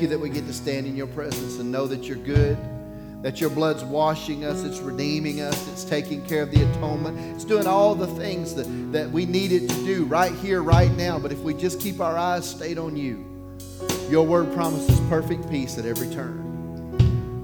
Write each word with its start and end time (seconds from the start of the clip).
you 0.00 0.08
that 0.08 0.18
we 0.18 0.30
get 0.30 0.46
to 0.46 0.52
stand 0.52 0.86
in 0.86 0.96
your 0.96 1.06
presence 1.08 1.58
and 1.58 1.70
know 1.70 1.86
that 1.86 2.04
you're 2.04 2.16
good, 2.16 2.56
that 3.22 3.40
your 3.40 3.50
blood's 3.50 3.84
washing 3.84 4.44
us, 4.44 4.64
it's 4.64 4.78
redeeming 4.78 5.40
us, 5.40 5.68
it's 5.68 5.84
taking 5.84 6.24
care 6.26 6.42
of 6.42 6.50
the 6.50 6.62
atonement, 6.70 7.18
it's 7.34 7.44
doing 7.44 7.66
all 7.66 7.94
the 7.94 8.06
things 8.06 8.54
that, 8.54 8.64
that 8.92 9.10
we 9.10 9.26
need 9.26 9.52
it 9.52 9.68
to 9.68 9.84
do 9.84 10.04
right 10.04 10.32
here, 10.36 10.62
right 10.62 10.90
now. 10.92 11.18
But 11.18 11.32
if 11.32 11.38
we 11.40 11.52
just 11.52 11.80
keep 11.80 12.00
our 12.00 12.16
eyes 12.16 12.48
stayed 12.48 12.78
on 12.78 12.96
you, 12.96 13.26
your 14.08 14.26
word 14.26 14.52
promises 14.54 14.98
perfect 15.08 15.48
peace 15.50 15.78
at 15.78 15.84
every 15.84 16.08
turn. 16.14 16.50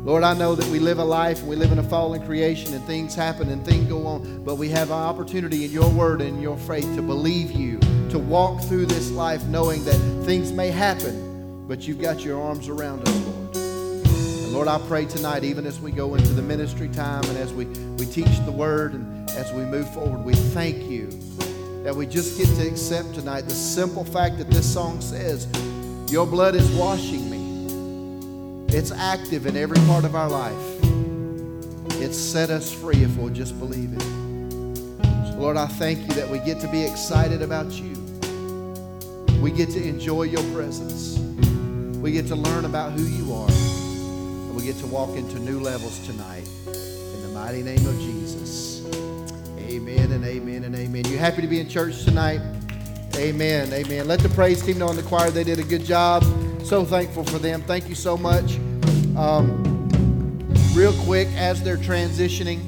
Lord, 0.06 0.22
I 0.22 0.34
know 0.34 0.54
that 0.54 0.66
we 0.68 0.78
live 0.78 1.00
a 1.00 1.04
life 1.04 1.40
and 1.40 1.48
we 1.48 1.56
live 1.56 1.72
in 1.72 1.80
a 1.80 1.82
fallen 1.82 2.24
creation 2.24 2.72
and 2.74 2.84
things 2.84 3.14
happen 3.14 3.50
and 3.50 3.64
things 3.64 3.88
go 3.88 4.06
on, 4.06 4.44
but 4.44 4.54
we 4.54 4.68
have 4.68 4.90
an 4.90 4.96
opportunity 4.96 5.64
in 5.64 5.72
your 5.72 5.90
word 5.90 6.20
and 6.20 6.40
your 6.40 6.56
faith 6.56 6.94
to 6.94 7.02
believe 7.02 7.50
you, 7.50 7.80
to 8.10 8.18
walk 8.18 8.62
through 8.62 8.86
this 8.86 9.10
life 9.10 9.44
knowing 9.46 9.84
that 9.84 9.98
things 10.24 10.52
may 10.52 10.70
happen, 10.70 11.25
but 11.66 11.86
you've 11.86 12.00
got 12.00 12.20
your 12.20 12.40
arms 12.40 12.68
around 12.68 13.06
us, 13.06 13.26
Lord. 13.26 13.56
And 13.56 14.52
Lord, 14.52 14.68
I 14.68 14.78
pray 14.86 15.04
tonight, 15.04 15.42
even 15.42 15.66
as 15.66 15.80
we 15.80 15.90
go 15.90 16.14
into 16.14 16.32
the 16.32 16.42
ministry 16.42 16.88
time 16.88 17.24
and 17.24 17.36
as 17.36 17.52
we, 17.52 17.64
we 17.64 18.06
teach 18.06 18.38
the 18.44 18.52
word 18.52 18.94
and 18.94 19.28
as 19.30 19.52
we 19.52 19.64
move 19.64 19.92
forward, 19.92 20.24
we 20.24 20.34
thank 20.34 20.88
you 20.88 21.08
that 21.82 21.94
we 21.94 22.06
just 22.06 22.38
get 22.38 22.46
to 22.56 22.68
accept 22.68 23.14
tonight 23.14 23.42
the 23.42 23.50
simple 23.50 24.04
fact 24.04 24.38
that 24.38 24.48
this 24.50 24.72
song 24.72 25.00
says, 25.00 25.48
Your 26.10 26.26
blood 26.26 26.54
is 26.54 26.68
washing 26.70 27.28
me. 27.30 28.66
It's 28.68 28.92
active 28.92 29.46
in 29.46 29.56
every 29.56 29.78
part 29.86 30.04
of 30.04 30.14
our 30.14 30.28
life. 30.28 30.54
It's 32.00 32.18
set 32.18 32.50
us 32.50 32.72
free 32.72 33.02
if 33.02 33.16
we'll 33.16 33.32
just 33.32 33.58
believe 33.58 33.92
it. 33.92 34.02
So 34.02 35.36
Lord, 35.38 35.56
I 35.56 35.66
thank 35.66 36.00
you 36.00 36.14
that 36.14 36.28
we 36.28 36.38
get 36.40 36.60
to 36.60 36.68
be 36.68 36.84
excited 36.84 37.42
about 37.42 37.72
you. 37.72 37.94
We 39.40 39.50
get 39.50 39.70
to 39.70 39.82
enjoy 39.82 40.24
your 40.24 40.42
presence. 40.54 41.16
We 42.06 42.12
get 42.12 42.28
to 42.28 42.36
learn 42.36 42.66
about 42.66 42.92
who 42.92 43.02
you 43.02 43.34
are. 43.34 43.50
And 43.50 44.54
we 44.54 44.62
get 44.62 44.76
to 44.76 44.86
walk 44.86 45.16
into 45.16 45.40
new 45.40 45.58
levels 45.58 45.98
tonight. 46.06 46.46
In 46.68 47.20
the 47.20 47.30
mighty 47.30 47.64
name 47.64 47.84
of 47.84 47.98
Jesus. 47.98 48.86
Amen 49.58 50.12
and 50.12 50.24
amen 50.24 50.62
and 50.62 50.76
amen. 50.76 51.04
You 51.06 51.18
happy 51.18 51.42
to 51.42 51.48
be 51.48 51.58
in 51.58 51.68
church 51.68 52.04
tonight? 52.04 52.40
Amen. 53.16 53.72
Amen. 53.72 54.06
Let 54.06 54.20
the 54.20 54.28
praise 54.28 54.62
team 54.62 54.78
know 54.78 54.88
in 54.90 54.94
the 54.94 55.02
choir 55.02 55.32
they 55.32 55.42
did 55.42 55.58
a 55.58 55.64
good 55.64 55.84
job. 55.84 56.22
So 56.62 56.84
thankful 56.84 57.24
for 57.24 57.40
them. 57.40 57.62
Thank 57.62 57.88
you 57.88 57.96
so 57.96 58.16
much. 58.16 58.54
Um, 59.16 59.88
real 60.76 60.92
quick, 61.06 61.26
as 61.34 61.60
they're 61.64 61.76
transitioning, 61.76 62.60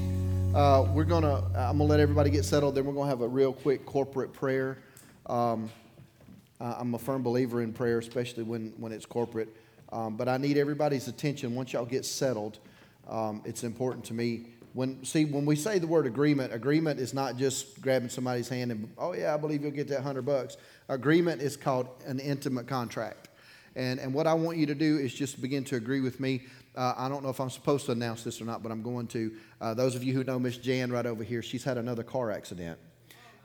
uh, 0.52 0.90
we're 0.92 1.04
gonna. 1.04 1.44
I'm 1.54 1.78
gonna 1.78 1.84
let 1.84 2.00
everybody 2.00 2.30
get 2.30 2.44
settled. 2.44 2.74
Then 2.74 2.86
we're 2.86 2.92
gonna 2.92 3.08
have 3.08 3.20
a 3.20 3.28
real 3.28 3.52
quick 3.52 3.86
corporate 3.86 4.32
prayer. 4.32 4.78
Um, 5.26 5.70
I- 6.60 6.76
I'm 6.78 6.94
a 6.94 6.98
firm 6.98 7.22
believer 7.22 7.62
in 7.62 7.72
prayer, 7.72 7.98
especially 7.98 8.42
when 8.44 8.72
when 8.78 8.92
it's 8.92 9.06
corporate. 9.06 9.54
Um, 9.90 10.16
but 10.16 10.28
I 10.28 10.36
need 10.36 10.58
everybody's 10.58 11.08
attention 11.08 11.54
once 11.54 11.72
y'all 11.72 11.86
get 11.86 12.04
settled. 12.04 12.58
Um, 13.08 13.42
it's 13.44 13.64
important 13.64 14.04
to 14.06 14.14
me. 14.14 14.46
When 14.74 15.02
see 15.04 15.24
when 15.24 15.46
we 15.46 15.56
say 15.56 15.78
the 15.78 15.86
word 15.86 16.06
agreement, 16.06 16.52
agreement 16.52 17.00
is 17.00 17.14
not 17.14 17.36
just 17.36 17.80
grabbing 17.80 18.10
somebody's 18.10 18.48
hand 18.48 18.70
and 18.70 18.90
oh 18.98 19.14
yeah, 19.14 19.34
I 19.34 19.36
believe 19.38 19.62
you'll 19.62 19.70
get 19.70 19.88
that 19.88 20.02
hundred 20.02 20.26
bucks. 20.26 20.56
Agreement 20.88 21.40
is 21.40 21.56
called 21.56 21.88
an 22.06 22.20
intimate 22.20 22.66
contract. 22.66 23.28
And, 23.76 24.00
and 24.00 24.12
what 24.12 24.26
I 24.26 24.34
want 24.34 24.58
you 24.58 24.66
to 24.66 24.74
do 24.74 24.98
is 24.98 25.14
just 25.14 25.40
begin 25.40 25.62
to 25.64 25.76
agree 25.76 26.00
with 26.00 26.18
me. 26.18 26.42
Uh, 26.74 26.94
I 26.96 27.08
don't 27.08 27.22
know 27.22 27.28
if 27.28 27.40
I'm 27.40 27.50
supposed 27.50 27.86
to 27.86 27.92
announce 27.92 28.24
this 28.24 28.40
or 28.40 28.44
not, 28.44 28.62
but 28.62 28.72
I'm 28.72 28.82
going 28.82 29.06
to. 29.08 29.32
Uh, 29.60 29.72
those 29.74 29.94
of 29.94 30.02
you 30.02 30.14
who 30.14 30.24
know 30.24 30.38
Miss 30.38 30.56
Jan 30.56 30.90
right 30.90 31.06
over 31.06 31.22
here, 31.22 31.42
she's 31.42 31.62
had 31.62 31.78
another 31.78 32.02
car 32.02 32.32
accident. 32.32 32.78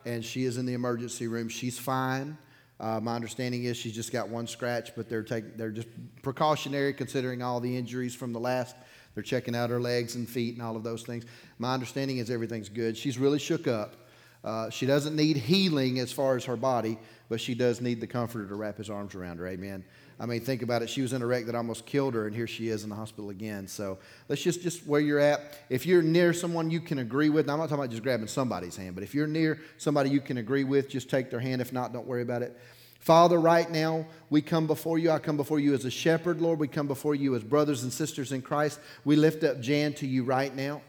And 0.06 0.26
she 0.26 0.46
is 0.46 0.58
in 0.58 0.66
the 0.66 0.74
emergency 0.74 1.28
room. 1.28 1.50
She's 1.50 1.78
fine. 1.78 2.38
Uh, 2.84 3.00
my 3.00 3.16
understanding 3.16 3.64
is 3.64 3.78
she's 3.78 3.96
just 3.96 4.12
got 4.12 4.28
one 4.28 4.46
scratch, 4.46 4.94
but 4.94 5.08
they're, 5.08 5.24
they're 5.56 5.72
just 5.72 5.88
precautionary 6.22 6.94
considering 6.94 7.42
all 7.42 7.62
the 7.62 7.78
injuries 7.78 8.14
from 8.14 8.34
the 8.34 8.40
last. 8.40 8.76
They're 9.14 9.24
checking 9.24 9.56
out 9.56 9.70
her 9.70 9.80
legs 9.80 10.16
and 10.16 10.28
feet 10.28 10.56
and 10.56 10.62
all 10.62 10.76
of 10.76 10.84
those 10.84 11.04
things. 11.04 11.24
My 11.60 11.74
understanding 11.74 12.18
is 12.18 12.30
everything's 12.30 12.68
good. 12.68 12.98
She's 12.98 13.18
really 13.18 13.40
shook 13.40 13.68
up. 13.68 13.96
Uh, 14.44 14.70
she 14.70 14.86
doesn't 14.86 15.16
need 15.16 15.38
healing 15.38 16.00
as 16.00 16.12
far 16.12 16.36
as 16.36 16.44
her 16.44 16.58
body, 16.58 16.98
but 17.30 17.40
she 17.40 17.56
does 17.56 17.80
need 17.80 18.02
the 18.02 18.08
comforter 18.08 18.46
to 18.46 18.56
wrap 18.56 18.78
his 18.80 18.90
arms 18.90 19.16
around 19.16 19.38
her. 19.38 19.48
Amen. 19.48 19.86
I 20.20 20.26
mean, 20.26 20.42
think 20.42 20.62
about 20.62 20.82
it. 20.82 20.90
She 20.90 21.02
was 21.02 21.14
in 21.14 21.22
a 21.22 21.26
wreck 21.26 21.46
that 21.48 21.56
almost 21.56 21.86
killed 21.86 22.14
her, 22.14 22.28
and 22.28 22.36
here 22.36 22.48
she 22.48 22.70
is 22.70 22.84
in 22.84 22.90
the 22.90 22.96
hospital 22.96 23.30
again. 23.30 23.68
So 23.68 23.98
let's 24.30 24.42
just, 24.42 24.62
just 24.62 24.86
where 24.86 25.02
you're 25.02 25.20
at. 25.20 25.58
If 25.70 25.86
you're 25.86 26.02
near 26.02 26.34
someone 26.34 26.70
you 26.70 26.80
can 26.80 27.00
agree 27.00 27.30
with, 27.30 27.50
I'm 27.50 27.58
not 27.58 27.66
talking 27.66 27.84
about 27.84 27.90
just 27.90 28.04
grabbing 28.04 28.28
somebody's 28.28 28.76
hand, 28.76 28.96
but 28.96 29.04
if 29.04 29.14
you're 29.14 29.28
near 29.28 29.60
somebody 29.78 30.10
you 30.10 30.22
can 30.22 30.38
agree 30.38 30.64
with, 30.64 30.90
just 30.90 31.10
take 31.10 31.30
their 31.30 31.40
hand. 31.40 31.62
If 31.62 31.74
not, 31.74 31.94
don't 31.94 32.08
worry 32.08 32.22
about 32.22 32.42
it. 32.42 32.58
Father, 33.00 33.38
right 33.38 33.70
now, 33.70 34.06
we 34.30 34.42
come 34.42 34.66
before 34.66 34.98
you. 34.98 35.12
I 35.12 35.20
come 35.20 35.36
before 35.36 35.60
you 35.60 35.74
as 35.74 35.84
a 35.84 35.92
shepherd, 35.92 36.40
Lord. 36.40 36.58
We 36.58 36.70
come 36.70 36.88
before 36.88 37.16
you 37.16 37.36
as 37.36 37.44
brothers 37.44 37.84
and 37.84 37.92
sisters 37.92 38.32
in 38.32 38.42
Christ. 38.42 38.80
We 39.04 39.18
lift 39.18 39.44
up 39.44 39.60
Jan 39.60 39.94
to 39.96 40.08
you 40.08 40.24
right 40.24 40.56
now. 40.56 40.82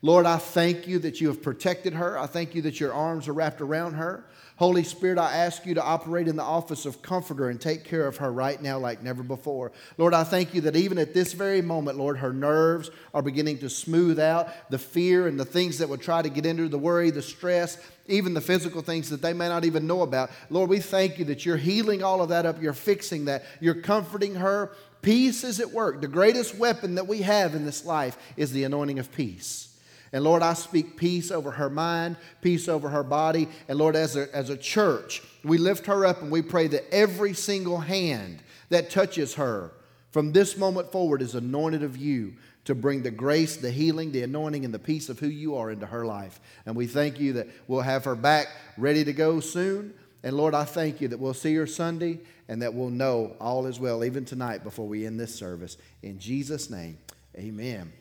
Lord, 0.00 0.26
I 0.26 0.36
thank 0.36 0.86
you 0.86 1.00
that 1.00 1.20
you 1.20 1.26
have 1.26 1.42
protected 1.42 1.94
her. 1.94 2.16
I 2.16 2.26
thank 2.26 2.54
you 2.54 2.62
that 2.62 2.78
your 2.78 2.92
arms 2.92 3.26
are 3.26 3.32
wrapped 3.32 3.60
around 3.60 3.94
her. 3.94 4.24
Holy 4.58 4.82
Spirit, 4.82 5.20
I 5.20 5.36
ask 5.36 5.64
you 5.66 5.74
to 5.74 5.82
operate 5.84 6.26
in 6.26 6.34
the 6.34 6.42
office 6.42 6.84
of 6.84 7.00
comforter 7.00 7.48
and 7.48 7.60
take 7.60 7.84
care 7.84 8.08
of 8.08 8.16
her 8.16 8.32
right 8.32 8.60
now 8.60 8.76
like 8.76 9.00
never 9.04 9.22
before. 9.22 9.70
Lord, 9.98 10.14
I 10.14 10.24
thank 10.24 10.52
you 10.52 10.62
that 10.62 10.74
even 10.74 10.98
at 10.98 11.14
this 11.14 11.32
very 11.32 11.62
moment, 11.62 11.96
Lord, 11.96 12.18
her 12.18 12.32
nerves 12.32 12.90
are 13.14 13.22
beginning 13.22 13.58
to 13.58 13.70
smooth 13.70 14.18
out 14.18 14.48
the 14.68 14.78
fear 14.78 15.28
and 15.28 15.38
the 15.38 15.44
things 15.44 15.78
that 15.78 15.88
would 15.88 16.02
try 16.02 16.22
to 16.22 16.28
get 16.28 16.44
into 16.44 16.66
the 16.66 16.76
worry, 16.76 17.12
the 17.12 17.22
stress, 17.22 17.78
even 18.08 18.34
the 18.34 18.40
physical 18.40 18.82
things 18.82 19.10
that 19.10 19.22
they 19.22 19.32
may 19.32 19.48
not 19.48 19.64
even 19.64 19.86
know 19.86 20.02
about. 20.02 20.28
Lord, 20.50 20.70
we 20.70 20.80
thank 20.80 21.20
you 21.20 21.24
that 21.26 21.46
you're 21.46 21.56
healing 21.56 22.02
all 22.02 22.20
of 22.20 22.30
that 22.30 22.44
up, 22.44 22.60
you're 22.60 22.72
fixing 22.72 23.26
that, 23.26 23.44
you're 23.60 23.80
comforting 23.80 24.34
her. 24.34 24.72
Peace 25.02 25.44
is 25.44 25.60
at 25.60 25.70
work. 25.70 26.00
The 26.00 26.08
greatest 26.08 26.56
weapon 26.56 26.96
that 26.96 27.06
we 27.06 27.22
have 27.22 27.54
in 27.54 27.64
this 27.64 27.84
life 27.84 28.18
is 28.36 28.50
the 28.50 28.64
anointing 28.64 28.98
of 28.98 29.12
peace. 29.12 29.67
And 30.12 30.24
Lord, 30.24 30.42
I 30.42 30.54
speak 30.54 30.96
peace 30.96 31.30
over 31.30 31.50
her 31.50 31.68
mind, 31.68 32.16
peace 32.40 32.68
over 32.68 32.88
her 32.88 33.02
body. 33.02 33.48
And 33.68 33.78
Lord, 33.78 33.96
as 33.96 34.16
a, 34.16 34.34
as 34.34 34.50
a 34.50 34.56
church, 34.56 35.22
we 35.44 35.58
lift 35.58 35.86
her 35.86 36.06
up 36.06 36.22
and 36.22 36.30
we 36.30 36.42
pray 36.42 36.66
that 36.68 36.92
every 36.92 37.34
single 37.34 37.78
hand 37.78 38.42
that 38.70 38.90
touches 38.90 39.34
her 39.34 39.72
from 40.10 40.32
this 40.32 40.56
moment 40.56 40.90
forward 40.90 41.20
is 41.20 41.34
anointed 41.34 41.82
of 41.82 41.96
you 41.96 42.34
to 42.64 42.74
bring 42.74 43.02
the 43.02 43.10
grace, 43.10 43.56
the 43.56 43.70
healing, 43.70 44.12
the 44.12 44.22
anointing, 44.22 44.64
and 44.64 44.74
the 44.74 44.78
peace 44.78 45.08
of 45.08 45.18
who 45.18 45.28
you 45.28 45.56
are 45.56 45.70
into 45.70 45.86
her 45.86 46.04
life. 46.04 46.40
And 46.66 46.76
we 46.76 46.86
thank 46.86 47.18
you 47.18 47.34
that 47.34 47.48
we'll 47.66 47.80
have 47.80 48.04
her 48.04 48.14
back 48.14 48.48
ready 48.76 49.04
to 49.04 49.12
go 49.12 49.40
soon. 49.40 49.94
And 50.22 50.36
Lord, 50.36 50.54
I 50.54 50.64
thank 50.64 51.00
you 51.00 51.08
that 51.08 51.18
we'll 51.18 51.34
see 51.34 51.54
her 51.54 51.66
Sunday 51.66 52.18
and 52.48 52.60
that 52.62 52.74
we'll 52.74 52.90
know 52.90 53.36
all 53.40 53.66
is 53.66 53.78
well, 53.78 54.04
even 54.04 54.24
tonight 54.24 54.64
before 54.64 54.86
we 54.86 55.06
end 55.06 55.20
this 55.20 55.34
service. 55.34 55.76
In 56.02 56.18
Jesus' 56.18 56.68
name, 56.68 56.98
amen. 57.36 57.92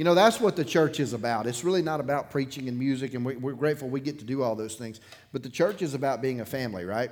You 0.00 0.04
know, 0.04 0.14
that's 0.14 0.40
what 0.40 0.56
the 0.56 0.64
church 0.64 0.98
is 0.98 1.12
about. 1.12 1.46
It's 1.46 1.62
really 1.62 1.82
not 1.82 2.00
about 2.00 2.30
preaching 2.30 2.68
and 2.68 2.78
music, 2.78 3.12
and 3.12 3.22
we, 3.22 3.36
we're 3.36 3.52
grateful 3.52 3.86
we 3.86 4.00
get 4.00 4.18
to 4.20 4.24
do 4.24 4.42
all 4.42 4.56
those 4.56 4.76
things. 4.76 4.98
But 5.30 5.42
the 5.42 5.50
church 5.50 5.82
is 5.82 5.92
about 5.92 6.22
being 6.22 6.40
a 6.40 6.44
family, 6.46 6.86
right? 6.86 7.10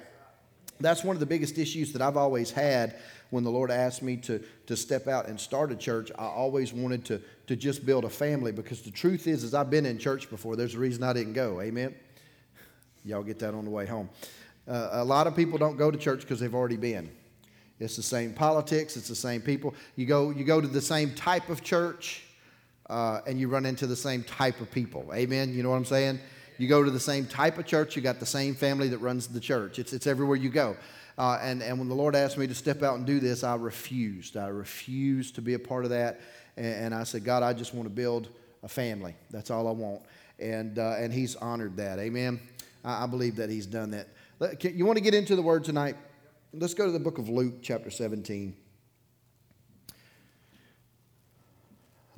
That's 0.80 1.04
one 1.04 1.14
of 1.14 1.21
the 1.21 1.26
biggest 1.26 1.59
issues 1.59 1.92
that 1.92 2.00
I've 2.00 2.16
always 2.16 2.50
had 2.50 2.97
when 3.28 3.45
the 3.45 3.50
Lord 3.50 3.71
asked 3.71 4.00
me 4.00 4.16
to, 4.16 4.42
to 4.68 4.75
step 4.75 5.07
out 5.07 5.28
and 5.28 5.38
start 5.38 5.71
a 5.71 5.76
church. 5.76 6.11
I 6.18 6.25
always 6.25 6.73
wanted 6.73 7.04
to, 7.04 7.21
to 7.49 7.57
just 7.57 7.85
build 7.85 8.07
a 8.07 8.09
family 8.09 8.52
because 8.52 8.80
the 8.80 8.90
truth 8.90 9.26
is, 9.26 9.45
is 9.45 9.52
I've 9.52 9.68
been 9.68 9.85
in 9.85 9.99
church 9.99 10.30
before. 10.30 10.57
There's 10.57 10.75
a 10.75 10.78
reason 10.78 11.02
I 11.02 11.12
didn't 11.12 11.35
go. 11.35 11.61
Amen? 11.61 11.95
Y'all 13.04 13.23
get 13.23 13.38
that 13.40 13.52
on 13.52 13.66
the 13.66 13.71
way 13.71 13.85
home. 13.85 14.09
Uh, 14.66 14.88
a 14.92 15.04
lot 15.04 15.26
of 15.26 15.37
people 15.37 15.59
don't 15.59 15.76
go 15.76 15.90
to 15.90 15.99
church 15.99 16.23
because 16.23 16.40
they've 16.40 16.54
already 16.54 16.78
been. 16.78 17.11
It's 17.80 17.97
the 17.97 18.02
same 18.02 18.33
politics, 18.33 18.97
it's 18.97 19.09
the 19.09 19.14
same 19.14 19.42
people. 19.42 19.75
You 19.95 20.07
go, 20.07 20.30
you 20.30 20.45
go 20.45 20.62
to 20.62 20.66
the 20.66 20.80
same 20.80 21.14
type 21.14 21.50
of 21.50 21.62
church, 21.62 22.25
uh, 22.88 23.21
and 23.26 23.38
you 23.38 23.49
run 23.49 23.66
into 23.66 23.87
the 23.87 23.97
same 23.97 24.23
type 24.25 24.61
of 24.61 24.71
people. 24.71 25.11
Amen? 25.14 25.52
You 25.52 25.62
know 25.62 25.71
what 25.71 25.76
I'm 25.76 25.85
saying? 25.85 26.21
You 26.59 26.68
go 26.68 26.83
to 26.83 26.90
the 26.90 27.00
same 27.00 27.26
type 27.26 27.59
of 27.59 27.66
church, 27.66 27.95
you 27.95 28.02
got 28.02 28.18
the 28.18 28.26
same 28.26 28.54
family 28.54 28.88
that 28.88 28.99
runs 28.99 29.28
the 29.28 29.40
church. 29.40 29.78
It's, 29.78 29.92
it's 29.92 30.07
everywhere 30.07 30.37
you 30.37 30.50
go. 30.50 30.76
Uh, 31.16 31.38
and, 31.42 31.62
and 31.62 31.78
when 31.78 31.88
the 31.88 31.95
Lord 31.95 32.14
asked 32.16 32.38
me 32.38 32.47
to 32.47 32.54
step 32.54 32.83
out 32.83 32.97
and 32.97 33.07
do 33.07 33.21
this, 33.21 33.42
I 33.45 33.54
refused. 33.57 34.37
I 34.37 34.49
refused 34.49 35.35
to 35.37 35.42
be 35.42 35.54
a 35.54 35.59
part 35.59 35.85
of 35.85 35.90
that. 35.90 36.21
And, 36.57 36.66
and 36.66 36.95
I 36.95 37.04
said, 37.04 37.25
God, 37.25 37.42
I 37.42 37.52
just 37.52 37.75
want 37.75 37.88
to 37.88 37.95
build 37.95 38.28
a 38.62 38.68
family. 38.68 39.14
That's 39.30 39.50
all 39.50 39.68
I 39.68 39.73
want. 39.73 40.02
And, 40.38 40.78
uh, 40.78 40.95
and 40.99 41.12
He's 41.12 41.37
honored 41.37 41.76
that. 41.76 41.99
Amen. 41.99 42.40
I, 42.85 43.04
I 43.04 43.07
believe 43.07 43.37
that 43.37 43.50
He's 43.50 43.66
done 43.66 43.90
that. 43.92 44.09
Let- 44.38 44.59
can- 44.61 44.76
You 44.76 44.87
want 44.87 44.97
to 44.97 45.02
get 45.02 45.14
into 45.14 45.37
the 45.37 45.42
Word 45.42 45.64
tonight? 45.64 45.97
Let's 46.52 46.75
go 46.75 46.87
to 46.87 46.92
the 46.92 47.00
book 47.00 47.18
of 47.18 47.28
Luke, 47.28 47.62
chapter 47.62 47.90
17. 47.90 48.57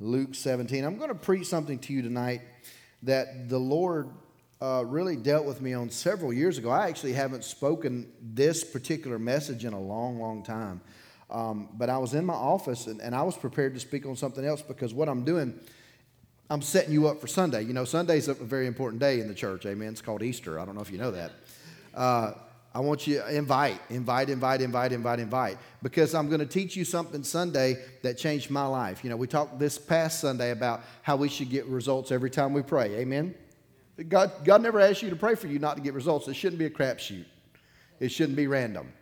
Luke 0.01 0.33
17. 0.33 0.83
I'm 0.83 0.97
going 0.97 1.09
to 1.09 1.15
preach 1.15 1.45
something 1.45 1.77
to 1.77 1.93
you 1.93 2.01
tonight 2.01 2.41
that 3.03 3.49
the 3.49 3.59
Lord 3.59 4.09
uh, 4.59 4.83
really 4.87 5.15
dealt 5.15 5.45
with 5.45 5.61
me 5.61 5.73
on 5.73 5.91
several 5.91 6.33
years 6.33 6.57
ago. 6.57 6.71
I 6.71 6.87
actually 6.87 7.13
haven't 7.13 7.43
spoken 7.43 8.11
this 8.19 8.63
particular 8.63 9.19
message 9.19 9.63
in 9.63 9.73
a 9.73 9.79
long, 9.79 10.19
long 10.19 10.41
time. 10.41 10.81
Um, 11.29 11.69
but 11.73 11.89
I 11.89 11.99
was 11.99 12.15
in 12.15 12.25
my 12.25 12.33
office 12.33 12.87
and, 12.87 12.99
and 12.99 13.13
I 13.13 13.21
was 13.21 13.37
prepared 13.37 13.75
to 13.75 13.79
speak 13.79 14.07
on 14.07 14.15
something 14.15 14.43
else 14.43 14.63
because 14.63 14.91
what 14.91 15.07
I'm 15.07 15.23
doing, 15.23 15.59
I'm 16.49 16.63
setting 16.63 16.91
you 16.91 17.07
up 17.07 17.21
for 17.21 17.27
Sunday. 17.27 17.61
You 17.61 17.73
know, 17.73 17.85
Sunday's 17.85 18.27
a 18.27 18.33
very 18.33 18.65
important 18.65 18.99
day 18.99 19.19
in 19.19 19.27
the 19.27 19.35
church. 19.35 19.67
Amen. 19.67 19.89
It's 19.89 20.01
called 20.01 20.23
Easter. 20.23 20.59
I 20.59 20.65
don't 20.65 20.73
know 20.73 20.81
if 20.81 20.91
you 20.91 20.97
know 20.97 21.11
that. 21.11 21.31
Uh, 21.93 22.33
I 22.73 22.79
want 22.79 23.05
you 23.05 23.15
to 23.17 23.35
invite, 23.35 23.81
invite, 23.89 24.29
invite, 24.29 24.61
invite, 24.61 24.93
invite, 24.93 25.19
invite, 25.19 25.57
because 25.83 26.15
I'm 26.15 26.29
going 26.29 26.39
to 26.39 26.45
teach 26.45 26.75
you 26.77 26.85
something 26.85 27.21
Sunday 27.21 27.83
that 28.01 28.17
changed 28.17 28.49
my 28.49 28.65
life. 28.65 29.03
You 29.03 29.09
know, 29.09 29.17
we 29.17 29.27
talked 29.27 29.59
this 29.59 29.77
past 29.77 30.21
Sunday 30.21 30.51
about 30.51 30.81
how 31.01 31.17
we 31.17 31.27
should 31.27 31.49
get 31.49 31.65
results 31.65 32.11
every 32.11 32.29
time 32.29 32.53
we 32.53 32.61
pray. 32.61 32.95
Amen. 32.95 33.35
God, 34.07 34.31
God 34.45 34.61
never 34.61 34.79
asked 34.79 35.01
you 35.01 35.09
to 35.09 35.17
pray 35.17 35.35
for 35.35 35.47
you 35.47 35.59
not 35.59 35.75
to 35.75 35.81
get 35.81 35.93
results. 35.93 36.29
It 36.29 36.35
shouldn't 36.35 36.59
be 36.59 36.65
a 36.65 36.69
crapshoot. 36.69 37.25
It 37.99 38.09
shouldn't 38.09 38.37
be 38.37 38.47
random. 38.47 38.93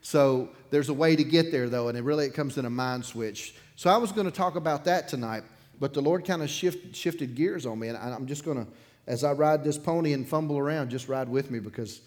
So 0.00 0.48
there's 0.70 0.88
a 0.88 0.94
way 0.94 1.14
to 1.14 1.22
get 1.22 1.52
there, 1.52 1.68
though, 1.68 1.88
and 1.88 1.98
it 1.98 2.02
really 2.02 2.26
it 2.26 2.34
comes 2.34 2.56
in 2.56 2.64
a 2.64 2.70
mind 2.70 3.04
switch. 3.04 3.54
So 3.76 3.90
I 3.90 3.98
was 3.98 4.10
going 4.10 4.26
to 4.26 4.32
talk 4.32 4.56
about 4.56 4.84
that 4.86 5.06
tonight, 5.06 5.44
but 5.78 5.92
the 5.92 6.00
Lord 6.00 6.24
kind 6.24 6.42
of 6.42 6.48
shift, 6.48 6.96
shifted 6.96 7.34
gears 7.34 7.66
on 7.66 7.78
me, 7.78 7.88
and 7.88 7.96
I'm 7.98 8.26
just 8.26 8.44
going 8.44 8.64
to, 8.64 8.72
as 9.06 9.22
I 9.22 9.32
ride 9.32 9.64
this 9.64 9.76
pony 9.76 10.14
and 10.14 10.26
fumble 10.26 10.58
around, 10.58 10.90
just 10.90 11.08
ride 11.08 11.28
with 11.28 11.50
me 11.50 11.60
because 11.60 12.00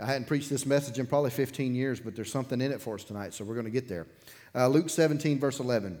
I 0.00 0.06
hadn't 0.06 0.26
preached 0.26 0.50
this 0.50 0.66
message 0.66 0.98
in 0.98 1.06
probably 1.06 1.30
15 1.30 1.74
years, 1.74 2.00
but 2.00 2.14
there's 2.14 2.30
something 2.30 2.60
in 2.60 2.70
it 2.70 2.82
for 2.82 2.96
us 2.96 3.04
tonight, 3.04 3.32
so 3.32 3.44
we're 3.44 3.54
going 3.54 3.66
to 3.66 3.70
get 3.70 3.88
there. 3.88 4.06
Uh, 4.54 4.68
Luke 4.68 4.90
17, 4.90 5.38
verse 5.38 5.58
11. 5.58 5.98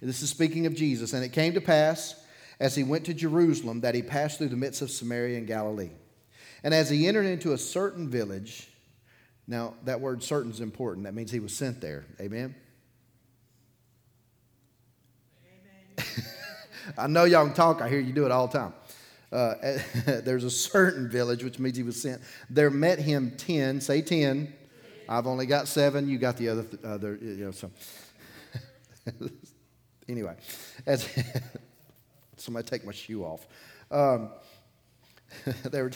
This 0.00 0.22
is 0.22 0.30
speaking 0.30 0.66
of 0.66 0.74
Jesus. 0.74 1.12
And 1.12 1.24
it 1.24 1.30
came 1.30 1.54
to 1.54 1.60
pass, 1.60 2.14
as 2.60 2.74
he 2.74 2.84
went 2.84 3.06
to 3.06 3.14
Jerusalem, 3.14 3.80
that 3.80 3.94
he 3.94 4.02
passed 4.02 4.38
through 4.38 4.48
the 4.48 4.56
midst 4.56 4.82
of 4.82 4.90
Samaria 4.90 5.38
and 5.38 5.46
Galilee. 5.46 5.90
And 6.62 6.74
as 6.74 6.90
he 6.90 7.08
entered 7.08 7.26
into 7.26 7.52
a 7.52 7.58
certain 7.58 8.08
village, 8.08 8.68
now 9.46 9.74
that 9.84 10.00
word 10.00 10.22
certain 10.22 10.50
is 10.50 10.60
important. 10.60 11.04
That 11.04 11.14
means 11.14 11.30
he 11.30 11.40
was 11.40 11.56
sent 11.56 11.80
there. 11.80 12.04
Amen? 12.20 12.54
I 16.98 17.06
know 17.06 17.24
y'all 17.24 17.46
can 17.46 17.54
talk. 17.54 17.80
I 17.80 17.88
hear 17.88 18.00
you 18.00 18.12
do 18.12 18.26
it 18.26 18.32
all 18.32 18.48
the 18.48 18.58
time. 18.58 18.74
Uh, 19.32 19.54
there's 20.06 20.44
a 20.44 20.50
certain 20.50 21.08
village, 21.08 21.42
which 21.42 21.58
means 21.58 21.76
he 21.76 21.82
was 21.82 22.00
sent. 22.00 22.22
There 22.48 22.70
met 22.70 22.98
him 22.98 23.32
ten. 23.36 23.80
Say 23.80 24.02
ten. 24.02 24.52
I've 25.08 25.26
only 25.26 25.46
got 25.46 25.68
seven. 25.68 26.08
You 26.08 26.18
got 26.18 26.36
the 26.36 26.48
other. 26.48 26.62
Th- 26.62 26.84
other 26.84 27.18
you 27.20 27.44
know, 27.46 27.50
so. 27.50 27.70
anyway, 30.08 30.36
as 30.86 31.08
somebody 32.36 32.66
take 32.66 32.84
my 32.84 32.92
shoe 32.92 33.24
off. 33.24 33.46
Um, 33.90 34.30
there 35.64 35.84
were 35.84 35.92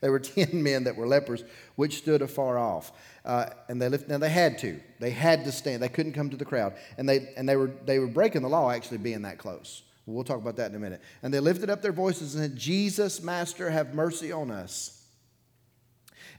there 0.00 0.10
were 0.10 0.20
ten 0.20 0.62
men 0.62 0.84
that 0.84 0.96
were 0.96 1.06
lepers, 1.06 1.44
which 1.76 1.98
stood 1.98 2.22
afar 2.22 2.58
off, 2.58 2.92
uh, 3.24 3.46
and 3.68 3.80
they 3.80 3.88
lift, 3.88 4.08
now 4.08 4.18
they 4.18 4.28
had 4.28 4.58
to 4.58 4.80
they 5.00 5.10
had 5.10 5.44
to 5.44 5.52
stand. 5.52 5.82
They 5.82 5.88
couldn't 5.88 6.12
come 6.12 6.30
to 6.30 6.36
the 6.36 6.44
crowd, 6.44 6.74
and 6.98 7.08
they 7.08 7.32
and 7.36 7.48
they 7.48 7.56
were 7.56 7.70
they 7.84 7.98
were 7.98 8.06
breaking 8.06 8.42
the 8.42 8.48
law 8.48 8.70
actually 8.70 8.98
being 8.98 9.22
that 9.22 9.38
close. 9.38 9.82
We'll 10.06 10.24
talk 10.24 10.38
about 10.38 10.56
that 10.56 10.70
in 10.70 10.76
a 10.76 10.80
minute. 10.80 11.00
And 11.22 11.32
they 11.32 11.40
lifted 11.40 11.70
up 11.70 11.80
their 11.80 11.92
voices 11.92 12.34
and 12.34 12.44
said, 12.44 12.56
"Jesus, 12.56 13.22
Master, 13.22 13.70
have 13.70 13.94
mercy 13.94 14.30
on 14.32 14.50
us." 14.50 15.02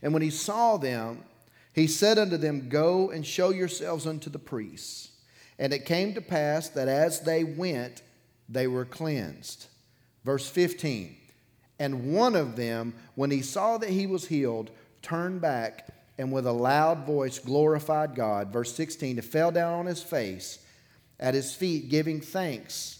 And 0.02 0.12
when 0.12 0.22
he 0.22 0.30
saw 0.30 0.76
them, 0.76 1.24
he 1.76 1.86
said 1.86 2.18
unto 2.18 2.38
them, 2.38 2.68
Go 2.68 3.10
and 3.10 3.24
show 3.24 3.50
yourselves 3.50 4.06
unto 4.06 4.30
the 4.30 4.38
priests. 4.38 5.10
And 5.58 5.72
it 5.72 5.84
came 5.84 6.14
to 6.14 6.20
pass 6.20 6.68
that 6.70 6.88
as 6.88 7.20
they 7.20 7.44
went, 7.44 8.02
they 8.48 8.66
were 8.66 8.84
cleansed. 8.84 9.66
Verse 10.24 10.48
15 10.48 11.16
And 11.78 12.14
one 12.14 12.34
of 12.34 12.56
them, 12.56 12.94
when 13.14 13.30
he 13.30 13.42
saw 13.42 13.78
that 13.78 13.90
he 13.90 14.06
was 14.06 14.28
healed, 14.28 14.70
turned 15.02 15.40
back 15.40 15.88
and 16.18 16.32
with 16.32 16.46
a 16.46 16.52
loud 16.52 17.04
voice 17.06 17.38
glorified 17.38 18.14
God. 18.14 18.52
Verse 18.52 18.74
16 18.74 19.16
He 19.16 19.20
fell 19.20 19.50
down 19.50 19.74
on 19.74 19.86
his 19.86 20.02
face 20.02 20.58
at 21.20 21.34
his 21.34 21.54
feet, 21.54 21.90
giving 21.90 22.20
thanks. 22.20 22.95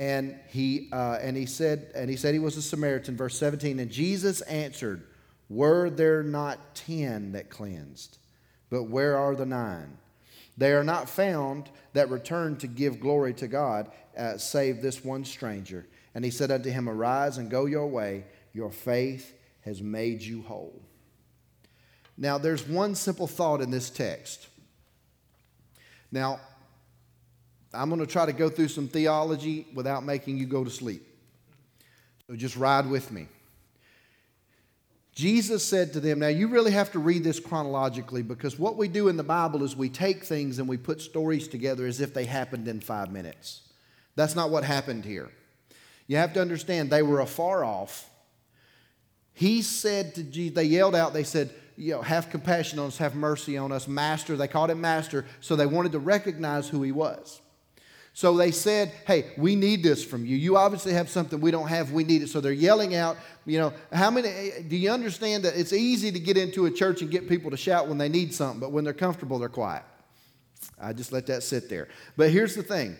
And 0.00 0.40
he, 0.48 0.88
uh, 0.92 1.18
and 1.20 1.36
he 1.36 1.44
said, 1.44 1.92
and 1.94 2.08
he 2.08 2.16
said 2.16 2.32
he 2.32 2.40
was 2.40 2.56
a 2.56 2.62
Samaritan. 2.62 3.18
Verse 3.18 3.36
17, 3.38 3.78
and 3.78 3.90
Jesus 3.90 4.40
answered, 4.40 5.02
Were 5.50 5.90
there 5.90 6.22
not 6.22 6.74
ten 6.74 7.32
that 7.32 7.50
cleansed? 7.50 8.16
But 8.70 8.84
where 8.84 9.18
are 9.18 9.36
the 9.36 9.44
nine? 9.44 9.98
They 10.56 10.72
are 10.72 10.82
not 10.84 11.10
found 11.10 11.68
that 11.92 12.08
return 12.08 12.56
to 12.58 12.66
give 12.66 12.98
glory 12.98 13.34
to 13.34 13.46
God, 13.46 13.90
uh, 14.16 14.38
save 14.38 14.80
this 14.80 15.04
one 15.04 15.26
stranger. 15.26 15.86
And 16.14 16.24
he 16.24 16.30
said 16.30 16.50
unto 16.50 16.70
him, 16.70 16.88
Arise 16.88 17.36
and 17.36 17.50
go 17.50 17.66
your 17.66 17.86
way. 17.86 18.24
Your 18.54 18.70
faith 18.70 19.34
has 19.66 19.82
made 19.82 20.22
you 20.22 20.40
whole. 20.40 20.80
Now, 22.16 22.38
there's 22.38 22.66
one 22.66 22.94
simple 22.94 23.26
thought 23.26 23.60
in 23.60 23.70
this 23.70 23.90
text. 23.90 24.48
Now, 26.10 26.40
I'm 27.72 27.88
going 27.88 28.00
to 28.00 28.06
try 28.06 28.26
to 28.26 28.32
go 28.32 28.48
through 28.48 28.68
some 28.68 28.88
theology 28.88 29.66
without 29.74 30.04
making 30.04 30.38
you 30.38 30.46
go 30.46 30.64
to 30.64 30.70
sleep. 30.70 31.06
So 32.26 32.36
just 32.36 32.56
ride 32.56 32.88
with 32.88 33.12
me. 33.12 33.28
Jesus 35.12 35.64
said 35.64 35.92
to 35.92 36.00
them, 36.00 36.20
now 36.20 36.28
you 36.28 36.48
really 36.48 36.70
have 36.70 36.92
to 36.92 36.98
read 36.98 37.24
this 37.24 37.40
chronologically 37.40 38.22
because 38.22 38.58
what 38.58 38.76
we 38.76 38.88
do 38.88 39.08
in 39.08 39.16
the 39.16 39.22
Bible 39.22 39.62
is 39.64 39.76
we 39.76 39.88
take 39.88 40.24
things 40.24 40.58
and 40.58 40.68
we 40.68 40.76
put 40.76 41.00
stories 41.00 41.48
together 41.48 41.86
as 41.86 42.00
if 42.00 42.14
they 42.14 42.24
happened 42.24 42.68
in 42.68 42.80
five 42.80 43.12
minutes. 43.12 43.62
That's 44.14 44.34
not 44.34 44.50
what 44.50 44.64
happened 44.64 45.04
here. 45.04 45.30
You 46.06 46.16
have 46.16 46.32
to 46.34 46.40
understand 46.40 46.90
they 46.90 47.02
were 47.02 47.20
afar 47.20 47.64
off. 47.64 48.08
He 49.32 49.62
said 49.62 50.14
to 50.14 50.22
Jesus, 50.22 50.54
they 50.54 50.64
yelled 50.64 50.94
out, 50.94 51.12
they 51.12 51.24
said, 51.24 51.50
you 51.76 51.92
know, 51.92 52.02
have 52.02 52.30
compassion 52.30 52.78
on 52.78 52.88
us, 52.88 52.98
have 52.98 53.14
mercy 53.14 53.56
on 53.56 53.72
us, 53.72 53.88
master. 53.88 54.36
They 54.36 54.48
called 54.48 54.70
him 54.70 54.80
master, 54.80 55.24
so 55.40 55.56
they 55.56 55.66
wanted 55.66 55.92
to 55.92 55.98
recognize 55.98 56.68
who 56.68 56.82
he 56.82 56.92
was. 56.92 57.40
So 58.12 58.36
they 58.36 58.50
said, 58.50 58.92
Hey, 59.06 59.32
we 59.36 59.54
need 59.56 59.82
this 59.82 60.04
from 60.04 60.26
you. 60.26 60.36
You 60.36 60.56
obviously 60.56 60.92
have 60.92 61.08
something 61.08 61.40
we 61.40 61.50
don't 61.50 61.68
have. 61.68 61.92
We 61.92 62.04
need 62.04 62.22
it. 62.22 62.28
So 62.28 62.40
they're 62.40 62.52
yelling 62.52 62.94
out, 62.94 63.16
you 63.46 63.58
know, 63.58 63.72
how 63.92 64.10
many, 64.10 64.28
eh, 64.28 64.62
do 64.66 64.76
you 64.76 64.90
understand 64.90 65.44
that 65.44 65.56
it's 65.56 65.72
easy 65.72 66.10
to 66.12 66.20
get 66.20 66.36
into 66.36 66.66
a 66.66 66.70
church 66.70 67.02
and 67.02 67.10
get 67.10 67.28
people 67.28 67.50
to 67.50 67.56
shout 67.56 67.88
when 67.88 67.98
they 67.98 68.08
need 68.08 68.34
something, 68.34 68.60
but 68.60 68.72
when 68.72 68.84
they're 68.84 68.92
comfortable, 68.92 69.38
they're 69.38 69.48
quiet? 69.48 69.84
I 70.80 70.92
just 70.92 71.12
let 71.12 71.26
that 71.26 71.42
sit 71.42 71.68
there. 71.68 71.88
But 72.16 72.30
here's 72.30 72.54
the 72.54 72.62
thing 72.62 72.96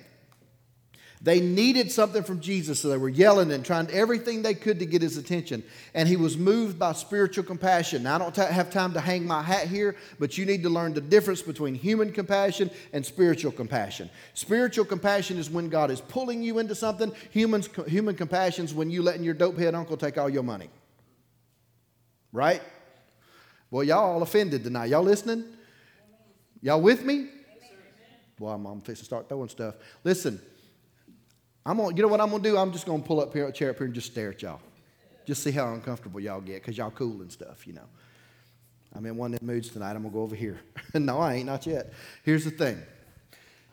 they 1.23 1.39
needed 1.41 1.93
something 1.93 2.23
from 2.23 2.41
Jesus, 2.41 2.81
so 2.81 2.89
they 2.89 2.97
were 2.97 3.11
yelling 3.11 3.53
and 3.53 3.63
trying 3.63 3.91
everything 3.91 4.41
they 4.41 4.55
could 4.55 4.79
to 4.79 4.87
get 4.87 5.03
his 5.03 5.19
attention. 5.19 5.63
And 5.93 6.09
he 6.09 6.17
was 6.17 6.39
moved 6.39 6.79
by 6.79 6.95
spiritual 6.95 7.45
compassion. 7.45 8.05
Now, 8.05 8.15
I 8.15 8.19
don't 8.19 8.35
ta- 8.35 8.47
have 8.47 8.71
time 8.71 8.95
to 8.95 9.01
hang 9.01 9.27
my 9.27 9.43
hat 9.43 9.69
here, 9.69 9.97
but 10.19 10.39
you 10.39 10.47
need 10.47 10.63
to 10.63 10.71
learn 10.71 10.95
the 10.95 11.03
difference 11.03 11.43
between 11.43 11.75
human 11.75 12.11
compassion 12.11 12.71
and 12.95 13.05
spiritual 13.05 13.53
compassion. 13.53 14.09
Spiritual 14.33 14.87
compassion 14.87 15.37
is 15.37 15.51
when 15.51 15.69
God 15.69 15.91
is 15.91 16.01
pulling 16.01 16.43
you 16.43 16.59
into 16.59 16.75
something, 16.75 17.13
Humans, 17.33 17.69
human 17.87 18.15
compassion 18.15 18.65
is 18.65 18.73
when 18.73 18.91
you 18.91 19.03
letting 19.03 19.23
your 19.23 19.35
dopehead 19.35 19.75
uncle 19.75 19.99
take 19.99 20.17
all 20.17 20.31
your 20.31 20.43
money. 20.43 20.71
Right? 22.33 22.63
Well, 23.71 23.85
y'all 23.85 24.15
all 24.15 24.23
offended 24.23 24.65
tonight. 24.65 24.87
Y'all 24.87 25.03
listening? 25.03 25.45
Y'all 26.63 26.81
with 26.81 27.05
me? 27.05 27.29
Well, 28.39 28.55
I'm, 28.55 28.65
I'm 28.65 28.81
fixing 28.81 29.03
to 29.03 29.05
start 29.05 29.29
throwing 29.29 29.51
stuff. 29.51 29.75
Listen, 30.03 30.41
I'm 31.65 31.77
gonna, 31.77 31.95
you 31.95 32.03
know 32.03 32.09
what 32.09 32.21
I'm 32.21 32.31
gonna 32.31 32.43
do? 32.43 32.57
I'm 32.57 32.73
just 32.73 32.87
gonna 32.87 33.03
pull 33.03 33.21
up 33.21 33.33
here, 33.33 33.51
chair 33.53 33.71
up 33.71 33.77
here 33.77 33.87
and 33.87 33.95
just 33.95 34.11
stare 34.11 34.31
at 34.31 34.43
y'all. 34.43 34.61
Just 35.27 35.43
see 35.43 35.51
how 35.51 35.73
uncomfortable 35.73 36.21
y'all 36.21 36.41
get, 36.41 36.63
because 36.63 36.77
y'all 36.77 36.91
cool 36.91 37.21
and 37.21 37.31
stuff, 37.31 37.67
you 37.67 37.73
know. 37.73 37.87
I'm 38.95 39.07
in 39.07 39.17
one 39.17 39.35
of 39.35 39.41
them 39.41 39.47
moods 39.47 39.69
tonight. 39.69 39.91
I'm 39.91 40.03
gonna 40.03 40.11
go 40.11 40.23
over 40.23 40.35
here. 40.35 40.61
no, 40.95 41.21
I 41.21 41.35
ain't, 41.35 41.47
not 41.47 41.67
yet. 41.67 41.93
Here's 42.25 42.45
the 42.45 42.51
thing. 42.51 42.81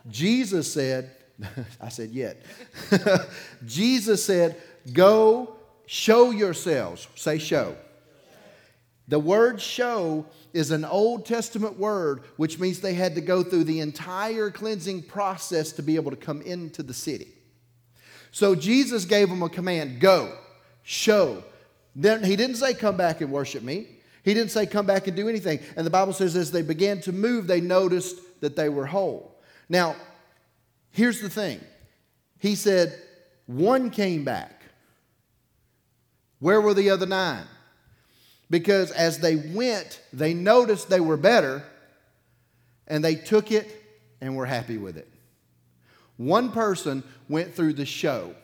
Jesus 0.10 0.72
said, 0.72 1.12
I 1.82 1.90
said 1.90 2.12
yet. 2.12 2.44
Jesus 3.66 4.24
said, 4.24 4.62
go 4.94 5.56
show 5.86 6.32
yourselves. 6.32 7.08
Say 7.16 7.40
show. 7.40 7.76
The 9.08 9.20
word 9.20 9.62
show 9.62 10.26
is 10.54 10.72
an 10.72 10.84
Old 10.84 11.26
Testament 11.26 11.80
word, 11.80 12.24
which 12.36 12.60
means 12.60 12.82
they 12.82 12.94
had 12.94 13.16
to 13.16 13.22
go 13.22 13.42
through 13.42 13.64
the 13.64 13.80
entire 13.80 14.52
cleansing 14.52 15.04
process 15.04 15.72
to 15.74 15.82
be 15.82 15.96
able 15.96 16.12
to 16.12 16.18
come 16.18 16.42
into 16.42 16.84
the 16.84 16.94
city. 16.94 17.37
So 18.32 18.56
Jesus 18.56 19.06
gave 19.06 19.30
them 19.30 19.44
a 19.44 19.50
command 19.50 20.00
go, 20.00 20.38
show. 20.84 21.44
Then 21.96 22.24
he 22.24 22.36
didn't 22.36 22.58
say, 22.58 22.74
come 22.74 22.98
back 22.98 23.22
and 23.22 23.32
worship 23.32 23.64
me. 23.64 23.88
He 24.24 24.34
didn't 24.34 24.52
say, 24.52 24.66
come 24.66 24.86
back 24.86 25.08
and 25.08 25.16
do 25.16 25.30
anything. 25.30 25.60
And 25.76 25.86
the 25.86 25.90
Bible 25.90 26.14
says, 26.14 26.36
as 26.36 26.52
they 26.52 26.62
began 26.62 27.02
to 27.02 27.12
move, 27.12 27.48
they 27.48 27.62
noticed 27.62 28.20
that 28.42 28.56
they 28.56 28.70
were 28.70 28.86
whole. 28.86 29.40
Now, 29.70 29.96
here's 30.92 31.22
the 31.22 31.30
thing 31.30 31.60
He 32.40 32.56
said, 32.56 32.98
one 33.46 33.90
came 33.90 34.24
back. 34.24 34.62
Where 36.40 36.62
were 36.62 36.74
the 36.74 36.90
other 36.92 37.06
nine? 37.06 37.46
Because 38.50 38.92
as 38.92 39.20
they 39.20 39.36
went, 39.36 40.02
they 40.14 40.34
noticed 40.34 40.90
they 40.90 41.00
were 41.00 41.18
better 41.18 41.64
and 42.88 43.04
they 43.04 43.16
took 43.16 43.52
it 43.52 43.84
and 44.22 44.36
were 44.36 44.46
happy 44.46 44.78
with 44.78 44.98
it. 44.98 45.08
One 46.18 46.52
person 46.52 47.04
went 47.30 47.54
through 47.54 47.74
the 47.74 47.86
show, 47.86 48.36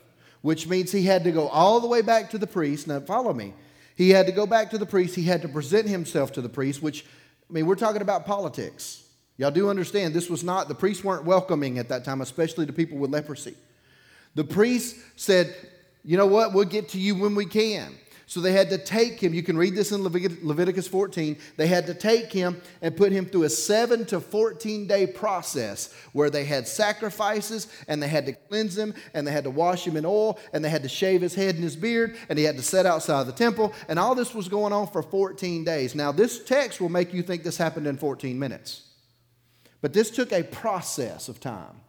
which 0.41 0.67
means 0.67 0.91
he 0.91 1.03
had 1.03 1.23
to 1.25 1.31
go 1.31 1.47
all 1.49 1.79
the 1.79 1.87
way 1.87 2.01
back 2.01 2.29
to 2.31 2.37
the 2.37 2.47
priest. 2.47 2.87
Now, 2.87 2.99
follow 2.99 3.33
me. 3.33 3.53
He 3.95 4.09
had 4.09 4.25
to 4.27 4.31
go 4.31 4.45
back 4.45 4.69
to 4.71 4.77
the 4.77 4.85
priest. 4.85 5.15
He 5.15 5.23
had 5.23 5.41
to 5.41 5.47
present 5.47 5.87
himself 5.87 6.31
to 6.33 6.41
the 6.41 6.49
priest, 6.49 6.81
which, 6.81 7.05
I 7.49 7.53
mean, 7.53 7.65
we're 7.65 7.75
talking 7.75 8.01
about 8.01 8.25
politics. 8.25 9.03
Y'all 9.37 9.51
do 9.51 9.69
understand 9.69 10.13
this 10.13 10.29
was 10.29 10.43
not, 10.43 10.67
the 10.67 10.75
priests 10.75 11.03
weren't 11.03 11.25
welcoming 11.25 11.79
at 11.79 11.89
that 11.89 12.05
time, 12.05 12.21
especially 12.21 12.65
to 12.65 12.73
people 12.73 12.97
with 12.97 13.11
leprosy. 13.11 13.55
The 14.35 14.43
priest 14.43 14.95
said, 15.15 15.55
You 16.03 16.17
know 16.17 16.27
what? 16.27 16.53
We'll 16.53 16.65
get 16.65 16.89
to 16.89 16.99
you 16.99 17.15
when 17.15 17.35
we 17.35 17.45
can. 17.45 17.95
So 18.33 18.41
they 18.41 18.53
had 18.53 18.71
to 18.71 18.79
take 18.79 19.19
him. 19.19 19.31
You 19.31 19.43
can 19.43 19.59
read 19.59 19.75
this 19.75 19.91
in 19.91 20.01
Leviticus 20.03 20.87
14. 20.87 21.37
They 21.55 21.67
had 21.67 21.85
to 21.85 21.93
take 21.93 22.33
him 22.33 22.59
and 22.81 22.97
put 22.97 23.11
him 23.11 23.27
through 23.27 23.43
a 23.43 23.49
7 23.51 24.07
to 24.07 24.19
14 24.19 24.87
day 24.87 25.05
process 25.05 25.93
where 26.13 26.31
they 26.31 26.43
had 26.43 26.67
sacrifices 26.67 27.67
and 27.87 28.01
they 28.01 28.07
had 28.07 28.25
to 28.25 28.33
cleanse 28.33 28.75
him 28.75 28.95
and 29.13 29.27
they 29.27 29.31
had 29.31 29.43
to 29.43 29.51
wash 29.51 29.85
him 29.85 29.95
in 29.95 30.03
oil 30.03 30.39
and 30.51 30.65
they 30.65 30.69
had 30.71 30.81
to 30.81 30.89
shave 30.89 31.21
his 31.21 31.35
head 31.35 31.53
and 31.53 31.63
his 31.63 31.75
beard 31.75 32.17
and 32.27 32.39
he 32.39 32.43
had 32.43 32.57
to 32.57 32.63
set 32.63 32.87
outside 32.87 33.27
the 33.27 33.33
temple. 33.33 33.71
And 33.87 33.99
all 33.99 34.15
this 34.15 34.33
was 34.33 34.47
going 34.47 34.73
on 34.73 34.87
for 34.87 35.03
14 35.03 35.63
days. 35.63 35.93
Now, 35.93 36.11
this 36.11 36.43
text 36.43 36.81
will 36.81 36.89
make 36.89 37.13
you 37.13 37.21
think 37.21 37.43
this 37.43 37.57
happened 37.57 37.85
in 37.85 37.97
14 37.97 38.39
minutes. 38.39 38.81
But 39.79 39.93
this 39.93 40.09
took 40.09 40.31
a 40.31 40.41
process 40.41 41.29
of 41.29 41.39
time. 41.39 41.81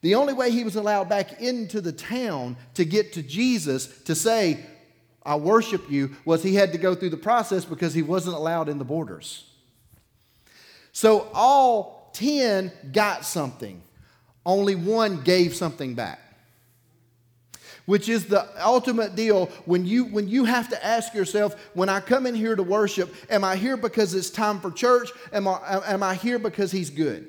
The 0.00 0.14
only 0.14 0.32
way 0.32 0.50
he 0.50 0.64
was 0.64 0.76
allowed 0.76 1.10
back 1.10 1.42
into 1.42 1.82
the 1.82 1.92
town 1.92 2.56
to 2.72 2.86
get 2.86 3.12
to 3.12 3.22
Jesus 3.22 4.02
to 4.04 4.14
say, 4.14 4.64
I 5.28 5.36
worship 5.36 5.90
you, 5.90 6.16
was 6.24 6.42
he 6.42 6.54
had 6.54 6.72
to 6.72 6.78
go 6.78 6.94
through 6.94 7.10
the 7.10 7.18
process 7.18 7.66
because 7.66 7.92
he 7.92 8.00
wasn't 8.00 8.34
allowed 8.34 8.70
in 8.70 8.78
the 8.78 8.84
borders. 8.84 9.44
So 10.92 11.28
all 11.34 12.10
10 12.14 12.72
got 12.92 13.26
something, 13.26 13.82
only 14.46 14.74
one 14.74 15.20
gave 15.20 15.54
something 15.54 15.94
back. 15.94 16.18
Which 17.84 18.08
is 18.08 18.24
the 18.24 18.48
ultimate 18.64 19.16
deal 19.16 19.46
when 19.66 19.84
you, 19.84 20.06
when 20.06 20.28
you 20.28 20.46
have 20.46 20.70
to 20.70 20.82
ask 20.84 21.12
yourself, 21.12 21.54
when 21.74 21.90
I 21.90 22.00
come 22.00 22.26
in 22.26 22.34
here 22.34 22.56
to 22.56 22.62
worship, 22.62 23.14
am 23.28 23.44
I 23.44 23.56
here 23.56 23.76
because 23.76 24.14
it's 24.14 24.30
time 24.30 24.60
for 24.60 24.70
church? 24.70 25.10
Am 25.30 25.46
I, 25.46 25.82
am 25.86 26.02
I 26.02 26.14
here 26.14 26.38
because 26.38 26.72
he's 26.72 26.88
good? 26.88 27.28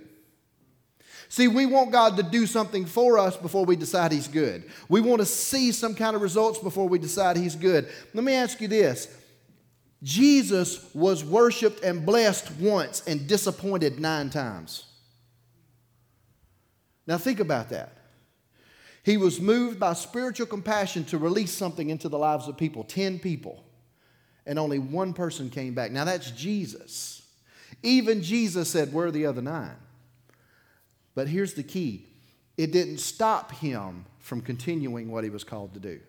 See, 1.31 1.47
we 1.47 1.67
want 1.67 1.91
God 1.91 2.17
to 2.17 2.23
do 2.23 2.47
something 2.47 2.87
for 2.87 3.19
us 3.19 3.37
before 3.37 3.63
we 3.63 3.75
decide 3.75 4.11
He's 4.11 4.27
good. 4.27 4.69
We 4.89 4.99
want 4.99 5.21
to 5.21 5.27
see 5.27 5.71
some 5.71 5.93
kind 5.93 6.15
of 6.15 6.23
results 6.23 6.57
before 6.57 6.89
we 6.89 6.97
decide 6.97 7.37
He's 7.37 7.55
good. 7.55 7.87
Let 8.15 8.23
me 8.23 8.33
ask 8.33 8.59
you 8.59 8.67
this 8.67 9.15
Jesus 10.01 10.93
was 10.95 11.23
worshiped 11.23 11.83
and 11.83 12.03
blessed 12.03 12.49
once 12.59 13.03
and 13.05 13.27
disappointed 13.27 13.99
nine 13.99 14.31
times. 14.31 14.85
Now, 17.05 17.19
think 17.19 17.39
about 17.39 17.69
that. 17.69 17.93
He 19.03 19.17
was 19.17 19.39
moved 19.39 19.79
by 19.79 19.93
spiritual 19.93 20.47
compassion 20.47 21.03
to 21.05 21.17
release 21.17 21.51
something 21.51 21.89
into 21.89 22.09
the 22.09 22.17
lives 22.17 22.47
of 22.47 22.57
people 22.57 22.83
10 22.83 23.19
people, 23.19 23.63
and 24.47 24.57
only 24.57 24.79
one 24.79 25.13
person 25.13 25.51
came 25.51 25.75
back. 25.75 25.91
Now, 25.91 26.05
that's 26.05 26.31
Jesus. 26.31 27.21
Even 27.83 28.23
Jesus 28.23 28.67
said, 28.69 28.91
Where 28.91 29.07
are 29.07 29.11
the 29.11 29.27
other 29.27 29.43
nine? 29.43 29.75
But 31.15 31.27
here's 31.27 31.53
the 31.53 31.63
key 31.63 32.07
it 32.57 32.71
didn't 32.71 32.97
stop 32.99 33.51
him 33.53 34.05
from 34.19 34.41
continuing 34.41 35.11
what 35.11 35.23
he 35.23 35.29
was 35.29 35.43
called 35.43 35.73
to 35.73 35.79
do. 35.79 35.99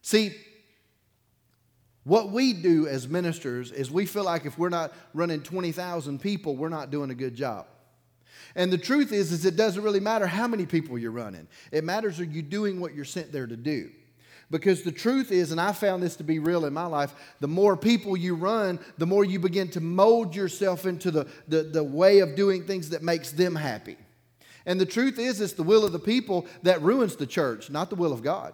See, 0.00 0.34
what 2.04 2.30
we 2.30 2.52
do 2.52 2.88
as 2.88 3.06
ministers 3.06 3.70
is 3.70 3.90
we 3.90 4.06
feel 4.06 4.24
like 4.24 4.44
if 4.44 4.58
we're 4.58 4.68
not 4.68 4.92
running 5.14 5.42
20,000 5.42 6.20
people, 6.20 6.56
we're 6.56 6.68
not 6.68 6.90
doing 6.90 7.10
a 7.10 7.14
good 7.14 7.34
job. 7.34 7.66
And 8.54 8.72
the 8.72 8.78
truth 8.78 9.12
is, 9.12 9.32
is 9.32 9.44
it 9.44 9.56
doesn't 9.56 9.82
really 9.82 10.00
matter 10.00 10.26
how 10.26 10.48
many 10.48 10.66
people 10.66 10.98
you're 10.98 11.12
running. 11.12 11.46
It 11.70 11.84
matters 11.84 12.18
are 12.18 12.24
you 12.24 12.42
doing 12.42 12.80
what 12.80 12.94
you're 12.94 13.04
sent 13.04 13.32
there 13.32 13.46
to 13.46 13.56
do. 13.56 13.90
Because 14.52 14.82
the 14.82 14.92
truth 14.92 15.32
is, 15.32 15.50
and 15.50 15.58
I 15.58 15.72
found 15.72 16.02
this 16.02 16.14
to 16.16 16.24
be 16.24 16.38
real 16.38 16.66
in 16.66 16.74
my 16.74 16.84
life, 16.84 17.14
the 17.40 17.48
more 17.48 17.74
people 17.74 18.18
you 18.18 18.34
run, 18.34 18.78
the 18.98 19.06
more 19.06 19.24
you 19.24 19.38
begin 19.38 19.70
to 19.70 19.80
mold 19.80 20.36
yourself 20.36 20.84
into 20.84 21.10
the, 21.10 21.26
the, 21.48 21.62
the 21.62 21.82
way 21.82 22.18
of 22.18 22.36
doing 22.36 22.66
things 22.66 22.90
that 22.90 23.02
makes 23.02 23.32
them 23.32 23.54
happy. 23.56 23.96
And 24.66 24.78
the 24.78 24.84
truth 24.84 25.18
is, 25.18 25.40
it's 25.40 25.54
the 25.54 25.62
will 25.62 25.86
of 25.86 25.92
the 25.92 25.98
people 25.98 26.46
that 26.64 26.82
ruins 26.82 27.16
the 27.16 27.26
church, 27.26 27.70
not 27.70 27.88
the 27.88 27.96
will 27.96 28.12
of 28.12 28.22
God. 28.22 28.52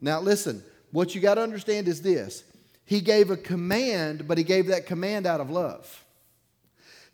Now, 0.00 0.20
listen, 0.20 0.62
what 0.92 1.16
you 1.16 1.20
got 1.20 1.34
to 1.34 1.42
understand 1.42 1.88
is 1.88 2.00
this 2.00 2.44
He 2.84 3.00
gave 3.00 3.32
a 3.32 3.36
command, 3.36 4.28
but 4.28 4.38
He 4.38 4.44
gave 4.44 4.68
that 4.68 4.86
command 4.86 5.26
out 5.26 5.40
of 5.40 5.50
love. 5.50 6.04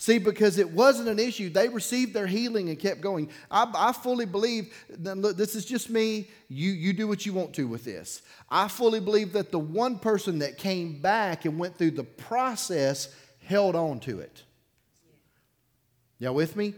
See, 0.00 0.18
because 0.18 0.58
it 0.58 0.70
wasn't 0.70 1.08
an 1.08 1.18
issue. 1.18 1.50
They 1.50 1.68
received 1.68 2.14
their 2.14 2.28
healing 2.28 2.68
and 2.68 2.78
kept 2.78 3.00
going. 3.00 3.30
I, 3.50 3.68
I 3.74 3.92
fully 3.92 4.26
believe, 4.26 4.72
look, 4.96 5.36
this 5.36 5.56
is 5.56 5.64
just 5.64 5.90
me. 5.90 6.30
You, 6.48 6.70
you 6.70 6.92
do 6.92 7.08
what 7.08 7.26
you 7.26 7.32
want 7.32 7.52
to 7.54 7.66
with 7.66 7.84
this. 7.84 8.22
I 8.48 8.68
fully 8.68 9.00
believe 9.00 9.32
that 9.32 9.50
the 9.50 9.58
one 9.58 9.98
person 9.98 10.38
that 10.38 10.56
came 10.56 11.00
back 11.02 11.46
and 11.46 11.58
went 11.58 11.76
through 11.76 11.92
the 11.92 12.04
process 12.04 13.12
held 13.44 13.74
on 13.74 13.98
to 14.00 14.20
it. 14.20 14.44
Y'all 16.20 16.34
with 16.34 16.54
me? 16.54 16.74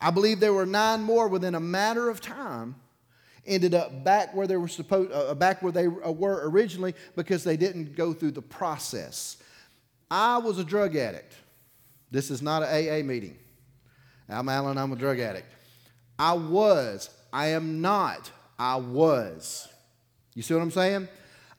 I 0.00 0.12
believe 0.12 0.38
there 0.38 0.52
were 0.52 0.66
nine 0.66 1.02
more 1.02 1.26
within 1.26 1.56
a 1.56 1.60
matter 1.60 2.08
of 2.10 2.20
time 2.20 2.76
ended 3.44 3.74
up 3.74 4.04
back 4.04 4.34
where 4.34 4.46
they 4.46 4.56
were 4.56 4.68
supposed 4.68 5.10
uh, 5.12 5.34
back 5.34 5.62
where 5.62 5.72
they 5.72 5.86
uh, 5.86 6.12
were 6.12 6.48
originally 6.48 6.94
because 7.16 7.42
they 7.42 7.56
didn't 7.56 7.96
go 7.96 8.12
through 8.12 8.30
the 8.30 8.42
process. 8.42 9.36
I 10.08 10.38
was 10.38 10.58
a 10.58 10.64
drug 10.64 10.94
addict. 10.94 11.34
This 12.12 12.30
is 12.30 12.42
not 12.42 12.62
an 12.62 12.68
AA 12.68 13.02
meeting. 13.02 13.38
I'm 14.28 14.48
Alan, 14.48 14.76
I'm 14.76 14.92
a 14.92 14.96
drug 14.96 15.18
addict. 15.18 15.50
I 16.18 16.34
was. 16.34 17.08
I 17.32 17.48
am 17.48 17.80
not. 17.80 18.30
I 18.58 18.76
was. 18.76 19.66
You 20.34 20.42
see 20.42 20.52
what 20.52 20.62
I'm 20.62 20.70
saying? 20.70 21.08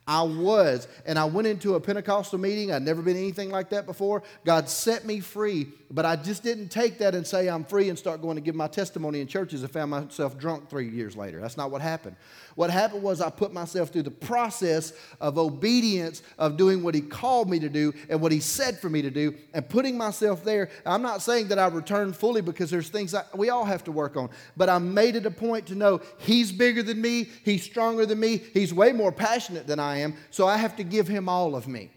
I 0.06 0.22
was, 0.24 0.88
and 1.06 1.18
I 1.18 1.24
went 1.24 1.48
into 1.48 1.76
a 1.76 1.80
Pentecostal 1.80 2.38
meeting. 2.38 2.74
I'd 2.74 2.82
never 2.82 3.02
been 3.02 3.16
anything 3.16 3.50
like 3.50 3.70
that 3.70 3.86
before. 3.86 4.22
God 4.44 4.68
set 4.68 5.06
me 5.06 5.22
free, 5.22 5.68
but 5.90 6.06
I 6.06 6.18
just 6.18 6.44
didn't 6.44 6.70
take 6.70 6.98
that 6.98 7.16
and 7.16 7.26
say 7.26 7.48
I'm 7.48 7.64
free 7.64 7.88
and 7.88 7.98
start 7.98 8.22
going 8.22 8.36
to 8.36 8.42
give 8.42 8.54
my 8.54 8.68
testimony 8.68 9.22
in 9.22 9.28
churches 9.28 9.62
and 9.62 9.72
found 9.72 9.92
myself 9.92 10.38
drunk 10.38 10.70
three 10.70 10.90
years 10.90 11.16
later. 11.16 11.40
That's 11.40 11.56
not 11.56 11.72
what 11.72 11.82
happened. 11.82 12.18
What 12.56 12.70
happened 12.70 13.02
was 13.02 13.22
I 13.22 13.30
put 13.30 13.54
myself 13.54 13.90
through 13.90 14.04
the 14.04 14.12
process 14.12 14.92
of 15.22 15.38
obedience 15.38 16.22
of 16.38 16.58
doing 16.58 16.84
what 16.84 16.96
He 16.96 17.02
called 17.02 17.50
me 17.50 17.60
to 17.60 17.70
do 17.70 17.94
and 18.10 18.20
what 18.20 18.34
He 18.34 18.42
said 18.42 18.80
for 18.80 18.90
me 18.90 19.02
to 19.02 19.10
do 19.10 19.36
and 19.54 19.68
putting 19.68 19.98
myself 19.98 20.44
there. 20.44 20.70
I'm 20.86 21.02
not 21.02 21.22
saying 21.22 21.48
that 21.48 21.60
I 21.60 21.68
returned 21.68 22.18
fully 22.18 22.42
because 22.42 22.70
there's 22.70 22.90
things 22.90 23.16
we 23.36 23.50
all 23.50 23.66
have 23.66 23.86
to 23.86 23.92
work 23.92 24.18
on, 24.18 24.30
but 24.58 24.68
I 24.68 24.80
made 24.80 25.16
it 25.16 25.26
a 25.26 25.32
point 25.32 25.68
to 25.68 25.76
know 25.76 26.02
He's 26.18 26.52
bigger 26.52 26.84
than 26.84 27.02
me, 27.02 27.30
He's 27.46 27.64
stronger 27.64 28.06
than 28.06 28.20
me, 28.20 28.42
He's 28.54 28.74
way 28.74 28.92
more 28.92 29.14
passionate 29.14 29.66
than 29.66 29.80
I 29.80 29.93
am, 29.98 30.16
so 30.30 30.48
I 30.48 30.58
have 30.58 30.76
to 30.78 30.84
give 30.84 31.08
Him 31.08 31.28
all 31.30 31.56
of 31.56 31.68
me. 31.68 31.92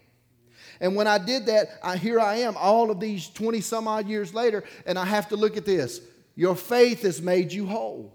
And 0.79 0.95
when 0.95 1.07
I 1.07 1.17
did 1.17 1.47
that, 1.47 1.79
I, 1.83 1.97
here 1.97 2.19
I 2.19 2.37
am, 2.37 2.55
all 2.57 2.91
of 2.91 2.99
these 2.99 3.29
20 3.29 3.61
some 3.61 3.87
odd 3.87 4.07
years 4.07 4.33
later, 4.33 4.63
and 4.85 4.97
I 4.97 5.05
have 5.05 5.29
to 5.29 5.35
look 5.35 5.57
at 5.57 5.65
this. 5.65 6.01
Your 6.35 6.55
faith 6.55 7.01
has 7.01 7.21
made 7.21 7.51
you 7.51 7.65
whole. 7.65 8.13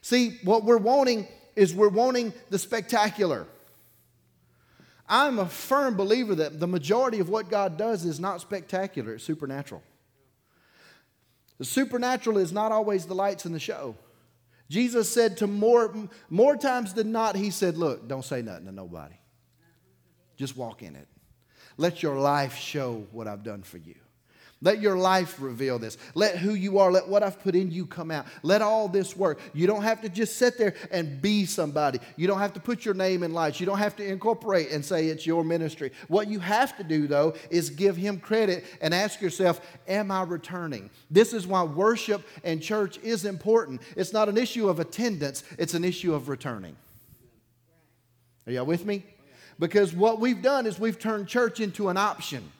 See, 0.00 0.38
what 0.42 0.64
we're 0.64 0.78
wanting 0.78 1.28
is 1.56 1.74
we're 1.74 1.88
wanting 1.88 2.32
the 2.48 2.58
spectacular. 2.58 3.46
I'm 5.08 5.38
a 5.38 5.46
firm 5.46 5.96
believer 5.96 6.34
that 6.36 6.60
the 6.60 6.66
majority 6.66 7.18
of 7.18 7.28
what 7.28 7.50
God 7.50 7.76
does 7.76 8.04
is 8.04 8.20
not 8.20 8.40
spectacular, 8.40 9.14
it's 9.14 9.24
supernatural. 9.24 9.82
The 11.58 11.64
supernatural 11.66 12.38
is 12.38 12.52
not 12.52 12.72
always 12.72 13.04
the 13.04 13.14
lights 13.14 13.44
in 13.44 13.52
the 13.52 13.60
show. 13.60 13.96
Jesus 14.70 15.12
said 15.12 15.38
to 15.38 15.48
more, 15.48 15.92
more 16.30 16.56
times 16.56 16.94
than 16.94 17.10
not, 17.10 17.34
He 17.34 17.50
said, 17.50 17.76
Look, 17.76 18.06
don't 18.06 18.24
say 18.24 18.40
nothing 18.40 18.66
to 18.66 18.72
nobody. 18.72 19.16
Just 20.36 20.56
walk 20.56 20.82
in 20.84 20.94
it. 20.94 21.08
Let 21.76 22.04
your 22.04 22.18
life 22.18 22.56
show 22.56 23.04
what 23.10 23.26
I've 23.26 23.42
done 23.42 23.62
for 23.62 23.78
you. 23.78 23.96
Let 24.62 24.82
your 24.82 24.96
life 24.96 25.36
reveal 25.40 25.78
this. 25.78 25.96
Let 26.14 26.36
who 26.36 26.52
you 26.52 26.80
are, 26.80 26.92
let 26.92 27.08
what 27.08 27.22
I've 27.22 27.40
put 27.42 27.54
in 27.54 27.70
you 27.70 27.86
come 27.86 28.10
out. 28.10 28.26
Let 28.42 28.60
all 28.60 28.88
this 28.88 29.16
work. 29.16 29.40
You 29.54 29.66
don't 29.66 29.82
have 29.82 30.02
to 30.02 30.10
just 30.10 30.36
sit 30.36 30.58
there 30.58 30.74
and 30.90 31.22
be 31.22 31.46
somebody. 31.46 31.98
You 32.16 32.26
don't 32.26 32.40
have 32.40 32.52
to 32.54 32.60
put 32.60 32.84
your 32.84 32.92
name 32.92 33.22
in 33.22 33.32
lights. 33.32 33.58
You 33.58 33.64
don't 33.64 33.78
have 33.78 33.96
to 33.96 34.06
incorporate 34.06 34.70
and 34.70 34.84
say 34.84 35.06
it's 35.06 35.26
your 35.26 35.44
ministry. 35.44 35.92
What 36.08 36.28
you 36.28 36.40
have 36.40 36.76
to 36.76 36.84
do, 36.84 37.06
though, 37.06 37.34
is 37.48 37.70
give 37.70 37.96
Him 37.96 38.20
credit 38.20 38.66
and 38.82 38.92
ask 38.92 39.22
yourself, 39.22 39.62
Am 39.88 40.10
I 40.10 40.24
returning? 40.24 40.90
This 41.10 41.32
is 41.32 41.46
why 41.46 41.62
worship 41.62 42.22
and 42.44 42.62
church 42.62 42.98
is 42.98 43.24
important. 43.24 43.80
It's 43.96 44.12
not 44.12 44.28
an 44.28 44.36
issue 44.36 44.68
of 44.68 44.78
attendance, 44.78 45.42
it's 45.58 45.72
an 45.72 45.84
issue 45.84 46.12
of 46.12 46.28
returning. 46.28 46.76
Are 48.46 48.52
y'all 48.52 48.66
with 48.66 48.84
me? 48.84 49.04
Because 49.58 49.94
what 49.94 50.20
we've 50.20 50.42
done 50.42 50.66
is 50.66 50.78
we've 50.78 50.98
turned 50.98 51.28
church 51.28 51.60
into 51.60 51.88
an 51.88 51.96
option. 51.96 52.50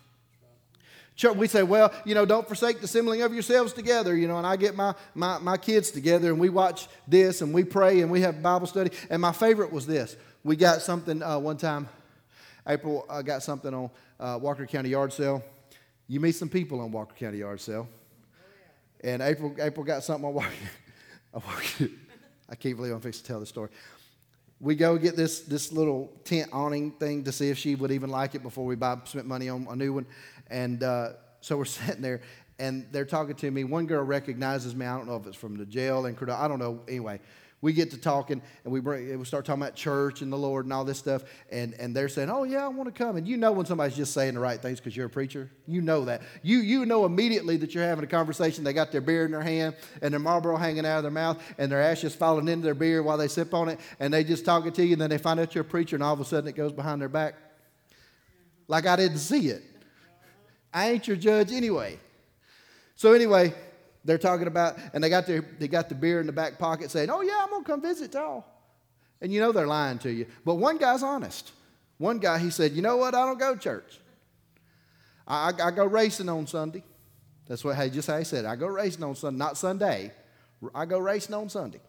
Church, 1.21 1.37
we 1.37 1.49
say, 1.49 1.63
well, 1.63 1.93
you 2.07 2.15
know, 2.15 2.25
don't 2.25 2.49
forsake 2.49 2.79
the 2.79 2.87
assembling 2.87 3.21
of 3.21 3.35
yourselves 3.35 3.75
together, 3.75 4.17
you 4.17 4.27
know, 4.27 4.39
and 4.39 4.47
I 4.47 4.57
get 4.57 4.75
my, 4.75 4.95
my, 5.15 5.37
my 5.37 5.59
kids 5.59 5.91
together 5.91 6.29
and 6.29 6.41
we 6.41 6.49
watch 6.49 6.89
this 7.07 7.43
and 7.43 7.53
we 7.53 7.63
pray 7.63 8.01
and 8.01 8.11
we 8.11 8.23
have 8.23 8.41
Bible 8.41 8.67
study. 8.67 8.91
And 9.11 9.21
my 9.21 9.33
favorite 9.33 9.71
was 9.71 9.87
this. 9.87 10.17
We 10.45 10.57
got 10.57 10.81
something 10.81 11.23
uh, 11.23 11.39
one 11.39 11.59
time, 11.59 11.91
April 12.67 13.05
uh, 13.11 13.21
got 13.21 13.43
something 13.43 13.75
on 13.75 13.91
uh, 14.19 14.39
Walker 14.41 14.65
County 14.65 14.89
Yard 14.89 15.13
Sale. 15.13 15.45
You 16.09 16.21
meet 16.21 16.37
some 16.37 16.49
people 16.49 16.81
on 16.81 16.91
Walker 16.91 17.15
County 17.15 17.37
Yard 17.37 17.61
Sale. 17.61 17.87
And 19.05 19.21
April, 19.21 19.55
April 19.61 19.85
got 19.85 20.03
something 20.03 20.25
on 20.25 20.33
Walker. 20.33 20.49
I 22.49 22.55
can't 22.55 22.77
believe 22.79 22.95
I'm 22.95 23.01
fixing 23.03 23.25
to 23.25 23.29
tell 23.29 23.41
the 23.41 23.47
story 23.47 23.69
we 24.61 24.75
go 24.75 24.99
get 24.99 25.17
this, 25.17 25.41
this 25.41 25.73
little 25.73 26.13
tent 26.23 26.51
awning 26.53 26.93
thing 26.93 27.25
to 27.25 27.33
see 27.33 27.49
if 27.49 27.57
she 27.57 27.75
would 27.75 27.91
even 27.91 28.11
like 28.11 28.35
it 28.35 28.43
before 28.43 28.67
we 28.67 28.77
buy 28.77 28.99
spent 29.05 29.27
money 29.27 29.49
on 29.49 29.67
a 29.71 29.75
new 29.75 29.95
one. 29.95 30.07
And 30.51 30.83
uh, 30.83 31.11
so 31.41 31.57
we're 31.57 31.65
sitting 31.67 32.03
there, 32.03 32.21
and 32.59 32.87
they're 32.93 33.05
talking 33.05 33.37
to 33.37 33.51
me. 33.51 33.65
One 33.65 33.87
girl 33.87 34.03
recognizes 34.03 34.75
me. 34.75 34.87
I 34.87 34.97
don't 34.97 35.07
know 35.07 35.17
if 35.17 35.27
it's 35.27 35.37
from 35.37 35.57
the 35.57 35.67
jail 35.67 36.03
Cordova. 36.15 36.43
I 36.43 36.49
don't 36.49 36.59
know. 36.59 36.81
Anyway, 36.89 37.21
we 37.63 37.73
get 37.75 37.91
to 37.91 37.99
talking 37.99 38.41
and 38.65 38.73
we, 38.73 38.81
bring, 38.81 39.19
we 39.19 39.25
start 39.25 39.45
talking 39.45 39.63
about 39.63 39.75
church 39.75 40.23
and 40.23 40.33
the 40.33 40.37
Lord 40.37 40.65
and 40.65 40.73
all 40.73 40.85
this 40.85 40.99
stuff. 40.99 41.25
And, 41.51 41.75
and 41.75 41.95
they're 41.95 42.09
saying, 42.09 42.31
Oh, 42.31 42.45
yeah, 42.45 42.65
I 42.65 42.69
want 42.69 42.95
to 42.95 43.05
come. 43.05 43.17
And 43.17 43.29
you 43.29 43.37
know 43.37 43.53
when 43.53 43.67
somebody's 43.67 43.97
just 43.97 44.15
saying 44.15 44.35
the 44.35 44.41
right 44.41 44.61
things 44.61 44.81
because 44.81 44.97
you're 44.97 45.07
a 45.07 45.11
preacher. 45.11 45.51
You 45.67 45.83
know 45.83 46.05
that. 46.07 46.23
You, 46.43 46.59
you 46.59 46.87
know 46.87 47.05
immediately 47.05 47.57
that 47.59 47.75
you're 47.75 47.85
having 47.85 48.05
a 48.05 48.09
conversation. 48.09 48.65
They 48.65 48.73
got 48.73 48.93
their 48.93 49.03
beer 49.03 49.27
in 49.27 49.33
their 49.33 49.43
hand 49.43 49.75
and 50.01 50.13
their 50.13 50.21
Marlboro 50.21 50.57
hanging 50.57 50.87
out 50.87 50.99
of 50.99 51.03
their 51.03 51.11
mouth 51.11 51.43
and 51.59 51.71
their 51.71 51.83
ashes 51.83 52.15
falling 52.15 52.49
into 52.49 52.65
their 52.65 52.75
beer 52.75 53.03
while 53.03 53.19
they 53.19 53.29
sip 53.29 53.53
on 53.53 53.69
it. 53.69 53.79
And 53.99 54.13
they 54.13 54.25
just 54.25 54.45
talking 54.45 54.73
to 54.73 54.85
you. 54.85 54.93
And 54.93 55.03
then 55.03 55.11
they 55.11 55.19
find 55.19 55.39
out 55.39 55.55
you're 55.55 55.63
a 55.63 55.65
preacher 55.65 55.97
and 55.97 56.03
all 56.03 56.15
of 56.15 56.21
a 56.21 56.25
sudden 56.25 56.49
it 56.49 56.57
goes 56.57 56.73
behind 56.73 57.01
their 57.01 57.09
back. 57.09 57.35
Like 58.69 58.87
I 58.87 58.97
didn't 58.97 59.19
see 59.19 59.49
it. 59.49 59.65
I 60.73 60.91
ain't 60.91 61.07
your 61.07 61.17
judge 61.17 61.53
anyway. 61.53 61.99
So, 62.97 63.13
anyway, 63.13 63.55
they're 64.05 64.19
talking 64.19 64.47
about, 64.47 64.77
and 64.93 65.03
they 65.03 65.09
got, 65.09 65.27
their, 65.27 65.45
they 65.59 65.69
got 65.69 65.89
the 65.89 65.95
beer 65.95 66.21
in 66.21 66.27
the 66.27 66.33
back 66.33 66.59
pocket 66.59 66.91
saying, 66.91 67.11
Oh, 67.11 67.23
yeah, 67.23 67.45
I'm 67.45 67.63
to 67.63 67.67
come 67.67 67.83
visit 67.83 68.15
y'all. 68.15 68.45
And 69.21 69.33
you 69.33 69.41
know 69.41 69.53
they're 69.53 69.67
lying 69.67 69.99
to 70.01 70.13
you. 70.13 70.27
But 70.45 70.55
one 70.57 70.79
guy's 70.79 71.03
honest. 71.03 71.53
One 71.99 72.19
guy, 72.19 72.39
he 72.39 72.51
said, 72.51 72.73
You 72.73 72.83
know 72.83 72.97
what? 72.97 73.15
I 73.15 73.27
don't 73.27 73.39
go 73.39 73.57
church. 73.57 74.01
I, 75.27 75.51
I, 75.51 75.69
I 75.69 75.71
go 75.71 75.85
racing 75.85 76.29
on 76.29 76.47
Sunday. 76.47 76.83
That's 77.47 77.65
what, 77.65 77.77
hey, 77.77 77.91
just 77.91 78.09
how 78.09 78.17
he 78.17 78.25
said, 78.25 78.45
I 78.45 78.57
go 78.57 78.67
racing 78.67 79.03
on 79.03 79.17
Sunday, 79.17 79.39
not 79.39 79.59
Sunday. 79.59 80.13
I 80.75 80.85
go 80.87 80.99
racing 80.99 81.35
on 81.35 81.49
Sunday. 81.49 81.81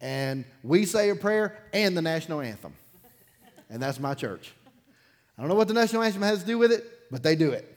And 0.00 0.44
we 0.62 0.86
say 0.86 1.10
a 1.10 1.14
prayer 1.14 1.58
and 1.72 1.96
the 1.96 2.02
national 2.02 2.40
anthem. 2.40 2.74
And 3.68 3.82
that's 3.82 4.00
my 4.00 4.14
church. 4.14 4.52
I 5.38 5.42
don't 5.42 5.48
know 5.48 5.54
what 5.54 5.68
the 5.68 5.74
national 5.74 6.02
anthem 6.02 6.22
has 6.22 6.40
to 6.40 6.46
do 6.46 6.58
with 6.58 6.72
it, 6.72 6.84
but 7.10 7.22
they 7.22 7.36
do 7.36 7.50
it. 7.50 7.76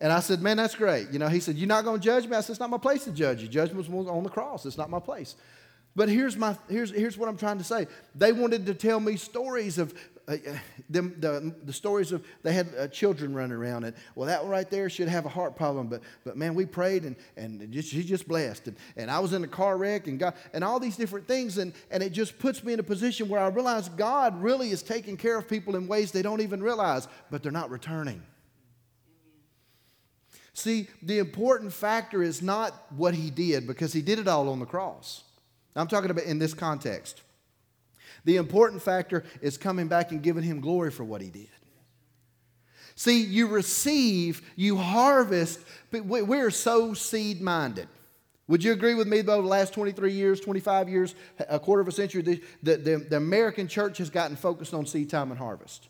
And 0.00 0.12
I 0.12 0.20
said, 0.20 0.40
Man, 0.40 0.56
that's 0.56 0.74
great. 0.74 1.10
You 1.10 1.18
know, 1.18 1.28
he 1.28 1.40
said, 1.40 1.56
You're 1.56 1.68
not 1.68 1.84
going 1.84 2.00
to 2.00 2.04
judge 2.04 2.26
me? 2.26 2.36
I 2.36 2.40
said, 2.40 2.52
It's 2.52 2.60
not 2.60 2.70
my 2.70 2.78
place 2.78 3.04
to 3.04 3.12
judge 3.12 3.42
you. 3.42 3.48
Judgment 3.48 3.88
was 3.88 4.08
on 4.08 4.22
the 4.22 4.30
cross. 4.30 4.64
It's 4.64 4.78
not 4.78 4.90
my 4.90 5.00
place. 5.00 5.34
But 5.96 6.08
here's, 6.08 6.36
my, 6.36 6.56
here's, 6.68 6.92
here's 6.92 7.18
what 7.18 7.28
I'm 7.28 7.36
trying 7.36 7.58
to 7.58 7.64
say. 7.64 7.88
They 8.14 8.30
wanted 8.30 8.66
to 8.66 8.74
tell 8.74 9.00
me 9.00 9.16
stories 9.16 9.78
of 9.78 9.92
uh, 10.28 10.36
them, 10.90 11.14
the, 11.20 11.54
the 11.64 11.72
stories 11.72 12.12
of 12.12 12.22
they 12.42 12.52
had 12.52 12.68
uh, 12.78 12.86
children 12.88 13.34
running 13.34 13.56
around 13.56 13.84
and 13.84 13.96
well 14.14 14.26
that 14.26 14.42
one 14.42 14.50
right 14.50 14.68
there 14.68 14.90
should 14.90 15.08
have 15.08 15.24
a 15.24 15.28
heart 15.28 15.56
problem 15.56 15.88
but 15.88 16.02
but 16.24 16.36
man 16.36 16.54
we 16.54 16.66
prayed 16.66 17.04
and 17.04 17.16
and 17.36 17.72
just, 17.72 17.88
she's 17.88 18.04
just 18.04 18.28
blessed 18.28 18.66
and, 18.68 18.76
and 18.96 19.10
I 19.10 19.20
was 19.20 19.32
in 19.32 19.42
a 19.42 19.48
car 19.48 19.78
wreck 19.78 20.06
and 20.06 20.18
God 20.18 20.34
and 20.52 20.62
all 20.62 20.78
these 20.78 20.96
different 20.96 21.26
things 21.26 21.56
and 21.56 21.72
and 21.90 22.02
it 22.02 22.10
just 22.10 22.38
puts 22.38 22.62
me 22.62 22.74
in 22.74 22.80
a 22.80 22.82
position 22.82 23.28
where 23.28 23.40
I 23.40 23.48
realize 23.48 23.88
God 23.88 24.40
really 24.42 24.70
is 24.70 24.82
taking 24.82 25.16
care 25.16 25.38
of 25.38 25.48
people 25.48 25.76
in 25.76 25.88
ways 25.88 26.12
they 26.12 26.22
don't 26.22 26.42
even 26.42 26.62
realize 26.62 27.08
but 27.30 27.42
they're 27.42 27.50
not 27.50 27.70
returning. 27.70 28.22
See, 30.52 30.88
the 31.02 31.20
important 31.20 31.72
factor 31.72 32.22
is 32.22 32.42
not 32.42 32.74
what 32.90 33.14
he 33.14 33.30
did 33.30 33.66
because 33.66 33.92
he 33.92 34.02
did 34.02 34.18
it 34.18 34.26
all 34.26 34.48
on 34.48 34.58
the 34.58 34.66
cross. 34.66 35.22
I'm 35.76 35.86
talking 35.86 36.10
about 36.10 36.24
in 36.24 36.40
this 36.40 36.52
context. 36.52 37.22
The 38.28 38.36
important 38.36 38.82
factor 38.82 39.24
is 39.40 39.56
coming 39.56 39.88
back 39.88 40.12
and 40.12 40.22
giving 40.22 40.42
him 40.42 40.60
glory 40.60 40.90
for 40.90 41.02
what 41.02 41.22
he 41.22 41.30
did. 41.30 41.48
See, 42.94 43.22
you 43.22 43.46
receive, 43.46 44.42
you 44.54 44.76
harvest, 44.76 45.60
but 45.90 46.04
we're 46.04 46.50
so 46.50 46.92
seed 46.92 47.40
minded. 47.40 47.88
Would 48.46 48.62
you 48.62 48.72
agree 48.72 48.92
with 48.92 49.08
me, 49.08 49.22
though, 49.22 49.40
the 49.40 49.48
last 49.48 49.72
23 49.72 50.12
years, 50.12 50.40
25 50.40 50.90
years, 50.90 51.14
a 51.48 51.58
quarter 51.58 51.80
of 51.80 51.88
a 51.88 51.92
century, 51.92 52.20
the, 52.20 52.42
the, 52.62 52.96
the 52.96 53.16
American 53.16 53.66
church 53.66 53.96
has 53.96 54.10
gotten 54.10 54.36
focused 54.36 54.74
on 54.74 54.84
seed 54.84 55.08
time 55.08 55.30
and 55.30 55.38
harvest? 55.38 55.88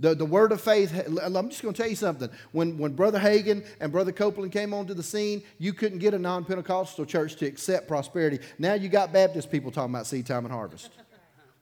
The, 0.00 0.14
the 0.14 0.24
word 0.24 0.52
of 0.52 0.62
faith, 0.62 0.90
I'm 1.22 1.50
just 1.50 1.60
going 1.60 1.74
to 1.74 1.82
tell 1.82 1.90
you 1.90 1.96
something. 1.96 2.30
When, 2.52 2.78
when 2.78 2.94
Brother 2.94 3.18
Hagin 3.18 3.66
and 3.78 3.92
Brother 3.92 4.12
Copeland 4.12 4.52
came 4.52 4.72
onto 4.72 4.94
the 4.94 5.02
scene, 5.02 5.42
you 5.58 5.74
couldn't 5.74 5.98
get 5.98 6.14
a 6.14 6.18
non 6.18 6.46
Pentecostal 6.46 7.04
church 7.04 7.36
to 7.36 7.46
accept 7.46 7.88
prosperity. 7.88 8.38
Now 8.58 8.72
you 8.72 8.88
got 8.88 9.12
Baptist 9.12 9.50
people 9.50 9.70
talking 9.70 9.94
about 9.94 10.06
seed 10.06 10.24
time 10.24 10.46
and 10.46 10.54
harvest. 10.54 10.92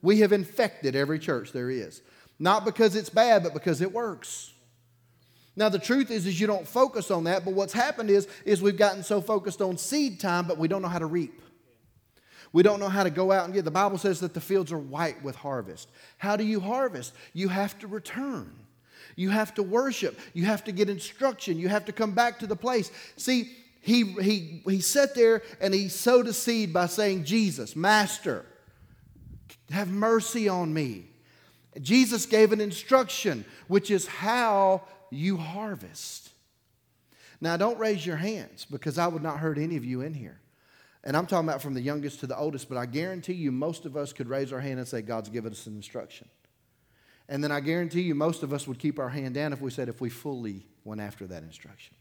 We 0.02 0.20
have 0.20 0.32
infected 0.32 0.94
every 0.94 1.18
church 1.18 1.52
there 1.52 1.70
is. 1.70 2.02
Not 2.38 2.64
because 2.64 2.96
it's 2.96 3.11
bad, 3.11 3.42
but 3.42 3.54
because 3.54 3.80
it 3.80 3.92
works. 3.92 4.52
Now 5.56 5.70
the 5.70 5.78
truth 5.78 6.11
is, 6.11 6.26
is 6.26 6.38
you 6.38 6.46
don't 6.46 6.68
focus 6.68 7.11
on 7.11 7.24
that, 7.24 7.44
but 7.44 7.54
what's 7.54 7.72
happened 7.72 8.11
is, 8.11 8.28
is 8.44 8.61
we've 8.61 8.76
gotten 8.76 9.02
so 9.02 9.22
focused 9.22 9.62
on 9.62 9.78
seed 9.78 10.20
time, 10.20 10.46
but 10.46 10.59
we 10.59 10.68
don't 10.68 10.82
know 10.82 10.88
how 10.88 10.98
to 10.98 11.06
reap. 11.06 11.40
We 12.52 12.62
don't 12.62 12.78
know 12.78 12.88
how 12.88 13.04
to 13.04 13.11
go 13.11 13.32
out 13.32 13.46
and 13.46 13.54
get. 13.54 13.64
The 13.64 13.70
Bible 13.70 13.98
says 13.98 14.20
that 14.20 14.35
the 14.35 14.40
fields 14.40 14.70
are 14.70 14.78
white 14.78 15.22
with 15.22 15.35
harvest. 15.37 15.90
How 16.18 16.37
do 16.37 16.44
you 16.44 16.61
harvest? 16.61 17.14
You 17.32 17.48
have 17.48 17.78
to 17.80 17.87
return. 17.87 18.52
You 19.16 19.30
have 19.30 19.54
to 19.54 19.62
worship. 19.62 20.18
You 20.35 20.44
have 20.44 20.64
to 20.64 20.72
get 20.72 20.90
instruction. 20.90 21.59
You 21.59 21.68
have 21.68 21.87
to 21.87 21.92
come 21.92 22.12
back 22.12 22.38
to 22.40 22.46
the 22.46 22.56
place. 22.56 22.90
See, 23.16 23.50
he, 23.80 24.04
he, 24.04 24.62
he 24.66 24.80
sat 24.80 25.14
there 25.14 25.42
and 25.61 25.72
he 25.72 25.88
sowed 25.88 26.26
a 26.26 26.32
seed 26.32 26.72
by 26.72 26.87
saying, 26.87 27.24
Jesus, 27.24 27.74
Master, 27.76 28.44
have 29.70 29.90
mercy 29.90 30.48
on 30.48 30.72
me. 30.72 31.07
Jesus 31.81 32.26
gave 32.26 32.52
an 32.52 32.61
instruction, 32.61 33.44
which 33.68 33.90
is 33.90 34.07
how 34.07 34.83
you 35.11 35.37
harvest. 35.37 36.31
Now, 37.40 37.57
don't 37.57 37.79
raise 37.79 38.05
your 38.05 38.16
hands 38.16 38.66
because 38.70 38.98
I 38.98 39.07
would 39.07 39.22
not 39.22 39.38
hurt 39.38 39.59
any 39.59 39.76
of 39.76 39.85
you 39.85 40.00
in 40.00 40.14
here. 40.14 40.40
And 41.05 41.16
I'm 41.16 41.26
talking 41.26 41.48
about 41.48 41.62
from 41.62 41.74
the 41.74 41.81
youngest 41.81 42.20
to 42.20 42.26
the 42.26 42.37
oldest, 42.37 42.68
but 42.68 42.79
I 42.79 42.87
guarantee 42.87 43.35
you 43.35 43.52
most 43.52 43.85
of 43.85 43.96
us 43.96 44.12
could 44.12 44.29
raise 44.29 44.52
our 44.52 44.61
hand 44.61 44.79
and 44.79 44.88
say, 44.88 45.02
God's 45.02 45.29
given 45.29 45.52
us 45.52 45.66
an 45.66 45.76
instruction. 45.76 46.29
And 47.29 47.42
then 47.44 47.52
I 47.52 47.61
guarantee 47.61 48.02
you 48.02 48.14
most 48.14 48.42
of 48.42 48.52
us 48.52 48.66
would 48.66 48.79
keep 48.79 48.98
our 48.98 49.09
hand 49.09 49.35
down 49.35 49.52
if 49.52 49.61
we 49.61 49.70
said, 49.70 49.88
if 49.88 50.00
we 50.00 50.11
fully 50.11 50.66
went 50.85 51.00
after 51.00 51.26
that 51.26 51.42
instruction. 51.42 51.94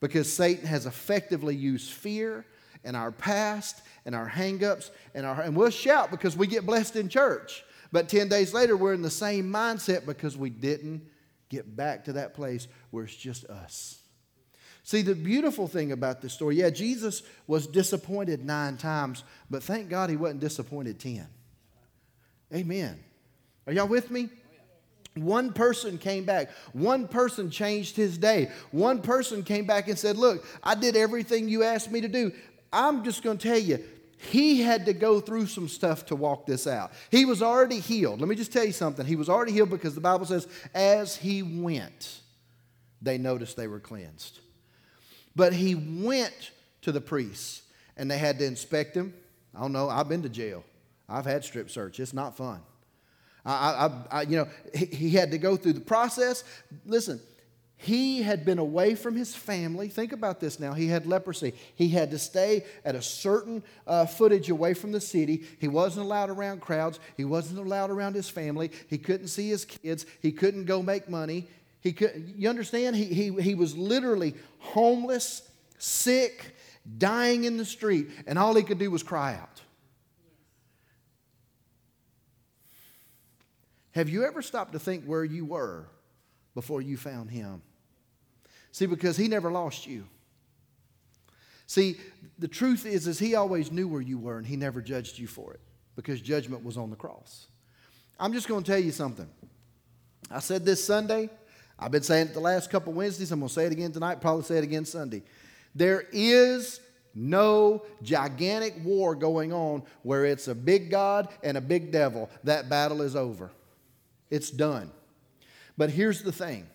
Because 0.00 0.30
Satan 0.30 0.66
has 0.66 0.86
effectively 0.86 1.54
used 1.54 1.92
fear 1.92 2.44
and 2.84 2.96
our 2.96 3.12
past 3.12 3.82
and 4.04 4.14
our 4.14 4.28
hangups 4.28 4.90
and 5.14 5.24
our 5.26 5.40
and 5.40 5.56
we'll 5.56 5.70
shout 5.70 6.10
because 6.10 6.36
we 6.36 6.46
get 6.46 6.66
blessed 6.66 6.96
in 6.96 7.08
church. 7.08 7.64
But 7.92 8.08
10 8.08 8.28
days 8.28 8.54
later, 8.54 8.76
we're 8.76 8.94
in 8.94 9.02
the 9.02 9.10
same 9.10 9.52
mindset 9.52 10.06
because 10.06 10.36
we 10.36 10.48
didn't 10.48 11.02
get 11.50 11.76
back 11.76 12.06
to 12.06 12.14
that 12.14 12.34
place 12.34 12.66
where 12.90 13.04
it's 13.04 13.14
just 13.14 13.44
us. 13.44 13.98
See, 14.82 15.02
the 15.02 15.14
beautiful 15.14 15.68
thing 15.68 15.92
about 15.92 16.22
this 16.22 16.32
story, 16.32 16.56
yeah, 16.56 16.70
Jesus 16.70 17.22
was 17.46 17.66
disappointed 17.66 18.44
nine 18.44 18.78
times, 18.78 19.22
but 19.48 19.62
thank 19.62 19.88
God 19.88 20.10
he 20.10 20.16
wasn't 20.16 20.40
disappointed 20.40 20.98
10. 20.98 21.26
Amen. 22.54 22.98
Are 23.66 23.72
y'all 23.72 23.86
with 23.86 24.10
me? 24.10 24.28
One 25.14 25.52
person 25.52 25.98
came 25.98 26.24
back. 26.24 26.50
One 26.72 27.06
person 27.06 27.50
changed 27.50 27.96
his 27.96 28.16
day. 28.16 28.50
One 28.70 29.02
person 29.02 29.42
came 29.42 29.66
back 29.66 29.88
and 29.88 29.98
said, 29.98 30.16
Look, 30.16 30.44
I 30.62 30.74
did 30.74 30.96
everything 30.96 31.48
you 31.48 31.62
asked 31.62 31.90
me 31.90 32.00
to 32.00 32.08
do. 32.08 32.32
I'm 32.72 33.04
just 33.04 33.22
going 33.22 33.38
to 33.38 33.48
tell 33.48 33.58
you, 33.58 33.82
he 34.30 34.62
had 34.62 34.86
to 34.86 34.92
go 34.92 35.20
through 35.20 35.46
some 35.46 35.68
stuff 35.68 36.06
to 36.06 36.16
walk 36.16 36.46
this 36.46 36.66
out. 36.66 36.92
He 37.10 37.24
was 37.24 37.42
already 37.42 37.80
healed. 37.80 38.20
Let 38.20 38.28
me 38.28 38.36
just 38.36 38.52
tell 38.52 38.64
you 38.64 38.72
something. 38.72 39.04
He 39.04 39.16
was 39.16 39.28
already 39.28 39.52
healed 39.52 39.70
because 39.70 39.94
the 39.94 40.00
Bible 40.00 40.26
says, 40.26 40.46
as 40.74 41.16
he 41.16 41.42
went, 41.42 42.20
they 43.00 43.18
noticed 43.18 43.56
they 43.56 43.66
were 43.66 43.80
cleansed. 43.80 44.38
But 45.34 45.52
he 45.52 45.74
went 45.74 46.52
to 46.82 46.92
the 46.92 47.00
priests 47.00 47.62
and 47.96 48.10
they 48.10 48.18
had 48.18 48.38
to 48.38 48.44
inspect 48.44 48.96
him. 48.96 49.12
I 49.54 49.60
don't 49.60 49.72
know, 49.72 49.88
I've 49.88 50.08
been 50.08 50.22
to 50.22 50.28
jail. 50.28 50.64
I've 51.08 51.26
had 51.26 51.44
strip 51.44 51.68
search. 51.68 51.98
It's 52.00 52.14
not 52.14 52.36
fun. 52.36 52.60
I, 53.44 53.52
I, 54.12 54.18
I 54.18 54.22
you 54.22 54.36
know, 54.36 54.48
he, 54.72 54.86
he 54.86 55.10
had 55.10 55.32
to 55.32 55.38
go 55.38 55.56
through 55.56 55.74
the 55.74 55.80
process. 55.80 56.44
Listen, 56.86 57.20
He 57.82 58.22
had 58.22 58.44
been 58.44 58.60
away 58.60 58.94
from 58.94 59.16
his 59.16 59.34
family. 59.34 59.88
Think 59.88 60.12
about 60.12 60.38
this 60.38 60.60
now. 60.60 60.72
He 60.72 60.86
had 60.86 61.04
leprosy. 61.04 61.52
He 61.74 61.88
had 61.88 62.12
to 62.12 62.18
stay 62.18 62.64
at 62.84 62.94
a 62.94 63.02
certain 63.02 63.64
uh, 63.88 64.06
footage 64.06 64.50
away 64.50 64.72
from 64.74 64.92
the 64.92 65.00
city. 65.00 65.42
He 65.58 65.66
wasn't 65.66 66.06
allowed 66.06 66.30
around 66.30 66.60
crowds. 66.60 67.00
He 67.16 67.24
wasn't 67.24 67.58
allowed 67.58 67.90
around 67.90 68.14
his 68.14 68.28
family. 68.28 68.70
He 68.86 68.98
couldn't 68.98 69.26
see 69.26 69.48
his 69.48 69.64
kids. 69.64 70.06
He 70.20 70.30
couldn't 70.30 70.66
go 70.66 70.80
make 70.80 71.08
money. 71.08 71.48
He 71.80 71.92
could, 71.92 72.34
you 72.36 72.48
understand? 72.48 72.94
He, 72.94 73.06
he, 73.06 73.42
he 73.42 73.56
was 73.56 73.76
literally 73.76 74.36
homeless, 74.60 75.42
sick, 75.78 76.54
dying 76.98 77.42
in 77.42 77.56
the 77.56 77.64
street, 77.64 78.10
and 78.28 78.38
all 78.38 78.54
he 78.54 78.62
could 78.62 78.78
do 78.78 78.92
was 78.92 79.02
cry 79.02 79.34
out. 79.34 79.60
Have 83.90 84.08
you 84.08 84.24
ever 84.24 84.40
stopped 84.40 84.74
to 84.74 84.78
think 84.78 85.04
where 85.04 85.24
you 85.24 85.44
were 85.44 85.88
before 86.54 86.80
you 86.80 86.96
found 86.96 87.28
him? 87.28 87.60
See, 88.72 88.86
because 88.86 89.16
he 89.16 89.28
never 89.28 89.50
lost 89.50 89.86
you. 89.86 90.06
See, 91.66 91.96
the 92.38 92.48
truth 92.48 92.84
is, 92.84 93.06
is 93.06 93.18
he 93.18 93.34
always 93.34 93.70
knew 93.70 93.86
where 93.86 94.00
you 94.00 94.18
were 94.18 94.38
and 94.38 94.46
he 94.46 94.56
never 94.56 94.82
judged 94.82 95.18
you 95.18 95.26
for 95.26 95.54
it 95.54 95.60
because 95.94 96.20
judgment 96.20 96.64
was 96.64 96.76
on 96.76 96.90
the 96.90 96.96
cross. 96.96 97.46
I'm 98.18 98.32
just 98.32 98.48
going 98.48 98.62
to 98.62 98.70
tell 98.70 98.80
you 98.80 98.92
something. 98.92 99.28
I 100.30 100.40
said 100.40 100.64
this 100.64 100.84
Sunday. 100.84 101.30
I've 101.78 101.90
been 101.90 102.02
saying 102.02 102.28
it 102.28 102.34
the 102.34 102.40
last 102.40 102.70
couple 102.70 102.92
Wednesdays. 102.92 103.32
I'm 103.32 103.40
going 103.40 103.48
to 103.48 103.54
say 103.54 103.66
it 103.66 103.72
again 103.72 103.92
tonight, 103.92 104.20
probably 104.20 104.44
say 104.44 104.58
it 104.58 104.64
again 104.64 104.84
Sunday. 104.84 105.22
There 105.74 106.04
is 106.12 106.80
no 107.14 107.84
gigantic 108.02 108.74
war 108.84 109.14
going 109.14 109.52
on 109.52 109.82
where 110.02 110.24
it's 110.24 110.48
a 110.48 110.54
big 110.54 110.90
God 110.90 111.28
and 111.42 111.56
a 111.56 111.60
big 111.60 111.90
devil. 111.90 112.30
That 112.44 112.68
battle 112.68 113.02
is 113.02 113.16
over. 113.16 113.50
It's 114.30 114.50
done. 114.50 114.90
But 115.76 115.90
here's 115.90 116.22
the 116.22 116.32
thing. 116.32 116.66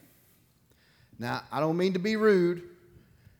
Now, 1.19 1.43
I 1.51 1.59
don't 1.59 1.77
mean 1.77 1.93
to 1.93 1.99
be 1.99 2.15
rude, 2.15 2.63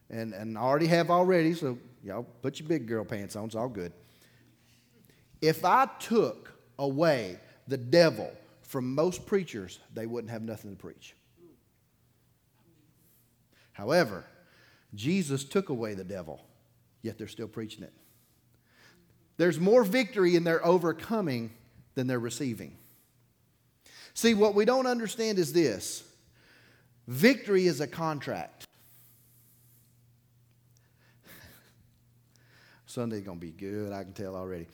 and, 0.10 0.34
and 0.34 0.58
I 0.58 0.62
already 0.62 0.88
have 0.88 1.12
already, 1.12 1.54
so 1.54 1.78
y'all 2.04 2.26
put 2.42 2.60
your 2.60 2.68
big 2.68 2.88
girl 2.88 3.06
pants 3.06 3.36
on, 3.36 3.46
it's 3.46 3.56
all 3.56 3.70
good. 3.70 3.92
If 5.42 5.63
I 5.63 5.88
took 6.00 6.54
away 6.80 7.40
the 7.68 7.78
devil 7.78 8.32
from 8.63 8.96
most 8.96 9.26
preachers, 9.26 9.80
they 9.94 10.06
wouldn't 10.06 10.32
have 10.32 10.42
nothing 10.42 10.72
to 10.72 10.78
preach. 10.78 11.16
However, 13.74 14.26
Jesus 14.96 15.44
took 15.44 15.70
away 15.70 15.94
the 15.94 16.04
devil, 16.04 16.42
yet 17.04 17.18
they're 17.18 17.28
still 17.28 17.48
preaching 17.48 17.84
it. 17.84 17.94
There's 19.38 19.60
more 19.60 19.84
victory 19.84 20.36
in 20.36 20.44
their 20.44 20.66
overcoming 20.66 21.52
than 21.94 22.08
they're 22.08 22.20
receiving. 22.20 22.76
See, 24.16 24.34
what 24.34 24.56
we 24.56 24.66
don't 24.66 24.88
understand 24.88 25.38
is 25.38 25.54
this 25.54 26.04
victory 27.08 27.67
is 27.67 27.82
a 27.82 27.88
contract. 27.88 28.65
Sunday's 32.86 33.24
going 33.24 33.39
to 33.39 33.46
be 33.46 33.52
good, 33.52 33.91
I 33.91 34.04
can 34.04 34.13
tell 34.13 34.36
already. 34.36 34.67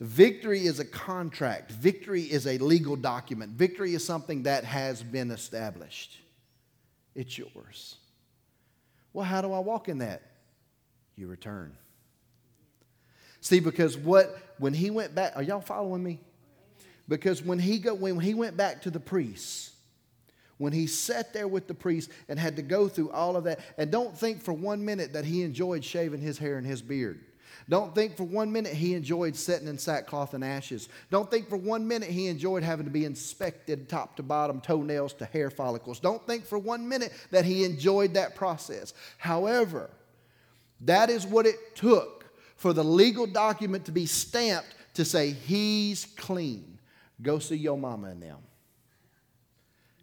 Victory 0.00 0.64
is 0.64 0.78
a 0.78 0.84
contract. 0.84 1.72
Victory 1.72 2.22
is 2.22 2.46
a 2.46 2.58
legal 2.58 2.94
document. 2.94 3.52
Victory 3.52 3.94
is 3.94 4.04
something 4.04 4.44
that 4.44 4.64
has 4.64 5.02
been 5.02 5.30
established. 5.30 6.16
It's 7.14 7.36
yours. 7.36 7.96
Well, 9.12 9.24
how 9.24 9.40
do 9.40 9.52
I 9.52 9.58
walk 9.58 9.88
in 9.88 9.98
that? 9.98 10.22
You 11.16 11.26
return. 11.26 11.76
See, 13.40 13.58
because 13.58 13.96
what 13.96 14.36
when 14.58 14.72
he 14.72 14.90
went 14.90 15.14
back, 15.14 15.32
are 15.36 15.42
y'all 15.42 15.60
following 15.60 16.02
me? 16.02 16.20
Because 17.08 17.42
when 17.42 17.58
he, 17.58 17.78
go, 17.78 17.94
when 17.94 18.20
he 18.20 18.34
went 18.34 18.56
back 18.56 18.82
to 18.82 18.90
the 18.90 19.00
priests, 19.00 19.72
when 20.58 20.72
he 20.72 20.86
sat 20.86 21.32
there 21.32 21.48
with 21.48 21.66
the 21.66 21.74
priest 21.74 22.10
and 22.28 22.38
had 22.38 22.56
to 22.56 22.62
go 22.62 22.88
through 22.88 23.10
all 23.10 23.36
of 23.36 23.44
that, 23.44 23.60
and 23.78 23.90
don't 23.90 24.16
think 24.16 24.42
for 24.42 24.52
one 24.52 24.84
minute 24.84 25.12
that 25.12 25.24
he 25.24 25.42
enjoyed 25.42 25.84
shaving 25.84 26.20
his 26.20 26.38
hair 26.38 26.58
and 26.58 26.66
his 26.66 26.82
beard. 26.82 27.24
Don't 27.68 27.94
think 27.94 28.16
for 28.16 28.24
one 28.24 28.50
minute 28.50 28.72
he 28.72 28.94
enjoyed 28.94 29.36
sitting 29.36 29.68
in 29.68 29.76
sackcloth 29.76 30.32
and 30.32 30.42
ashes. 30.42 30.88
Don't 31.10 31.30
think 31.30 31.48
for 31.48 31.58
one 31.58 31.86
minute 31.86 32.08
he 32.08 32.28
enjoyed 32.28 32.62
having 32.62 32.86
to 32.86 32.90
be 32.90 33.04
inspected 33.04 33.88
top 33.88 34.16
to 34.16 34.22
bottom, 34.22 34.60
toenails 34.60 35.12
to 35.14 35.26
hair 35.26 35.50
follicles. 35.50 36.00
Don't 36.00 36.26
think 36.26 36.46
for 36.46 36.58
one 36.58 36.88
minute 36.88 37.12
that 37.30 37.44
he 37.44 37.64
enjoyed 37.64 38.14
that 38.14 38.34
process. 38.34 38.94
However, 39.18 39.90
that 40.82 41.10
is 41.10 41.26
what 41.26 41.46
it 41.46 41.76
took 41.76 42.26
for 42.56 42.72
the 42.72 42.84
legal 42.84 43.26
document 43.26 43.84
to 43.84 43.92
be 43.92 44.06
stamped 44.06 44.74
to 44.94 45.04
say 45.04 45.30
he's 45.30 46.06
clean. 46.16 46.78
Go 47.20 47.38
see 47.38 47.56
your 47.56 47.76
mama 47.76 48.08
and 48.08 48.22
them. 48.22 48.38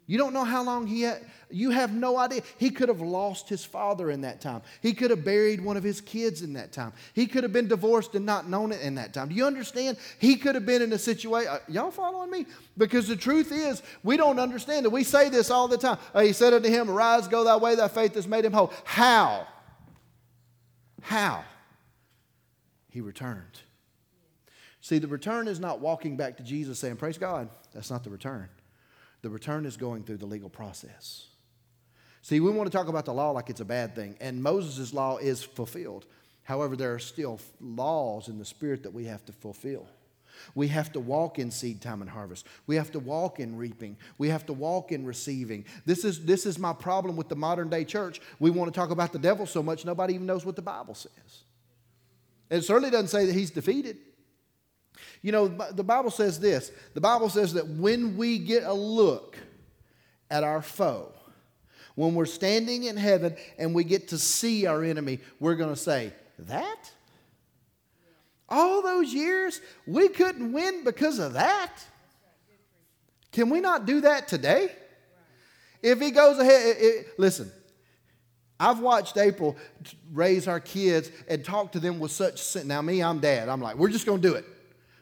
You 0.06 0.18
don't 0.18 0.32
know 0.32 0.44
how 0.44 0.62
long 0.62 0.86
he 0.86 1.02
had, 1.02 1.24
you 1.50 1.70
have 1.70 1.92
no 1.92 2.16
idea. 2.16 2.42
He 2.58 2.70
could 2.70 2.88
have 2.88 3.00
lost 3.00 3.48
his 3.48 3.64
father 3.64 4.10
in 4.10 4.20
that 4.20 4.40
time. 4.40 4.62
He 4.80 4.92
could 4.92 5.10
have 5.10 5.24
buried 5.24 5.60
one 5.60 5.76
of 5.76 5.82
his 5.82 6.00
kids 6.00 6.42
in 6.42 6.52
that 6.52 6.72
time. 6.72 6.92
He 7.12 7.26
could 7.26 7.42
have 7.42 7.52
been 7.52 7.66
divorced 7.66 8.14
and 8.14 8.24
not 8.24 8.48
known 8.48 8.70
it 8.70 8.80
in 8.82 8.94
that 8.96 9.12
time. 9.12 9.28
Do 9.28 9.34
you 9.34 9.44
understand? 9.46 9.96
He 10.20 10.36
could 10.36 10.54
have 10.54 10.64
been 10.64 10.80
in 10.80 10.92
a 10.92 10.98
situation. 10.98 11.50
Uh, 11.50 11.58
y'all 11.68 11.90
following 11.90 12.30
me? 12.30 12.46
Because 12.78 13.08
the 13.08 13.16
truth 13.16 13.50
is, 13.50 13.82
we 14.04 14.16
don't 14.16 14.38
understand 14.38 14.86
it. 14.86 14.92
We 14.92 15.02
say 15.02 15.28
this 15.28 15.50
all 15.50 15.66
the 15.66 15.78
time. 15.78 15.98
He 16.20 16.32
said 16.32 16.54
unto 16.54 16.68
him, 16.68 16.88
Arise, 16.88 17.26
go 17.26 17.42
thy 17.42 17.56
way, 17.56 17.74
thy 17.74 17.88
faith 17.88 18.14
has 18.14 18.28
made 18.28 18.44
him 18.44 18.52
whole. 18.52 18.72
How? 18.84 19.46
How? 21.02 21.44
He 22.90 23.00
returned. 23.00 23.60
See, 24.80 24.98
the 24.98 25.08
return 25.08 25.48
is 25.48 25.58
not 25.58 25.80
walking 25.80 26.16
back 26.16 26.36
to 26.36 26.44
Jesus 26.44 26.78
saying, 26.78 26.96
Praise 26.96 27.18
God. 27.18 27.48
That's 27.74 27.90
not 27.90 28.04
the 28.04 28.10
return. 28.10 28.48
The 29.26 29.30
return 29.30 29.66
is 29.66 29.76
going 29.76 30.04
through 30.04 30.18
the 30.18 30.26
legal 30.26 30.48
process. 30.48 31.26
See, 32.22 32.38
we 32.38 32.52
want 32.52 32.70
to 32.70 32.78
talk 32.78 32.86
about 32.86 33.06
the 33.06 33.12
law 33.12 33.32
like 33.32 33.50
it's 33.50 33.58
a 33.58 33.64
bad 33.64 33.96
thing, 33.96 34.16
and 34.20 34.40
Moses' 34.40 34.94
law 34.94 35.16
is 35.16 35.42
fulfilled. 35.42 36.06
However, 36.44 36.76
there 36.76 36.94
are 36.94 37.00
still 37.00 37.40
laws 37.60 38.28
in 38.28 38.38
the 38.38 38.44
spirit 38.44 38.84
that 38.84 38.92
we 38.92 39.06
have 39.06 39.24
to 39.24 39.32
fulfill. 39.32 39.88
We 40.54 40.68
have 40.68 40.92
to 40.92 41.00
walk 41.00 41.40
in 41.40 41.50
seed 41.50 41.80
time 41.80 42.02
and 42.02 42.08
harvest. 42.08 42.46
We 42.68 42.76
have 42.76 42.92
to 42.92 43.00
walk 43.00 43.40
in 43.40 43.56
reaping. 43.56 43.96
We 44.16 44.28
have 44.28 44.46
to 44.46 44.52
walk 44.52 44.92
in 44.92 45.04
receiving. 45.04 45.64
This 45.84 46.04
is, 46.04 46.24
this 46.24 46.46
is 46.46 46.56
my 46.56 46.72
problem 46.72 47.16
with 47.16 47.28
the 47.28 47.34
modern 47.34 47.68
day 47.68 47.84
church. 47.84 48.20
We 48.38 48.50
want 48.50 48.72
to 48.72 48.78
talk 48.78 48.90
about 48.90 49.12
the 49.12 49.18
devil 49.18 49.44
so 49.44 49.60
much, 49.60 49.84
nobody 49.84 50.14
even 50.14 50.26
knows 50.26 50.46
what 50.46 50.54
the 50.54 50.62
Bible 50.62 50.94
says. 50.94 51.42
It 52.48 52.62
certainly 52.62 52.90
doesn't 52.90 53.08
say 53.08 53.26
that 53.26 53.34
he's 53.34 53.50
defeated. 53.50 53.96
You 55.22 55.32
know, 55.32 55.48
the 55.48 55.84
Bible 55.84 56.10
says 56.10 56.40
this 56.40 56.72
the 56.94 57.00
Bible 57.00 57.28
says 57.28 57.54
that 57.54 57.66
when 57.66 58.16
we 58.16 58.38
get 58.38 58.62
a 58.64 58.72
look 58.72 59.36
at 60.30 60.44
our 60.44 60.62
foe, 60.62 61.12
when 61.94 62.14
we're 62.14 62.26
standing 62.26 62.84
in 62.84 62.96
heaven 62.96 63.36
and 63.58 63.74
we 63.74 63.84
get 63.84 64.08
to 64.08 64.18
see 64.18 64.66
our 64.66 64.84
enemy, 64.84 65.20
we're 65.40 65.56
going 65.56 65.70
to 65.70 65.80
say, 65.80 66.12
That? 66.38 66.92
All 68.48 68.80
those 68.82 69.12
years, 69.12 69.60
we 69.86 70.08
couldn't 70.08 70.52
win 70.52 70.84
because 70.84 71.18
of 71.18 71.32
that? 71.32 71.72
Can 73.32 73.50
we 73.50 73.60
not 73.60 73.86
do 73.86 74.02
that 74.02 74.28
today? 74.28 74.70
If 75.82 76.00
he 76.00 76.10
goes 76.10 76.38
ahead, 76.38 76.76
it, 76.76 76.76
it, 76.80 77.06
listen, 77.18 77.50
I've 78.58 78.80
watched 78.80 79.16
April 79.18 79.56
raise 80.12 80.48
our 80.48 80.60
kids 80.60 81.10
and 81.28 81.44
talk 81.44 81.72
to 81.72 81.80
them 81.80 81.98
with 81.98 82.12
such. 82.12 82.64
Now, 82.64 82.80
me, 82.82 83.02
I'm 83.02 83.18
dad. 83.18 83.48
I'm 83.48 83.60
like, 83.60 83.76
we're 83.76 83.90
just 83.90 84.06
going 84.06 84.22
to 84.22 84.28
do 84.28 84.34
it. 84.34 84.44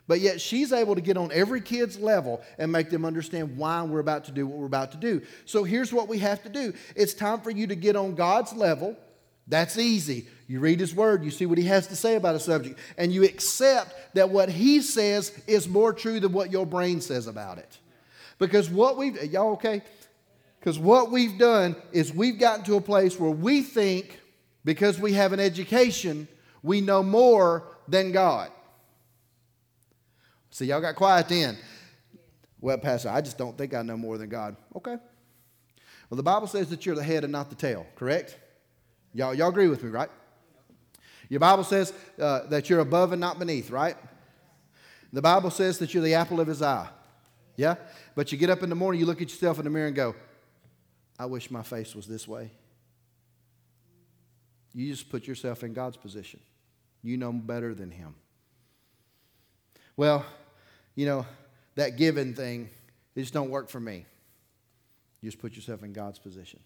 But 0.07 0.20
yet 0.20 0.40
she's 0.40 0.72
able 0.72 0.94
to 0.94 1.00
get 1.00 1.16
on 1.16 1.32
every 1.32 1.61
kid's 1.61 1.98
level 1.98 2.42
and 2.59 2.70
make 2.70 2.90
them 2.90 3.05
understand 3.05 3.57
why 3.57 3.82
we're 3.82 4.00
about 4.00 4.24
to 4.24 4.32
do 4.32 4.46
what 4.46 4.59
we're 4.59 4.66
about 4.66 4.92
to 4.92 4.98
do. 4.98 5.22
So 5.46 5.64
here's 5.64 5.92
what 5.92 6.09
we 6.09 6.18
have 6.18 6.42
to 6.42 6.48
do 6.48 6.74
it's 6.94 7.14
time 7.14 7.40
for 7.40 7.50
you 7.50 7.66
to 7.68 7.74
get 7.74 7.96
on 7.96 8.14
God's 8.14 8.52
level. 8.52 8.96
That's 9.46 9.78
easy. 9.78 10.26
You 10.46 10.61
read 10.61 10.80
His 10.80 10.94
Word, 10.94 11.24
you 11.24 11.30
see 11.30 11.46
what 11.46 11.59
He 11.59 11.64
has 11.64 11.86
to 11.88 11.96
say 11.96 12.16
about 12.16 12.34
a 12.34 12.40
subject, 12.40 12.78
and 12.96 13.12
you 13.12 13.24
accept 13.24 14.14
that 14.14 14.30
what 14.30 14.48
He 14.48 14.80
says 14.80 15.38
is 15.46 15.68
more 15.68 15.92
true 15.92 16.20
than 16.20 16.32
what 16.32 16.50
your 16.50 16.66
brain 16.66 17.00
says 17.00 17.26
about 17.26 17.59
it. 17.59 17.78
Because 18.38 18.68
what 18.68 18.96
we've, 18.96 19.22
y'all 19.32 19.52
okay? 19.52 19.82
Because 20.61 20.78
what 20.78 21.11
we've 21.11 21.38
done 21.38 21.76
is 21.92 22.12
we've 22.12 22.38
gotten 22.38 22.64
to 22.66 22.76
a 22.76 22.80
place 22.80 23.18
where 23.18 23.30
we 23.30 23.62
think 23.62 24.20
because 24.64 24.98
we 24.98 25.12
have 25.12 25.32
an 25.32 25.40
education, 25.40 26.26
we 26.62 26.80
know 26.80 27.02
more 27.02 27.64
than 27.86 28.12
God. 28.12 28.50
See, 30.55 30.66
y'all 30.66 30.80
got 30.80 30.94
quiet 30.94 31.28
then. 31.28 31.59
Well, 32.61 32.78
Pastor, 32.78 33.09
I 33.09 33.20
just 33.20 33.36
don't 33.36 33.59
think 33.59 33.74
I 33.74 33.82
know 33.82 33.96
more 33.96 34.18
than 34.18 34.28
God. 34.28 34.55
Okay. 34.76 34.96
Well, 36.09 36.16
the 36.16 36.22
Bible 36.22 36.46
says 36.46 36.68
that 36.68 36.86
you're 36.86 36.94
the 36.94 37.02
head 37.02 37.24
and 37.24 37.32
not 37.32 37.50
the 37.50 37.57
tail, 37.57 37.84
correct? 37.96 38.38
Y'all, 39.12 39.34
y'all 39.34 39.48
agree 39.48 39.66
with 39.66 39.82
me, 39.82 39.90
right? 39.90 40.09
Your 41.28 41.40
Bible 41.40 41.64
says 41.64 41.92
uh, 42.20 42.46
that 42.50 42.70
you're 42.70 42.78
above 42.78 43.11
and 43.11 43.20
not 43.20 43.40
beneath, 43.40 43.68
right? 43.68 43.96
The 45.12 45.20
Bible 45.20 45.50
says 45.50 45.80
that 45.80 45.92
you're 45.92 46.05
the 46.05 46.14
apple 46.14 46.38
of 46.38 46.46
his 46.46 46.62
eye. 46.62 46.88
Yeah? 47.57 47.74
But 48.14 48.30
you 48.30 48.38
get 48.38 48.48
up 48.48 48.62
in 48.62 48.68
the 48.68 48.76
morning, 48.76 49.00
you 49.00 49.07
look 49.07 49.20
at 49.20 49.30
yourself 49.30 49.59
in 49.59 49.64
the 49.64 49.70
mirror 49.70 49.88
and 49.88 49.96
go, 49.96 50.14
I 51.18 51.26
wish 51.26 51.50
my 51.50 51.64
face 51.64 51.96
was 51.96 52.07
this 52.07 52.28
way. 52.28 52.52
You 54.72 54.88
just 54.88 55.11
put 55.11 55.26
yourself 55.26 55.64
in 55.64 55.72
God's 55.72 55.96
position. 55.96 56.38
You 57.02 57.16
know 57.16 57.32
better 57.32 57.74
than 57.74 57.90
him. 57.90 58.14
Well, 59.96 60.24
you 60.95 61.07
know, 61.07 61.26
that 61.74 61.97
giving 61.97 62.34
thing, 62.34 62.70
it 63.14 63.20
just 63.20 63.34
don't 63.34 63.51
work 63.51 63.68
for 63.68 63.80
me. 63.80 64.07
You 65.20 65.30
just 65.30 65.40
put 65.40 65.55
yourself 65.55 65.82
in 65.82 65.92
God's 65.92 66.18
position. 66.18 66.61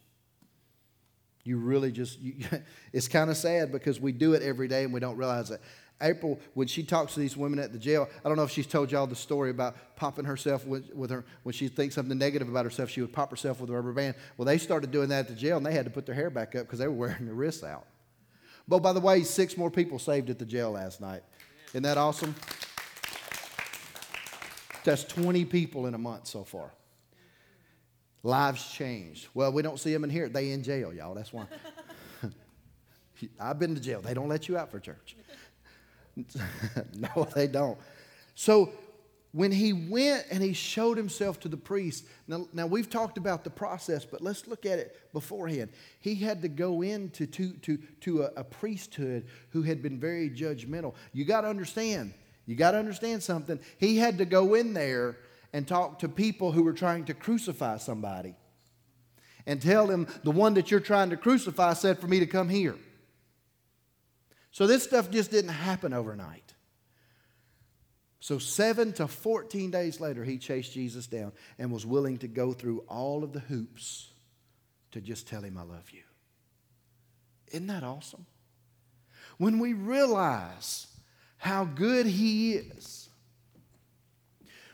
You 1.45 1.59
really 1.59 1.93
just, 1.93 2.19
you, 2.19 2.45
it's 2.93 3.09
kind 3.09 3.31
of 3.31 3.37
sad 3.37 3.73
because 3.73 4.01
we 4.01 4.13
do 4.13 4.35
it 4.35 4.43
every 4.43 4.69
day 4.69 4.85
and 4.85 4.93
we 4.93 5.01
don't 5.01 5.17
realize 5.17 5.51
it. 5.51 5.61
April, 6.01 6.39
when 6.55 6.69
she 6.69 6.85
talks 6.85 7.15
to 7.15 7.21
these 7.21 7.37
women 7.37 7.59
at 7.59 7.73
the 7.73 7.79
jail, 7.79 8.09
I 8.25 8.29
don't 8.29 8.37
know 8.37 8.45
if 8.45 8.51
she's 8.51 8.67
told 8.67 8.93
y'all 8.93 9.07
the 9.07 9.17
story 9.17 9.51
about 9.51 9.97
popping 9.97 10.25
herself 10.25 10.65
with, 10.65 10.95
with 10.95 11.11
her, 11.11 11.25
when 11.43 11.53
she 11.53 11.67
thinks 11.69 11.95
something 11.97 12.17
negative 12.17 12.49
about 12.49 12.65
herself, 12.65 12.91
she 12.91 13.01
would 13.01 13.13
pop 13.13 13.31
herself 13.31 13.61
with 13.61 13.71
a 13.71 13.73
rubber 13.73 13.93
band. 13.93 14.15
Well, 14.37 14.47
they 14.47 14.59
started 14.59 14.93
doing 14.93 15.09
that 15.09 15.21
at 15.21 15.29
the 15.29 15.35
jail 15.35 15.57
and 15.57 15.67
they 15.67 15.73
had 15.73 15.87
to 15.87 15.91
put 15.91 16.07
their 16.07 16.15
hair 16.15 16.31
back 16.31 16.55
up 16.55 16.67
because 16.67 16.79
they 16.79 16.87
were 16.87 16.95
wearing 16.95 17.27
their 17.27 17.35
wrists 17.35 17.65
out. 17.65 17.87
But 18.69 18.81
by 18.81 18.93
the 18.93 19.01
way, 19.01 19.23
six 19.25 19.57
more 19.57 19.71
people 19.71 19.99
saved 19.99 20.31
at 20.31 20.39
the 20.39 20.45
jail 20.45 20.71
last 20.71 21.01
night. 21.01 21.23
Isn't 21.71 21.83
that 21.83 21.99
awesome? 21.99 22.35
That's 24.89 25.05
20 25.05 25.45
people 25.45 25.85
in 25.85 25.93
a 25.93 25.99
month 25.99 26.29
so 26.29 26.45
far. 26.45 26.71
Lives 28.23 28.67
changed. 28.73 29.29
Well, 29.35 29.53
we 29.53 29.61
don't 29.61 29.79
see 29.79 29.93
them 29.93 30.03
in 30.03 30.09
here. 30.09 30.31
They 30.31 30.53
in 30.53 30.63
jail, 30.63 30.95
y'all. 30.95 31.15
That's 31.15 31.31
why. 31.31 31.45
I've 33.39 33.59
been 33.59 33.75
to 33.75 33.83
jail. 33.83 34.01
They 34.01 34.15
don't 34.15 34.31
let 34.31 34.49
you 34.49 34.57
out 34.57 34.71
for 34.71 34.81
church. 34.81 35.15
no, 36.95 37.29
they 37.35 37.47
don't. 37.47 37.77
So 38.35 38.73
when 39.33 39.53
he 39.53 39.75
went 39.75 40.25
and 40.31 40.43
he 40.43 40.55
showed 40.55 40.97
himself 40.97 41.39
to 41.41 41.49
the 41.49 41.59
priest, 41.59 42.07
now, 42.27 42.49
now 42.55 42.67
we've 42.67 42.89
talked 42.89 43.19
about 43.19 43.45
the 43.45 43.51
process, 43.51 44.07
but 44.07 44.23
let's 44.23 44.47
look 44.47 44.65
at 44.65 44.79
it 44.79 45.13
beforehand. 45.13 45.69
He 46.01 46.15
had 46.15 46.41
to 46.41 46.49
go 46.49 46.81
into 46.81 47.27
to, 47.27 47.53
to, 47.53 47.77
to 48.01 48.23
a, 48.23 48.31
a 48.39 48.45
priesthood 48.45 49.27
who 49.51 49.61
had 49.61 49.83
been 49.83 50.01
very 50.01 50.31
judgmental. 50.31 50.95
You 51.13 51.27
got 51.27 51.43
to 51.43 51.49
understand, 51.49 52.15
you 52.49 52.55
got 52.55 52.71
to 52.71 52.79
understand 52.79 53.23
something. 53.23 53.61
He 53.77 53.99
had 53.99 54.17
to 54.19 54.25
go 54.25 54.55
in 54.55 54.73
there 54.73 55.19
and 55.53 55.69
talk 55.69 55.99
to 55.99 56.09
people 56.09 56.51
who 56.51 56.63
were 56.63 56.73
trying 56.73 57.05
to 57.05 57.15
crucify 57.15 57.77
somebody 57.77 58.35
and 59.47 59.61
tell 59.61 59.87
them 59.87 60.07
the 60.25 60.31
one 60.31 60.55
that 60.55 60.71
you're 60.71 60.81
trying 60.81 61.11
to 61.11 61.19
crucify 61.19 61.75
said 61.75 61.99
for 61.99 62.07
me 62.07 62.21
to 62.21 62.27
come 62.27 62.49
here. 62.49 62.77
So 64.51 64.67
this 64.67 64.83
stuff 64.83 65.11
just 65.11 65.31
didn't 65.31 65.51
happen 65.51 65.93
overnight. 65.93 66.55
So, 68.21 68.39
seven 68.39 68.93
to 68.95 69.07
14 69.07 69.71
days 69.71 70.01
later, 70.01 70.25
he 70.25 70.39
chased 70.39 70.73
Jesus 70.73 71.07
down 71.07 71.33
and 71.59 71.71
was 71.71 71.87
willing 71.87 72.17
to 72.19 72.29
go 72.29 72.53
through 72.53 72.81
all 72.89 73.23
of 73.23 73.33
the 73.33 73.39
hoops 73.41 74.09
to 74.91 75.01
just 75.01 75.29
tell 75.29 75.43
him, 75.43 75.57
I 75.57 75.63
love 75.63 75.91
you. 75.93 76.03
Isn't 77.53 77.69
that 77.69 77.85
awesome? 77.85 78.27
When 79.37 79.61
we 79.61 79.73
realize 79.73 80.88
how 81.39 81.65
good 81.65 82.07
he 82.07 82.53
is, 82.53 83.09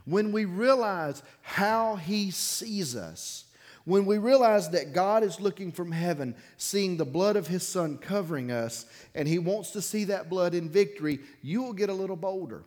when 0.04 0.32
we 0.32 0.44
realize 0.44 1.22
how 1.42 1.96
he 1.96 2.30
sees 2.30 2.96
us, 2.96 3.44
when 3.84 4.06
we 4.06 4.18
realize 4.18 4.70
that 4.70 4.92
God 4.92 5.22
is 5.22 5.40
looking 5.40 5.70
from 5.70 5.92
heaven, 5.92 6.34
seeing 6.56 6.96
the 6.96 7.04
blood 7.04 7.36
of 7.36 7.46
his 7.46 7.66
son 7.66 7.98
covering 7.98 8.50
us, 8.50 8.86
and 9.14 9.28
he 9.28 9.38
wants 9.38 9.70
to 9.72 9.82
see 9.82 10.04
that 10.04 10.30
blood 10.30 10.54
in 10.54 10.68
victory, 10.68 11.20
you 11.42 11.62
will 11.62 11.74
get 11.74 11.90
a 11.90 11.94
little 11.94 12.16
bolder. 12.16 12.64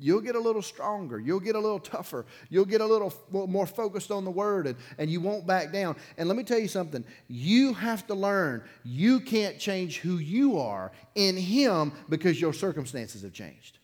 You'll 0.00 0.20
get 0.20 0.36
a 0.36 0.40
little 0.40 0.62
stronger. 0.62 1.18
You'll 1.18 1.40
get 1.40 1.56
a 1.56 1.60
little 1.60 1.78
tougher. 1.78 2.26
You'll 2.48 2.64
get 2.64 2.80
a 2.80 2.86
little 2.86 3.12
more 3.30 3.66
focused 3.66 4.10
on 4.10 4.24
the 4.24 4.30
word 4.30 4.66
and, 4.66 4.76
and 4.96 5.10
you 5.10 5.20
won't 5.20 5.46
back 5.46 5.72
down. 5.72 5.96
And 6.16 6.28
let 6.28 6.36
me 6.36 6.44
tell 6.44 6.58
you 6.58 6.68
something 6.68 7.04
you 7.26 7.74
have 7.74 8.06
to 8.06 8.14
learn 8.14 8.62
you 8.84 9.20
can't 9.20 9.58
change 9.58 9.98
who 9.98 10.18
you 10.18 10.58
are 10.58 10.92
in 11.14 11.36
Him 11.36 11.92
because 12.08 12.40
your 12.40 12.52
circumstances 12.52 13.22
have 13.22 13.32
changed. 13.32 13.78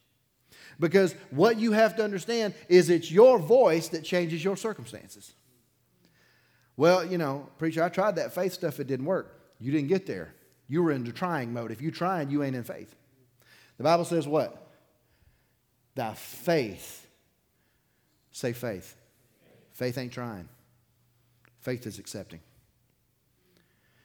Because 0.80 1.14
what 1.30 1.58
you 1.58 1.72
have 1.72 1.96
to 1.96 2.04
understand 2.04 2.54
is 2.68 2.90
it's 2.90 3.10
your 3.10 3.38
voice 3.38 3.88
that 3.88 4.04
changes 4.04 4.42
your 4.42 4.56
circumstances. 4.56 5.32
Well, 6.76 7.04
you 7.04 7.18
know, 7.18 7.48
preacher, 7.58 7.82
I 7.82 7.88
tried 7.88 8.16
that 8.16 8.34
faith 8.34 8.52
stuff, 8.52 8.80
it 8.80 8.86
didn't 8.86 9.06
work. 9.06 9.40
You 9.60 9.70
didn't 9.70 9.88
get 9.88 10.06
there. 10.06 10.34
You 10.66 10.82
were 10.82 10.92
in 10.92 11.04
the 11.04 11.12
trying 11.12 11.52
mode. 11.52 11.70
If 11.70 11.80
you're 11.80 11.92
trying, 11.92 12.30
you 12.30 12.42
ain't 12.42 12.56
in 12.56 12.64
faith. 12.64 12.94
The 13.76 13.84
Bible 13.84 14.04
says 14.04 14.26
what? 14.26 14.63
Thy 15.94 16.14
faith. 16.14 17.06
Say 18.32 18.52
faith. 18.52 18.96
Faith 19.74 19.98
ain't 19.98 20.12
trying, 20.12 20.48
faith 21.60 21.86
is 21.86 21.98
accepting. 21.98 22.40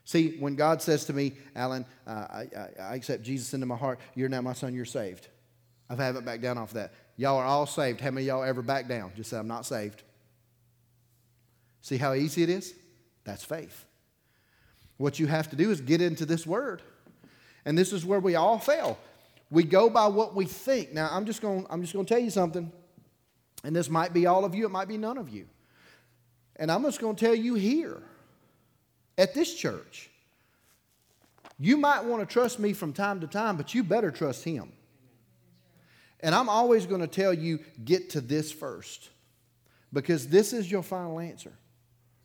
See, 0.04 0.38
when 0.40 0.56
God 0.56 0.82
says 0.82 1.06
to 1.06 1.14
me, 1.14 1.34
Alan, 1.56 1.86
uh, 2.08 2.12
I, 2.12 2.48
I, 2.58 2.70
I, 2.82 2.96
accept 2.96 3.22
Jesus 3.22 3.54
into 3.54 3.68
my 3.68 3.76
heart, 3.76 4.00
you're 4.16 4.30
now 4.30 4.42
my 4.42 4.54
son, 4.54 4.74
you're 4.74 4.84
saved. 4.84 5.28
I 5.88 5.96
haven't 5.96 6.26
backed 6.26 6.42
down 6.42 6.58
off 6.58 6.74
that. 6.74 6.94
Y'all 7.18 7.38
are 7.38 7.46
all 7.46 7.68
saved. 7.68 8.02
How 8.02 8.10
many 8.10 8.26
y'all 8.26 8.44
ever 8.44 8.64
back 8.64 8.88
down? 8.88 9.12
Just 9.16 9.30
say, 9.30 9.38
I'm 9.38 9.48
not 9.48 9.68
saved. 9.68 10.02
See 11.82 11.98
how 11.98 12.16
easy 12.16 12.42
it 12.42 12.50
is? 12.50 12.74
That's 13.24 13.44
faith. 13.44 13.86
What 14.98 15.20
you 15.20 15.28
have 15.28 15.52
to 15.52 15.56
do 15.56 15.70
is 15.70 15.82
get 15.82 16.02
into 16.02 16.26
this 16.26 16.48
word. 16.48 16.82
And 17.66 17.78
this 17.78 17.94
is 17.94 18.04
where 18.04 18.20
we 18.20 18.34
all 18.34 18.58
fail. 18.58 18.98
We 19.52 19.64
go 19.64 19.90
by 19.90 20.08
what 20.08 20.36
we 20.36 20.46
think. 20.46 20.94
Now, 20.94 21.10
I'm 21.12 21.26
just 21.26 21.42
going 21.42 21.66
I'm 21.70 21.82
just 21.82 21.94
going 21.94 22.06
to 22.06 22.14
tell 22.14 22.22
you 22.22 22.30
something. 22.30 22.72
And 23.64 23.76
this 23.76 23.90
might 23.90 24.14
be 24.14 24.26
all 24.26 24.46
of 24.46 24.56
you, 24.56 24.66
it 24.66 24.70
might 24.70 24.88
be 24.88 24.98
none 24.98 25.18
of 25.18 25.30
you. 25.30 25.48
And 26.56 26.72
I'm 26.72 26.84
just 26.84 27.00
going 27.00 27.16
to 27.16 27.26
tell 27.26 27.36
you 27.36 27.56
here 27.56 28.02
at 29.18 29.34
this 29.34 29.54
church. 29.54 30.10
You 31.58 31.76
might 31.76 32.06
want 32.06 32.28
to 32.28 32.32
trust 32.32 32.60
me 32.60 32.74
from 32.74 32.94
time 32.94 33.20
to 33.20 33.28
time, 33.28 33.58
but 33.58 33.74
you 33.74 33.84
better 33.84 34.12
trust 34.12 34.46
him. 34.46 34.72
And 36.22 36.34
I'm 36.34 36.50
always 36.50 36.86
going 36.86 37.02
to 37.02 37.08
tell 37.08 37.34
you 37.34 37.60
get 37.84 38.12
to 38.12 38.22
this 38.22 38.52
first 38.52 39.10
because 39.92 40.28
this 40.28 40.54
is 40.54 40.70
your 40.70 40.84
final 40.84 41.20
answer. 41.20 41.52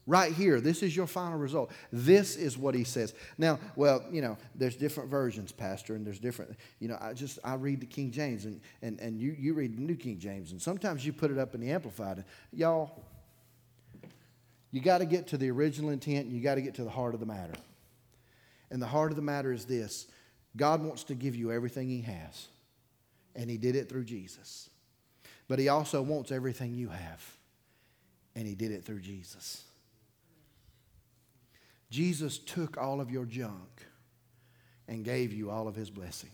Right 0.06 0.32
here, 0.32 0.60
this 0.60 0.82
is 0.82 0.94
your 0.94 1.06
final 1.06 1.38
result. 1.38 1.70
This 1.90 2.36
is 2.36 2.58
what 2.58 2.74
he 2.74 2.84
says. 2.84 3.14
Now, 3.38 3.58
well, 3.74 4.04
you 4.10 4.20
know, 4.20 4.36
there's 4.54 4.76
different 4.76 5.08
versions, 5.08 5.50
Pastor, 5.50 5.94
and 5.94 6.06
there's 6.06 6.18
different, 6.18 6.56
you 6.78 6.88
know, 6.88 6.98
I 7.00 7.14
just, 7.14 7.38
I 7.42 7.54
read 7.54 7.80
the 7.80 7.86
King 7.86 8.10
James 8.10 8.44
and, 8.44 8.60
and, 8.82 9.00
and 9.00 9.18
you, 9.18 9.34
you 9.38 9.54
read 9.54 9.78
the 9.78 9.80
New 9.80 9.96
King 9.96 10.18
James, 10.18 10.52
and 10.52 10.60
sometimes 10.60 11.06
you 11.06 11.12
put 11.14 11.30
it 11.30 11.38
up 11.38 11.54
in 11.54 11.62
the 11.62 11.70
Amplified. 11.70 12.22
Y'all, 12.52 13.02
you 14.72 14.82
got 14.82 14.98
to 14.98 15.06
get 15.06 15.28
to 15.28 15.38
the 15.38 15.50
original 15.50 15.88
intent, 15.90 16.26
and 16.26 16.34
you 16.34 16.42
got 16.42 16.56
to 16.56 16.62
get 16.62 16.74
to 16.74 16.84
the 16.84 16.90
heart 16.90 17.14
of 17.14 17.20
the 17.20 17.26
matter. 17.26 17.54
And 18.70 18.82
the 18.82 18.86
heart 18.86 19.10
of 19.10 19.16
the 19.16 19.22
matter 19.22 19.52
is 19.52 19.64
this 19.64 20.06
God 20.54 20.82
wants 20.82 21.04
to 21.04 21.14
give 21.14 21.34
you 21.34 21.50
everything 21.50 21.88
he 21.88 22.02
has, 22.02 22.48
and 23.34 23.48
he 23.48 23.56
did 23.56 23.74
it 23.74 23.88
through 23.88 24.04
Jesus. 24.04 24.68
But 25.48 25.58
he 25.58 25.68
also 25.68 26.02
wants 26.02 26.30
everything 26.30 26.74
you 26.74 26.88
have, 26.88 27.24
and 28.34 28.46
he 28.46 28.54
did 28.54 28.70
it 28.70 28.84
through 28.84 29.00
Jesus. 29.00 29.64
Jesus 31.94 32.38
took 32.38 32.76
all 32.76 33.00
of 33.00 33.08
your 33.08 33.24
junk 33.24 33.86
and 34.88 35.04
gave 35.04 35.32
you 35.32 35.48
all 35.48 35.68
of 35.68 35.76
his 35.76 35.90
blessing. 35.90 36.30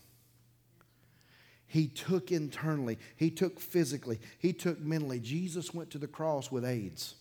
He 1.66 1.86
took 1.86 2.32
internally, 2.32 2.98
he 3.14 3.30
took 3.30 3.60
physically, 3.60 4.20
he 4.38 4.54
took 4.54 4.80
mentally. 4.80 5.20
Jesus 5.20 5.74
went 5.74 5.90
to 5.90 5.98
the 5.98 6.06
cross 6.06 6.50
with 6.50 6.64
AIDS. 6.64 7.14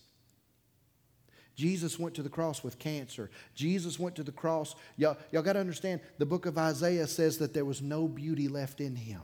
Jesus 1.54 2.00
went 2.00 2.16
to 2.16 2.24
the 2.24 2.30
cross 2.30 2.64
with 2.64 2.80
cancer. 2.80 3.30
Jesus 3.56 4.00
went 4.00 4.16
to 4.16 4.24
the 4.24 4.32
cross. 4.32 4.74
Y'all, 4.96 5.18
y'all 5.34 5.42
got 5.42 5.54
to 5.54 5.60
understand, 5.60 6.00
the 6.18 6.26
book 6.26 6.46
of 6.46 6.58
Isaiah 6.58 7.08
says 7.08 7.40
that 7.40 7.54
there 7.54 7.66
was 7.66 7.82
no 7.82 8.08
beauty 8.08 8.48
left 8.48 8.80
in 8.80 8.96
him 8.96 9.24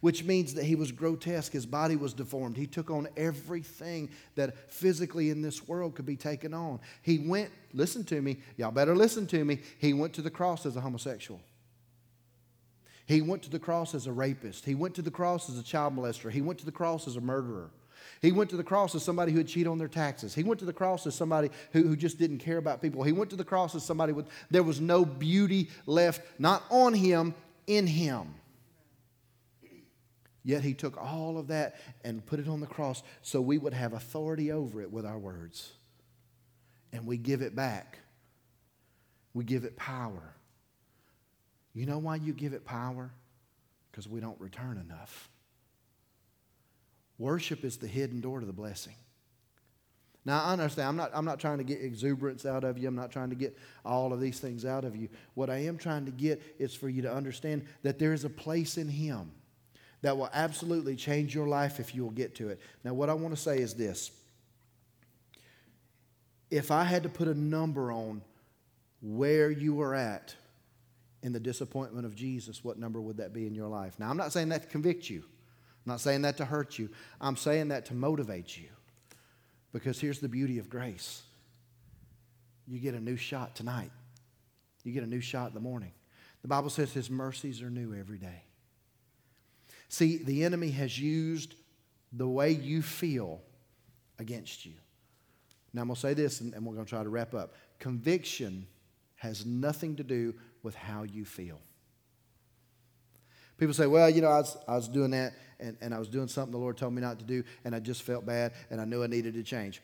which 0.00 0.24
means 0.24 0.54
that 0.54 0.64
he 0.64 0.74
was 0.74 0.92
grotesque. 0.92 1.52
His 1.52 1.66
body 1.66 1.96
was 1.96 2.12
deformed. 2.12 2.56
He 2.56 2.66
took 2.66 2.90
on 2.90 3.08
everything 3.16 4.10
that 4.34 4.70
physically 4.70 5.30
in 5.30 5.42
this 5.42 5.66
world 5.68 5.94
could 5.94 6.06
be 6.06 6.16
taken 6.16 6.54
on. 6.54 6.80
He 7.02 7.18
went, 7.18 7.50
listen 7.72 8.04
to 8.04 8.20
me, 8.20 8.38
y'all 8.56 8.70
better 8.70 8.96
listen 8.96 9.26
to 9.28 9.44
me. 9.44 9.60
He 9.78 9.92
went 9.92 10.14
to 10.14 10.22
the 10.22 10.30
cross 10.30 10.66
as 10.66 10.76
a 10.76 10.80
homosexual. 10.80 11.40
He 13.06 13.22
went 13.22 13.42
to 13.42 13.50
the 13.50 13.58
cross 13.58 13.94
as 13.94 14.06
a 14.06 14.12
rapist. 14.12 14.64
He 14.64 14.74
went 14.74 14.94
to 14.94 15.02
the 15.02 15.10
cross 15.10 15.50
as 15.50 15.58
a 15.58 15.64
child 15.64 15.96
molester. 15.96 16.30
He 16.30 16.42
went 16.42 16.60
to 16.60 16.64
the 16.64 16.72
cross 16.72 17.08
as 17.08 17.16
a 17.16 17.20
murderer. 17.20 17.70
He 18.22 18.32
went 18.32 18.50
to 18.50 18.56
the 18.56 18.64
cross 18.64 18.94
as 18.94 19.02
somebody 19.02 19.32
who 19.32 19.38
would 19.38 19.48
cheat 19.48 19.66
on 19.66 19.78
their 19.78 19.88
taxes. 19.88 20.34
He 20.34 20.42
went 20.42 20.60
to 20.60 20.66
the 20.66 20.72
cross 20.72 21.06
as 21.06 21.14
somebody 21.14 21.50
who, 21.72 21.82
who 21.82 21.96
just 21.96 22.18
didn't 22.18 22.38
care 22.38 22.58
about 22.58 22.80
people. 22.80 23.02
He 23.02 23.12
went 23.12 23.30
to 23.30 23.36
the 23.36 23.44
cross 23.44 23.74
as 23.74 23.82
somebody 23.82 24.12
with, 24.12 24.26
there 24.50 24.62
was 24.62 24.80
no 24.80 25.04
beauty 25.04 25.70
left, 25.86 26.22
not 26.38 26.62
on 26.70 26.94
him, 26.94 27.34
in 27.66 27.86
him. 27.86 28.34
Yet 30.42 30.62
he 30.62 30.74
took 30.74 30.96
all 30.96 31.38
of 31.38 31.48
that 31.48 31.76
and 32.02 32.24
put 32.24 32.40
it 32.40 32.48
on 32.48 32.60
the 32.60 32.66
cross 32.66 33.02
so 33.22 33.40
we 33.40 33.58
would 33.58 33.74
have 33.74 33.92
authority 33.92 34.50
over 34.50 34.80
it 34.80 34.90
with 34.90 35.04
our 35.04 35.18
words. 35.18 35.72
And 36.92 37.06
we 37.06 37.18
give 37.18 37.42
it 37.42 37.54
back. 37.54 37.98
We 39.34 39.44
give 39.44 39.64
it 39.64 39.76
power. 39.76 40.34
You 41.74 41.86
know 41.86 41.98
why 41.98 42.16
you 42.16 42.32
give 42.32 42.52
it 42.52 42.64
power? 42.64 43.10
Because 43.90 44.08
we 44.08 44.20
don't 44.20 44.40
return 44.40 44.78
enough. 44.78 45.28
Worship 47.18 47.64
is 47.64 47.76
the 47.76 47.86
hidden 47.86 48.20
door 48.20 48.40
to 48.40 48.46
the 48.46 48.52
blessing. 48.52 48.94
Now, 50.24 50.42
I 50.42 50.52
understand, 50.52 50.88
I'm 50.88 50.96
not, 50.96 51.10
I'm 51.14 51.24
not 51.24 51.38
trying 51.38 51.58
to 51.58 51.64
get 51.64 51.82
exuberance 51.82 52.44
out 52.44 52.64
of 52.64 52.76
you. 52.76 52.88
I'm 52.88 52.94
not 52.94 53.10
trying 53.10 53.30
to 53.30 53.36
get 53.36 53.56
all 53.84 54.12
of 54.12 54.20
these 54.20 54.38
things 54.38 54.64
out 54.64 54.84
of 54.84 54.96
you. 54.96 55.08
What 55.34 55.48
I 55.48 55.58
am 55.58 55.78
trying 55.78 56.06
to 56.06 56.10
get 56.10 56.42
is 56.58 56.74
for 56.74 56.88
you 56.88 57.02
to 57.02 57.12
understand 57.12 57.66
that 57.82 57.98
there 57.98 58.12
is 58.12 58.24
a 58.24 58.30
place 58.30 58.76
in 58.76 58.88
Him 58.88 59.32
that 60.02 60.16
will 60.16 60.30
absolutely 60.32 60.96
change 60.96 61.34
your 61.34 61.46
life 61.46 61.78
if 61.78 61.94
you 61.94 62.02
will 62.02 62.10
get 62.10 62.34
to 62.36 62.48
it. 62.48 62.60
Now, 62.84 62.94
what 62.94 63.10
I 63.10 63.14
want 63.14 63.34
to 63.34 63.40
say 63.40 63.58
is 63.58 63.74
this 63.74 64.10
if 66.50 66.70
I 66.70 66.84
had 66.84 67.04
to 67.04 67.08
put 67.08 67.28
a 67.28 67.34
number 67.34 67.92
on 67.92 68.22
where 69.02 69.50
you 69.50 69.74
were 69.74 69.94
at 69.94 70.34
in 71.22 71.32
the 71.32 71.40
disappointment 71.40 72.06
of 72.06 72.14
Jesus, 72.14 72.64
what 72.64 72.78
number 72.78 73.00
would 73.00 73.18
that 73.18 73.32
be 73.32 73.46
in 73.46 73.54
your 73.54 73.68
life? 73.68 73.98
Now, 73.98 74.10
I'm 74.10 74.16
not 74.16 74.32
saying 74.32 74.48
that 74.48 74.62
to 74.62 74.68
convict 74.68 75.08
you. 75.08 75.20
I'm 75.20 75.92
not 75.92 76.00
saying 76.00 76.22
that 76.22 76.36
to 76.38 76.44
hurt 76.44 76.78
you. 76.78 76.90
I'm 77.20 77.36
saying 77.36 77.68
that 77.68 77.86
to 77.86 77.94
motivate 77.94 78.56
you. 78.56 78.68
Because 79.72 80.00
here's 80.00 80.18
the 80.18 80.28
beauty 80.28 80.58
of 80.58 80.68
grace 80.68 81.22
you 82.66 82.78
get 82.78 82.94
a 82.94 83.00
new 83.00 83.16
shot 83.16 83.56
tonight, 83.56 83.90
you 84.84 84.92
get 84.92 85.02
a 85.02 85.06
new 85.06 85.20
shot 85.20 85.48
in 85.48 85.54
the 85.54 85.60
morning. 85.60 85.92
The 86.42 86.48
Bible 86.48 86.70
says 86.70 86.92
His 86.92 87.10
mercies 87.10 87.62
are 87.62 87.70
new 87.70 87.94
every 87.94 88.18
day. 88.18 88.44
See, 89.90 90.18
the 90.18 90.44
enemy 90.44 90.70
has 90.70 90.98
used 90.98 91.56
the 92.12 92.26
way 92.26 92.52
you 92.52 92.80
feel 92.80 93.40
against 94.20 94.64
you. 94.64 94.74
Now, 95.72 95.82
I'm 95.82 95.88
going 95.88 95.96
to 95.96 96.00
say 96.00 96.14
this 96.14 96.40
and, 96.40 96.54
and 96.54 96.64
we're 96.64 96.74
going 96.74 96.86
to 96.86 96.90
try 96.90 97.02
to 97.02 97.08
wrap 97.08 97.34
up. 97.34 97.54
Conviction 97.80 98.68
has 99.16 99.44
nothing 99.44 99.96
to 99.96 100.04
do 100.04 100.32
with 100.62 100.76
how 100.76 101.02
you 101.02 101.24
feel. 101.24 101.60
People 103.58 103.74
say, 103.74 103.88
well, 103.88 104.08
you 104.08 104.20
know, 104.22 104.28
I 104.28 104.38
was, 104.38 104.56
I 104.68 104.76
was 104.76 104.88
doing 104.88 105.10
that 105.10 105.32
and, 105.58 105.76
and 105.80 105.92
I 105.92 105.98
was 105.98 106.08
doing 106.08 106.28
something 106.28 106.52
the 106.52 106.58
Lord 106.58 106.76
told 106.76 106.94
me 106.94 107.02
not 107.02 107.18
to 107.18 107.24
do 107.24 107.42
and 107.64 107.74
I 107.74 107.80
just 107.80 108.02
felt 108.02 108.24
bad 108.24 108.52
and 108.70 108.80
I 108.80 108.84
knew 108.84 109.02
I 109.02 109.08
needed 109.08 109.34
to 109.34 109.42
change. 109.42 109.82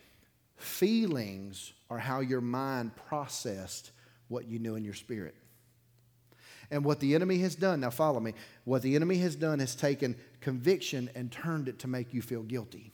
Feelings 0.57 1.73
are 1.91 1.99
how 1.99 2.21
your 2.21 2.41
mind 2.41 2.93
processed 3.09 3.91
what 4.29 4.47
you 4.47 4.61
knew 4.61 4.77
in 4.77 4.85
your 4.85 4.95
spirit. 4.95 5.35
And 6.71 6.85
what 6.85 7.01
the 7.01 7.15
enemy 7.15 7.39
has 7.39 7.55
done, 7.55 7.81
now 7.81 7.91
follow 7.91 8.21
me, 8.21 8.35
what 8.65 8.83
the 8.83 8.97
enemy 8.97 9.19
has 9.19 9.37
done 9.37 9.59
has 9.61 9.75
taken 9.75 10.17
conviction 10.41 11.11
and 11.15 11.31
turned 11.31 11.69
it 11.69 11.79
to 11.81 11.89
make 11.89 12.13
you 12.13 12.23
feel 12.23 12.43
guilty. 12.43 12.93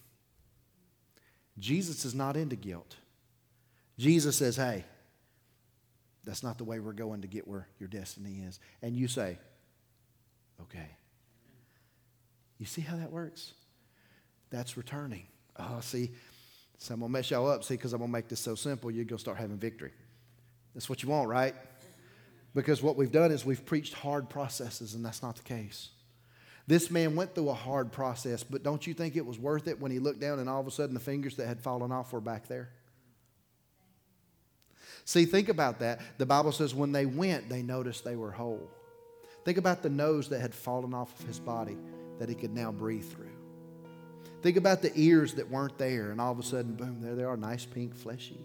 Jesus 1.58 2.04
is 2.04 2.14
not 2.14 2.36
into 2.36 2.56
guilt. 2.56 2.96
Jesus 3.98 4.36
says, 4.36 4.56
hey, 4.56 4.84
that's 6.24 6.42
not 6.42 6.58
the 6.58 6.64
way 6.64 6.80
we're 6.80 6.92
going 6.92 7.22
to 7.22 7.28
get 7.28 7.48
where 7.48 7.66
your 7.78 7.88
destiny 7.88 8.42
is. 8.46 8.60
And 8.82 8.96
you 8.96 9.08
say, 9.08 9.38
okay. 10.60 10.88
You 12.58 12.66
see 12.66 12.82
how 12.82 12.96
that 12.96 13.10
works? 13.10 13.54
That's 14.50 14.76
returning. 14.76 15.26
Oh, 15.58 15.80
see, 15.80 16.12
so 16.78 16.94
I'm 16.94 17.00
going 17.00 17.10
to 17.10 17.12
mess 17.12 17.30
y'all 17.30 17.50
up, 17.50 17.64
see, 17.64 17.74
because 17.74 17.92
I'm 17.92 17.98
going 17.98 18.10
to 18.10 18.12
make 18.12 18.28
this 18.28 18.40
so 18.40 18.54
simple, 18.54 18.90
you're 18.90 19.04
going 19.04 19.18
to 19.18 19.20
start 19.20 19.38
having 19.38 19.56
victory. 19.56 19.92
That's 20.74 20.88
what 20.88 21.02
you 21.02 21.08
want, 21.08 21.28
right? 21.28 21.54
Because 22.54 22.82
what 22.82 22.96
we've 22.96 23.12
done 23.12 23.32
is 23.32 23.44
we've 23.44 23.64
preached 23.64 23.94
hard 23.94 24.28
processes, 24.28 24.94
and 24.94 25.04
that's 25.04 25.22
not 25.22 25.36
the 25.36 25.42
case. 25.42 25.90
This 26.66 26.90
man 26.90 27.16
went 27.16 27.34
through 27.34 27.48
a 27.48 27.54
hard 27.54 27.92
process, 27.92 28.44
but 28.44 28.62
don't 28.62 28.86
you 28.86 28.94
think 28.94 29.16
it 29.16 29.26
was 29.26 29.38
worth 29.38 29.66
it 29.66 29.80
when 29.80 29.90
he 29.90 29.98
looked 29.98 30.20
down 30.20 30.38
and 30.38 30.48
all 30.48 30.60
of 30.60 30.66
a 30.66 30.70
sudden 30.70 30.94
the 30.94 31.00
fingers 31.00 31.36
that 31.36 31.48
had 31.48 31.60
fallen 31.60 31.90
off 31.90 32.12
were 32.12 32.20
back 32.20 32.46
there? 32.46 32.68
See, 35.04 35.24
think 35.24 35.48
about 35.48 35.80
that. 35.80 36.00
The 36.18 36.26
Bible 36.26 36.52
says 36.52 36.74
when 36.74 36.92
they 36.92 37.06
went, 37.06 37.48
they 37.48 37.62
noticed 37.62 38.04
they 38.04 38.14
were 38.14 38.30
whole. 38.30 38.70
Think 39.44 39.58
about 39.58 39.82
the 39.82 39.90
nose 39.90 40.28
that 40.28 40.40
had 40.40 40.54
fallen 40.54 40.94
off 40.94 41.18
of 41.18 41.26
his 41.26 41.40
body 41.40 41.76
that 42.20 42.28
he 42.28 42.36
could 42.36 42.54
now 42.54 42.70
breathe 42.70 43.10
through. 43.10 43.30
Think 44.42 44.56
about 44.56 44.82
the 44.82 44.92
ears 44.94 45.34
that 45.34 45.50
weren't 45.50 45.78
there, 45.78 46.10
and 46.10 46.20
all 46.20 46.30
of 46.30 46.38
a 46.38 46.42
sudden, 46.44 46.74
boom, 46.74 47.00
there 47.00 47.16
they 47.16 47.24
are, 47.24 47.36
nice, 47.36 47.64
pink, 47.64 47.96
fleshy. 47.96 48.44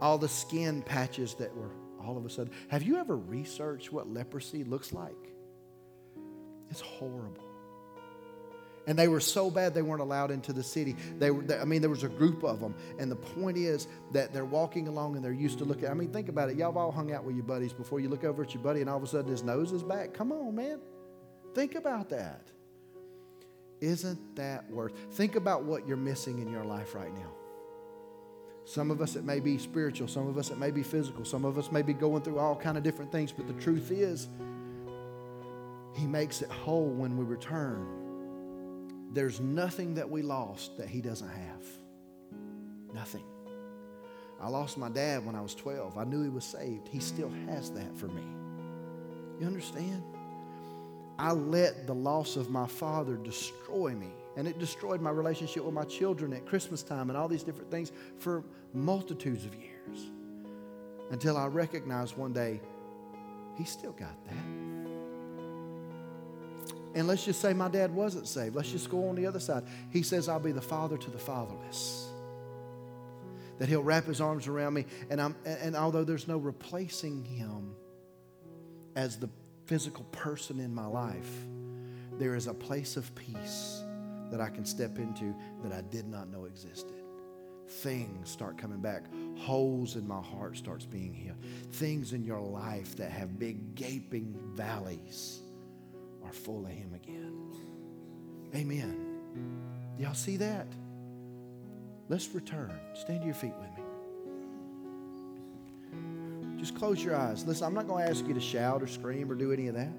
All 0.00 0.16
the 0.16 0.28
skin 0.28 0.80
patches 0.80 1.34
that 1.34 1.54
were 1.54 1.70
all 2.04 2.16
of 2.16 2.24
a 2.24 2.30
sudden. 2.30 2.52
Have 2.68 2.82
you 2.82 2.96
ever 2.96 3.16
researched 3.16 3.92
what 3.92 4.08
leprosy 4.08 4.64
looks 4.64 4.92
like? 4.92 5.32
It's 6.70 6.80
horrible. 6.80 7.44
And 8.86 8.98
they 8.98 9.08
were 9.08 9.20
so 9.20 9.50
bad 9.50 9.74
they 9.74 9.82
weren't 9.82 10.00
allowed 10.00 10.30
into 10.30 10.52
the 10.52 10.62
city. 10.62 10.96
They 11.18 11.30
were, 11.30 11.44
I 11.60 11.64
mean, 11.64 11.80
there 11.80 11.90
was 11.90 12.02
a 12.02 12.08
group 12.08 12.42
of 12.42 12.60
them. 12.60 12.74
And 12.98 13.10
the 13.10 13.16
point 13.16 13.58
is 13.58 13.86
that 14.12 14.32
they're 14.32 14.44
walking 14.44 14.88
along 14.88 15.16
and 15.16 15.24
they're 15.24 15.32
used 15.32 15.58
to 15.58 15.64
looking. 15.64 15.88
I 15.88 15.94
mean, 15.94 16.10
think 16.12 16.28
about 16.28 16.48
it. 16.50 16.56
Y'all 16.56 16.72
have 16.72 16.76
all 16.76 16.90
hung 16.90 17.12
out 17.12 17.24
with 17.24 17.36
your 17.36 17.44
buddies 17.44 17.72
before. 17.72 18.00
You 18.00 18.08
look 18.08 18.24
over 18.24 18.42
at 18.42 18.54
your 18.54 18.62
buddy 18.62 18.80
and 18.80 18.88
all 18.88 18.96
of 18.96 19.02
a 19.02 19.06
sudden 19.06 19.30
his 19.30 19.42
nose 19.42 19.72
is 19.72 19.82
back. 19.82 20.14
Come 20.14 20.32
on, 20.32 20.54
man. 20.54 20.80
Think 21.54 21.74
about 21.74 22.08
that. 22.10 22.50
Isn't 23.80 24.36
that 24.36 24.68
worth? 24.70 24.92
Think 25.12 25.36
about 25.36 25.64
what 25.64 25.86
you're 25.86 25.96
missing 25.96 26.40
in 26.40 26.50
your 26.50 26.64
life 26.64 26.94
right 26.94 27.12
now. 27.14 27.30
Some 28.64 28.90
of 28.90 29.00
us 29.00 29.16
it 29.16 29.24
may 29.24 29.40
be 29.40 29.58
spiritual, 29.58 30.06
some 30.06 30.28
of 30.28 30.38
us 30.38 30.50
it 30.50 30.58
may 30.58 30.70
be 30.70 30.82
physical, 30.82 31.24
some 31.24 31.44
of 31.44 31.58
us 31.58 31.72
may 31.72 31.82
be 31.82 31.92
going 31.92 32.22
through 32.22 32.38
all 32.38 32.54
kind 32.54 32.76
of 32.76 32.82
different 32.82 33.10
things, 33.10 33.32
but 33.32 33.46
the 33.46 33.54
truth 33.54 33.90
is 33.90 34.28
he 35.94 36.06
makes 36.06 36.42
it 36.42 36.50
whole 36.50 36.88
when 36.88 37.16
we 37.16 37.24
return. 37.24 37.86
There's 39.12 39.40
nothing 39.40 39.94
that 39.94 40.08
we 40.08 40.22
lost 40.22 40.76
that 40.78 40.88
he 40.88 41.00
doesn't 41.00 41.28
have. 41.28 41.66
Nothing. 42.94 43.24
I 44.40 44.48
lost 44.48 44.78
my 44.78 44.88
dad 44.88 45.26
when 45.26 45.34
I 45.34 45.40
was 45.40 45.54
12. 45.54 45.98
I 45.98 46.04
knew 46.04 46.22
he 46.22 46.28
was 46.28 46.44
saved. 46.44 46.88
He 46.88 47.00
still 47.00 47.30
has 47.46 47.70
that 47.72 47.96
for 47.98 48.06
me. 48.06 48.22
You 49.40 49.46
understand? 49.46 50.02
I 51.18 51.32
let 51.32 51.86
the 51.86 51.94
loss 51.94 52.36
of 52.36 52.50
my 52.50 52.66
father 52.66 53.16
destroy 53.16 53.92
me. 53.94 54.10
And 54.36 54.46
it 54.46 54.58
destroyed 54.58 55.00
my 55.00 55.10
relationship 55.10 55.64
with 55.64 55.74
my 55.74 55.84
children 55.84 56.32
at 56.32 56.46
Christmas 56.46 56.82
time 56.82 57.10
and 57.10 57.16
all 57.16 57.28
these 57.28 57.42
different 57.42 57.70
things 57.70 57.92
for 58.18 58.44
multitudes 58.72 59.44
of 59.44 59.54
years. 59.54 60.10
Until 61.10 61.36
I 61.36 61.46
recognized 61.46 62.16
one 62.16 62.32
day, 62.32 62.60
he 63.58 63.64
still 63.64 63.92
got 63.92 64.24
that. 64.26 64.70
And 66.94 67.06
let's 67.06 67.24
just 67.24 67.40
say 67.40 67.52
my 67.52 67.68
dad 67.68 67.94
wasn't 67.94 68.26
saved. 68.26 68.56
Let's 68.56 68.70
just 68.70 68.90
go 68.90 69.08
on 69.08 69.16
the 69.16 69.26
other 69.26 69.40
side. 69.40 69.64
He 69.90 70.02
says, 70.02 70.28
I'll 70.28 70.40
be 70.40 70.52
the 70.52 70.60
father 70.60 70.96
to 70.96 71.10
the 71.10 71.18
fatherless. 71.18 72.08
That 73.58 73.68
he'll 73.68 73.82
wrap 73.82 74.06
his 74.06 74.20
arms 74.20 74.46
around 74.46 74.74
me. 74.74 74.86
And, 75.10 75.20
I'm, 75.20 75.36
and 75.44 75.76
although 75.76 76.04
there's 76.04 76.26
no 76.26 76.38
replacing 76.38 77.24
him 77.24 77.74
as 78.96 79.18
the 79.18 79.28
physical 79.66 80.04
person 80.10 80.58
in 80.58 80.74
my 80.74 80.86
life, 80.86 81.30
there 82.18 82.34
is 82.34 82.46
a 82.46 82.54
place 82.54 82.96
of 82.96 83.14
peace 83.14 83.84
that 84.30 84.40
I 84.40 84.48
can 84.48 84.64
step 84.64 84.98
into 84.98 85.34
that 85.62 85.72
I 85.72 85.82
did 85.82 86.06
not 86.08 86.28
know 86.28 86.44
existed. 86.44 86.94
Things 87.68 88.28
start 88.28 88.58
coming 88.58 88.80
back. 88.80 89.04
Holes 89.36 89.96
in 89.96 90.06
my 90.06 90.20
heart 90.20 90.56
starts 90.56 90.84
being 90.84 91.14
healed. 91.14 91.38
Things 91.72 92.12
in 92.12 92.24
your 92.24 92.40
life 92.40 92.96
that 92.96 93.10
have 93.10 93.38
big 93.38 93.74
gaping 93.76 94.34
valleys 94.54 95.40
are 96.24 96.32
full 96.32 96.64
of 96.64 96.72
him 96.72 96.92
again. 96.94 97.36
Amen. 98.54 99.20
Y'all 99.98 100.14
see 100.14 100.36
that? 100.38 100.66
Let's 102.08 102.28
return. 102.34 102.72
Stand 102.94 103.20
to 103.20 103.26
your 103.26 103.34
feet 103.34 103.54
with 103.60 103.70
me. 103.78 103.84
Just 106.58 106.74
close 106.74 107.02
your 107.02 107.14
eyes. 107.14 107.46
Listen, 107.46 107.66
I'm 107.66 107.74
not 107.74 107.86
going 107.86 108.04
to 108.04 108.10
ask 108.10 108.26
you 108.26 108.34
to 108.34 108.40
shout 108.40 108.82
or 108.82 108.88
scream 108.88 109.30
or 109.30 109.36
do 109.36 109.52
any 109.52 109.68
of 109.68 109.76
that. 109.76 109.92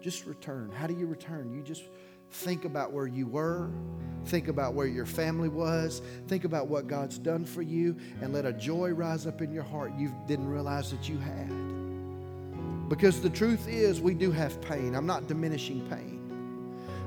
Just 0.00 0.26
return. 0.26 0.70
How 0.70 0.86
do 0.86 0.94
you 0.94 1.06
return? 1.06 1.54
You 1.54 1.62
just 1.62 1.84
think 2.30 2.64
about 2.64 2.92
where 2.92 3.06
you 3.06 3.26
were, 3.26 3.70
think 4.26 4.48
about 4.48 4.74
where 4.74 4.86
your 4.86 5.06
family 5.06 5.48
was, 5.48 6.02
think 6.28 6.44
about 6.44 6.68
what 6.68 6.86
God's 6.86 7.18
done 7.18 7.44
for 7.44 7.62
you, 7.62 7.96
and 8.20 8.32
let 8.32 8.46
a 8.46 8.52
joy 8.52 8.90
rise 8.90 9.26
up 9.26 9.42
in 9.42 9.52
your 9.52 9.62
heart 9.62 9.92
you 9.98 10.14
didn't 10.26 10.48
realize 10.48 10.90
that 10.90 11.08
you 11.08 11.18
had. 11.18 12.88
Because 12.88 13.20
the 13.20 13.30
truth 13.30 13.66
is, 13.68 14.00
we 14.00 14.14
do 14.14 14.30
have 14.30 14.60
pain. 14.60 14.94
I'm 14.94 15.06
not 15.06 15.26
diminishing 15.26 15.88
pain. 15.88 16.14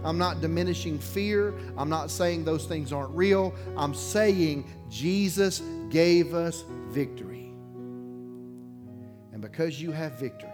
I'm 0.04 0.18
not 0.18 0.42
diminishing 0.42 1.00
fear. 1.00 1.54
I'm 1.78 1.90
not 1.90 2.10
saying 2.12 2.46
those 2.46 2.66
things 2.66 2.94
aren't 2.94 3.16
real. 3.16 3.54
I'm 3.76 3.94
saying 3.94 4.66
Jesus 4.90 5.62
gave 5.90 6.34
us 6.34 6.64
victory. 6.90 7.52
And 9.34 9.42
because 9.42 9.82
you 9.82 9.92
have 9.92 10.14
victory, 10.14 10.50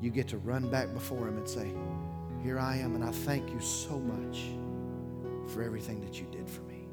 you 0.00 0.10
get 0.10 0.28
to 0.28 0.38
run 0.38 0.68
back 0.70 0.92
before 0.92 1.28
Him 1.28 1.38
and 1.38 1.48
say, 1.48 1.70
Here 2.42 2.58
I 2.58 2.76
am, 2.76 2.94
and 2.94 3.04
I 3.04 3.10
thank 3.10 3.50
you 3.50 3.60
so 3.60 3.98
much 3.98 4.50
for 5.52 5.62
everything 5.62 6.00
that 6.00 6.20
you 6.20 6.26
did 6.30 6.48
for 6.48 6.62
me. 6.62 6.86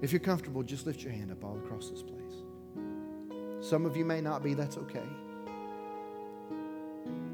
If 0.00 0.12
you're 0.12 0.20
comfortable, 0.20 0.62
just 0.62 0.86
lift 0.86 1.02
your 1.02 1.12
hand 1.12 1.30
up 1.30 1.44
all 1.44 1.56
across 1.58 1.88
this 1.88 2.02
place. 2.02 2.18
Some 3.60 3.86
of 3.86 3.96
you 3.96 4.04
may 4.04 4.20
not 4.20 4.42
be, 4.42 4.54
that's 4.54 4.76
okay. 4.76 5.06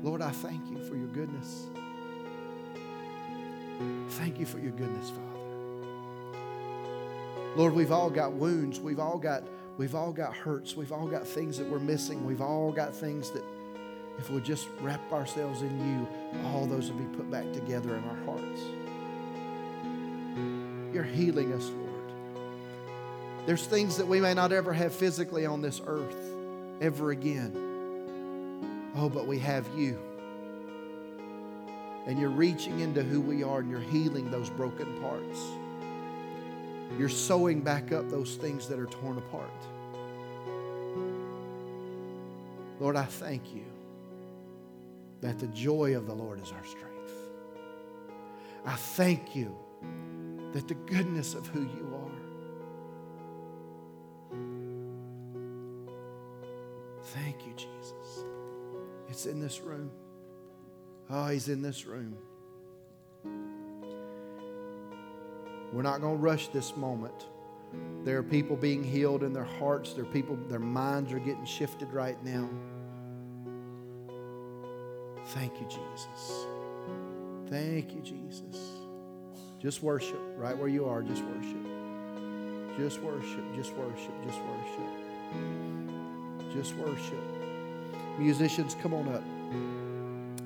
Lord, 0.02 0.22
I 0.22 0.30
thank 0.30 0.70
you 0.70 0.78
for 0.84 0.96
your 0.96 1.08
goodness. 1.08 1.66
Thank 4.10 4.38
you 4.38 4.46
for 4.46 4.58
your 4.58 4.72
goodness, 4.72 5.10
Father. 5.10 5.28
Lord, 7.56 7.74
we've 7.74 7.92
all 7.92 8.10
got 8.10 8.32
wounds. 8.32 8.80
We've 8.80 9.00
all 9.00 9.18
got 9.18 9.42
we've 9.78 9.94
all 9.94 10.12
got 10.12 10.34
hurts. 10.34 10.76
We've 10.76 10.92
all 10.92 11.06
got 11.06 11.26
things 11.26 11.58
that 11.58 11.68
we're 11.68 11.78
missing. 11.78 12.24
We've 12.24 12.40
all 12.40 12.70
got 12.72 12.94
things 12.94 13.30
that 13.30 13.42
if 14.18 14.30
we'll 14.30 14.40
just 14.40 14.68
wrap 14.80 15.00
ourselves 15.12 15.62
in 15.62 15.78
you, 15.88 16.08
all 16.48 16.66
those 16.66 16.90
will 16.90 16.98
be 16.98 17.16
put 17.16 17.30
back 17.30 17.50
together 17.52 17.96
in 17.96 18.04
our 18.04 18.16
hearts. 18.24 18.60
You're 20.92 21.04
healing 21.04 21.52
us, 21.52 21.70
Lord. 21.70 23.46
There's 23.46 23.64
things 23.64 23.96
that 23.96 24.06
we 24.06 24.20
may 24.20 24.34
not 24.34 24.52
ever 24.52 24.72
have 24.72 24.92
physically 24.92 25.46
on 25.46 25.62
this 25.62 25.80
earth 25.86 26.16
ever 26.80 27.12
again. 27.12 28.90
Oh, 28.96 29.08
but 29.08 29.26
we 29.26 29.38
have 29.38 29.66
you. 29.76 29.98
And 32.06 32.18
you're 32.18 32.30
reaching 32.30 32.80
into 32.80 33.02
who 33.02 33.20
we 33.20 33.42
are 33.44 33.60
and 33.60 33.70
you're 33.70 33.80
healing 33.80 34.30
those 34.30 34.50
broken 34.50 35.00
parts. 35.00 35.40
You're 36.98 37.08
sewing 37.08 37.60
back 37.60 37.92
up 37.92 38.10
those 38.10 38.34
things 38.36 38.66
that 38.68 38.78
are 38.78 38.86
torn 38.86 39.18
apart. 39.18 39.50
Lord, 42.80 42.96
I 42.96 43.04
thank 43.04 43.54
you 43.54 43.67
that 45.20 45.38
the 45.38 45.48
joy 45.48 45.96
of 45.96 46.06
the 46.06 46.14
Lord 46.14 46.40
is 46.40 46.52
our 46.52 46.64
strength. 46.64 47.12
I 48.64 48.74
thank 48.74 49.34
you 49.34 49.56
that 50.52 50.68
the 50.68 50.74
goodness 50.74 51.34
of 51.34 51.46
who 51.46 51.62
you 51.62 51.94
are. 51.94 52.08
Thank 57.02 57.46
you, 57.46 57.52
Jesus. 57.54 58.24
It's 59.08 59.26
in 59.26 59.40
this 59.40 59.60
room. 59.60 59.90
Oh, 61.10 61.28
he's 61.28 61.48
in 61.48 61.62
this 61.62 61.86
room. 61.86 62.16
We're 65.72 65.82
not 65.82 66.00
going 66.00 66.16
to 66.16 66.22
rush 66.22 66.48
this 66.48 66.76
moment. 66.76 67.26
There 68.04 68.18
are 68.18 68.22
people 68.22 68.56
being 68.56 68.82
healed 68.82 69.22
in 69.22 69.32
their 69.32 69.44
hearts. 69.44 69.92
There 69.92 70.04
are 70.04 70.08
people, 70.08 70.36
their 70.48 70.58
minds 70.58 71.12
are 71.12 71.18
getting 71.18 71.44
shifted 71.44 71.92
right 71.92 72.22
now. 72.24 72.48
Thank 75.28 75.60
you, 75.60 75.66
Jesus. 75.66 76.46
Thank 77.50 77.94
you, 77.94 78.00
Jesus. 78.00 78.72
Just 79.58 79.82
worship 79.82 80.20
right 80.36 80.56
where 80.56 80.68
you 80.68 80.86
are. 80.86 81.02
Just 81.02 81.22
worship. 81.22 81.66
Just 82.78 83.00
worship. 83.02 83.54
Just 83.54 83.74
worship. 83.74 84.12
Just 84.24 84.40
worship. 84.40 84.88
Just 86.54 86.74
worship. 86.76 87.24
Musicians, 88.18 88.74
come 88.80 88.94
on 88.94 89.06
up. 89.08 89.22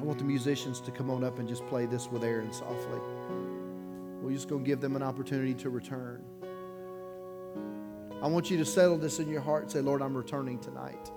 I 0.00 0.04
want 0.04 0.18
the 0.18 0.24
musicians 0.24 0.80
to 0.80 0.90
come 0.90 1.10
on 1.10 1.22
up 1.22 1.38
and 1.38 1.48
just 1.48 1.64
play 1.66 1.86
this 1.86 2.10
with 2.10 2.24
Aaron 2.24 2.52
softly. 2.52 2.98
We're 4.20 4.32
just 4.32 4.48
going 4.48 4.64
to 4.64 4.66
give 4.66 4.80
them 4.80 4.96
an 4.96 5.02
opportunity 5.02 5.54
to 5.54 5.70
return. 5.70 6.24
I 8.20 8.26
want 8.26 8.50
you 8.50 8.56
to 8.56 8.64
settle 8.64 8.98
this 8.98 9.20
in 9.20 9.28
your 9.28 9.42
heart 9.42 9.70
say, 9.70 9.80
Lord, 9.80 10.02
I'm 10.02 10.16
returning 10.16 10.58
tonight. 10.58 11.12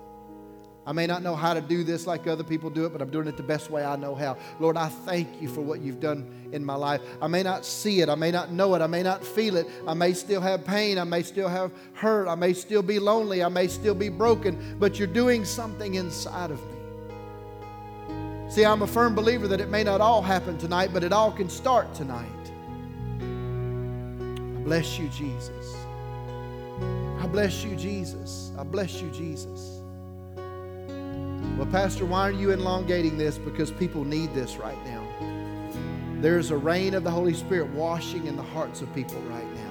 I 0.86 0.92
may 0.92 1.06
not 1.06 1.22
know 1.22 1.34
how 1.34 1.52
to 1.52 1.60
do 1.60 1.82
this 1.82 2.06
like 2.06 2.28
other 2.28 2.44
people 2.44 2.70
do 2.70 2.86
it, 2.86 2.92
but 2.92 3.02
I'm 3.02 3.10
doing 3.10 3.26
it 3.26 3.36
the 3.36 3.42
best 3.42 3.70
way 3.70 3.84
I 3.84 3.96
know 3.96 4.14
how. 4.14 4.36
Lord, 4.60 4.76
I 4.76 4.88
thank 4.88 5.42
you 5.42 5.48
for 5.48 5.60
what 5.60 5.80
you've 5.80 5.98
done 5.98 6.32
in 6.52 6.64
my 6.64 6.76
life. 6.76 7.00
I 7.20 7.26
may 7.26 7.42
not 7.42 7.64
see 7.64 8.02
it, 8.02 8.08
I 8.08 8.14
may 8.14 8.30
not 8.30 8.52
know 8.52 8.74
it, 8.76 8.80
I 8.80 8.86
may 8.86 9.02
not 9.02 9.24
feel 9.24 9.56
it. 9.56 9.66
I 9.86 9.94
may 9.94 10.12
still 10.12 10.40
have 10.40 10.64
pain, 10.64 10.96
I 10.98 11.04
may 11.04 11.24
still 11.24 11.48
have 11.48 11.72
hurt, 11.94 12.28
I 12.28 12.36
may 12.36 12.52
still 12.52 12.82
be 12.82 13.00
lonely, 13.00 13.42
I 13.42 13.48
may 13.48 13.66
still 13.66 13.96
be 13.96 14.08
broken, 14.08 14.76
but 14.78 14.96
you're 14.96 15.08
doing 15.08 15.44
something 15.44 15.96
inside 15.96 16.52
of 16.52 16.64
me. 16.64 16.74
See, 18.48 18.64
I'm 18.64 18.82
a 18.82 18.86
firm 18.86 19.16
believer 19.16 19.48
that 19.48 19.60
it 19.60 19.70
may 19.70 19.82
not 19.82 20.00
all 20.00 20.22
happen 20.22 20.56
tonight, 20.56 20.90
but 20.92 21.02
it 21.02 21.12
all 21.12 21.32
can 21.32 21.50
start 21.50 21.92
tonight. 21.94 22.30
I 23.18 24.62
bless 24.62 25.00
you, 25.00 25.08
Jesus. 25.08 25.74
I 27.18 27.26
bless 27.26 27.64
you, 27.64 27.74
Jesus. 27.74 28.52
I 28.56 28.62
bless 28.62 29.02
you, 29.02 29.10
Jesus. 29.10 29.80
Well, 31.56 31.66
Pastor, 31.66 32.04
why 32.04 32.28
are 32.28 32.32
you 32.32 32.50
elongating 32.50 33.16
this? 33.16 33.38
Because 33.38 33.70
people 33.70 34.04
need 34.04 34.34
this 34.34 34.56
right 34.56 34.76
now. 34.84 35.02
There's 36.20 36.50
a 36.50 36.56
rain 36.56 36.92
of 36.92 37.02
the 37.02 37.10
Holy 37.10 37.32
Spirit 37.32 37.68
washing 37.70 38.26
in 38.26 38.36
the 38.36 38.42
hearts 38.42 38.82
of 38.82 38.94
people 38.94 39.18
right 39.22 39.46
now. 39.54 39.62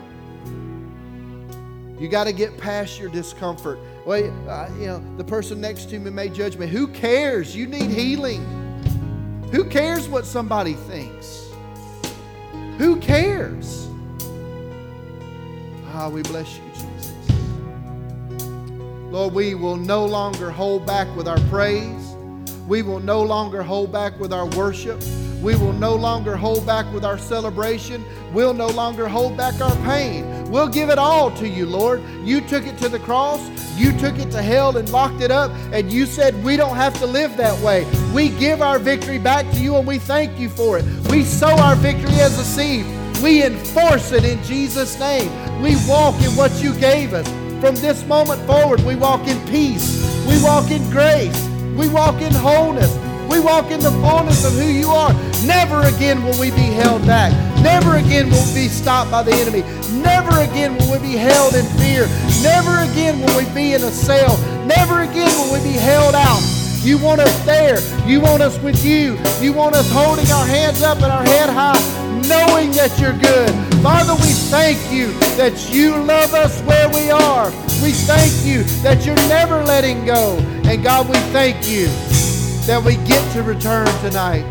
You 1.99 2.07
got 2.07 2.23
to 2.23 2.33
get 2.33 2.57
past 2.57 2.99
your 2.99 3.09
discomfort. 3.09 3.77
Well, 4.05 4.23
uh, 4.49 4.69
you 4.79 4.87
know, 4.87 5.03
the 5.17 5.23
person 5.23 5.61
next 5.61 5.89
to 5.91 5.99
me 5.99 6.09
may 6.09 6.29
judge 6.29 6.57
me. 6.57 6.65
Who 6.67 6.87
cares? 6.87 7.55
You 7.55 7.67
need 7.67 7.91
healing. 7.91 8.43
Who 9.51 9.63
cares 9.65 10.07
what 10.07 10.25
somebody 10.25 10.73
thinks? 10.73 11.49
Who 12.77 12.97
cares? 12.97 13.87
Ah, 15.93 16.09
we 16.09 16.23
bless 16.23 16.57
you, 16.57 16.63
Jesus. 16.73 16.94
Lord, 19.15 19.33
we 19.33 19.55
will 19.55 19.77
no 19.77 20.03
longer 20.03 20.51
hold 20.51 20.85
back 20.85 21.07
with 21.15 21.25
our 21.25 21.39
praise. 21.49 22.17
We 22.67 22.81
will 22.81 22.99
no 22.99 23.23
longer 23.23 23.63
hold 23.63 23.89
back 23.89 24.19
with 24.19 24.33
our 24.33 24.45
worship. 24.47 25.01
We 25.41 25.55
will 25.55 25.71
no 25.71 25.95
longer 25.95 26.35
hold 26.35 26.65
back 26.65 26.85
with 26.93 27.05
our 27.05 27.17
celebration. 27.17 28.03
We'll 28.33 28.53
no 28.53 28.67
longer 28.67 29.07
hold 29.07 29.37
back 29.37 29.61
our 29.61 29.75
pain. 29.85 30.51
We'll 30.51 30.67
give 30.67 30.89
it 30.89 30.97
all 30.97 31.31
to 31.37 31.47
you, 31.47 31.65
Lord. 31.65 32.03
You 32.25 32.41
took 32.41 32.67
it 32.67 32.77
to 32.79 32.89
the 32.89 32.99
cross. 32.99 33.39
You 33.77 33.97
took 33.97 34.19
it 34.19 34.31
to 34.31 34.41
hell 34.41 34.75
and 34.75 34.89
locked 34.89 35.21
it 35.21 35.31
up. 35.31 35.49
And 35.71 35.89
you 35.89 36.05
said 36.05 36.35
we 36.43 36.57
don't 36.57 36.75
have 36.75 36.93
to 36.99 37.05
live 37.05 37.37
that 37.37 37.57
way. 37.63 37.85
We 38.13 38.31
give 38.37 38.61
our 38.61 38.79
victory 38.79 39.17
back 39.17 39.49
to 39.53 39.61
you 39.61 39.77
and 39.77 39.87
we 39.87 39.97
thank 39.97 40.37
you 40.37 40.49
for 40.49 40.77
it. 40.77 40.83
We 41.09 41.23
sow 41.23 41.55
our 41.59 41.77
victory 41.77 42.19
as 42.19 42.37
a 42.37 42.43
seed. 42.43 42.85
We 43.23 43.45
enforce 43.45 44.11
it 44.11 44.25
in 44.25 44.43
Jesus' 44.43 44.99
name. 44.99 45.31
We 45.61 45.77
walk 45.87 46.21
in 46.21 46.35
what 46.35 46.51
you 46.61 46.77
gave 46.77 47.13
us. 47.13 47.44
From 47.65 47.73
this 47.77 48.05
moment 48.05 48.39
forward, 48.45 48.79
we 48.81 48.95
walk 48.95 49.27
in 49.27 49.43
peace. 49.47 50.05
We 50.27 50.39
walk 50.43 50.69
in 50.69 50.87
grace. 50.91 51.49
We 51.75 51.89
walk 51.89 52.21
in 52.21 52.31
wholeness. 52.31 52.95
We 53.27 53.39
walk 53.39 53.71
in 53.71 53.79
the 53.79 53.89
fullness 53.89 54.45
of 54.45 54.53
who 54.53 54.67
you 54.67 54.89
are. 54.89 55.11
Never 55.47 55.81
again 55.81 56.23
will 56.23 56.39
we 56.39 56.51
be 56.51 56.69
held 56.77 57.07
back. 57.07 57.33
Never 57.63 57.95
again 57.95 58.29
will 58.29 58.45
we 58.49 58.53
be 58.53 58.67
stopped 58.67 59.09
by 59.09 59.23
the 59.23 59.33
enemy. 59.33 59.61
Never 59.99 60.41
again 60.41 60.77
will 60.77 60.91
we 60.91 60.99
be 60.99 61.17
held 61.17 61.55
in 61.55 61.65
fear. 61.81 62.05
Never 62.43 62.85
again 62.85 63.19
will 63.19 63.35
we 63.35 63.51
be 63.55 63.73
in 63.73 63.81
a 63.81 63.89
cell. 63.89 64.37
Never 64.67 65.01
again 65.01 65.35
will 65.35 65.51
we 65.51 65.63
be 65.63 65.75
held 65.75 66.13
out. 66.13 66.43
You 66.83 66.99
want 66.99 67.21
us 67.21 67.45
there. 67.45 67.79
You 68.07 68.21
want 68.21 68.43
us 68.43 68.59
with 68.59 68.85
you. 68.85 69.17
You 69.41 69.53
want 69.53 69.73
us 69.73 69.91
holding 69.91 70.29
our 70.29 70.45
hands 70.45 70.83
up 70.83 70.97
and 70.97 71.11
our 71.11 71.23
head 71.23 71.49
high, 71.49 71.81
knowing 72.29 72.69
that 72.73 72.95
you're 72.99 73.17
good. 73.17 73.74
Father, 73.85 74.15
we 74.15 74.31
thank 74.49 74.91
you 74.91 75.11
that 75.37 75.69
you 75.71 75.95
love 75.95 76.33
us 76.33 76.59
where 76.61 76.89
we 76.89 77.11
are. 77.11 77.51
We 77.83 77.91
thank 77.91 78.43
you 78.43 78.63
that 78.81 79.05
you're 79.05 79.15
never 79.29 79.63
letting 79.63 80.05
go. 80.05 80.37
And 80.63 80.83
God, 80.83 81.07
we 81.07 81.13
thank 81.29 81.69
you 81.69 81.85
that 82.65 82.81
we 82.83 82.95
get 83.07 83.21
to 83.33 83.43
return 83.43 83.85
tonight. 84.01 84.43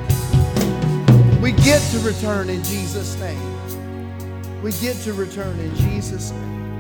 We 1.42 1.50
get 1.50 1.82
to 1.90 1.98
return 2.06 2.48
in 2.48 2.62
Jesus' 2.62 3.18
name. 3.18 4.62
We 4.62 4.70
get 4.70 4.94
to 4.98 5.12
return 5.12 5.58
in 5.58 5.74
Jesus' 5.74 6.30
name. 6.30 6.78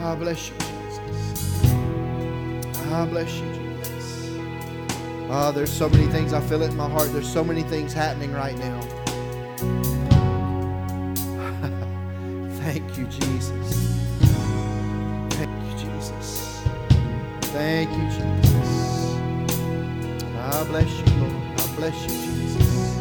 Ah, 0.00 0.16
bless 0.18 0.48
you, 0.48 0.54
Jesus. 0.56 1.62
Ah, 2.86 3.04
bless 3.04 3.34
you, 3.38 3.52
Jesus. 3.52 4.30
Ah, 5.28 5.52
there's 5.52 5.70
so 5.70 5.90
many 5.90 6.06
things. 6.06 6.32
I 6.32 6.40
feel 6.40 6.62
it 6.62 6.70
in 6.70 6.76
my 6.78 6.88
heart. 6.88 7.12
There's 7.12 7.30
so 7.30 7.44
many 7.44 7.64
things 7.64 7.92
happening 7.92 8.32
right 8.32 8.56
now. 8.56 8.95
Thank 12.66 12.98
you, 12.98 13.06
Jesus. 13.06 13.94
Thank 15.30 15.50
you, 15.62 15.78
Jesus. 15.78 16.60
Thank 17.54 17.90
you, 17.90 18.06
Jesus. 18.10 19.14
I 20.36 20.64
bless 20.64 20.90
you, 20.90 21.06
Lord. 21.20 21.60
I 21.60 21.76
bless 21.76 22.02
you, 22.02 22.08
Jesus. 22.08 22.98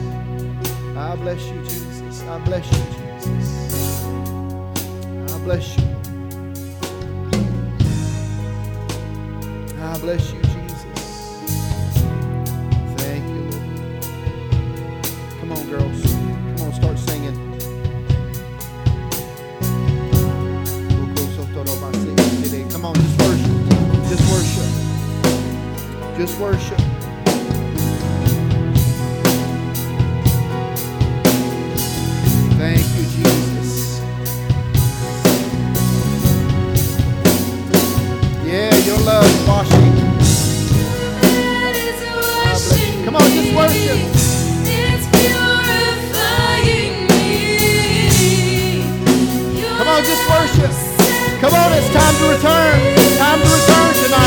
I 0.95 1.15
bless 1.15 1.43
you, 1.47 1.63
Jesus. 1.63 2.21
I 2.25 2.37
bless 2.45 2.71
you, 2.71 2.83
Jesus. 3.23 4.03
I 5.33 5.39
bless 5.39 5.77
you. 5.79 5.85
I 9.81 9.97
bless 9.97 10.31
you, 10.31 10.44
worship. 26.25 26.35
Just 26.35 26.39
worship. 26.39 26.79
Thank 32.57 32.85
you, 32.95 33.03
Jesus. 33.13 34.01
Yeah, 38.43 38.75
your 38.85 38.97
love 39.05 39.25
is 39.25 39.47
washing. 39.47 39.93
Come 43.05 43.15
on, 43.17 43.29
just 43.29 43.53
worship. 43.55 43.99
It's 44.65 45.05
purifying 45.13 46.95
me. 47.07 47.29
Come 49.77 49.87
on, 49.87 50.03
just 50.03 50.25
worship. 50.27 50.73
Come 51.39 51.53
on, 51.53 51.71
it's 51.73 51.89
time 51.93 52.15
to 52.15 52.25
return. 52.33 52.79
It's 52.97 53.17
time 53.19 53.39
to 53.39 53.45
return 53.45 53.93
tonight. 54.05 54.24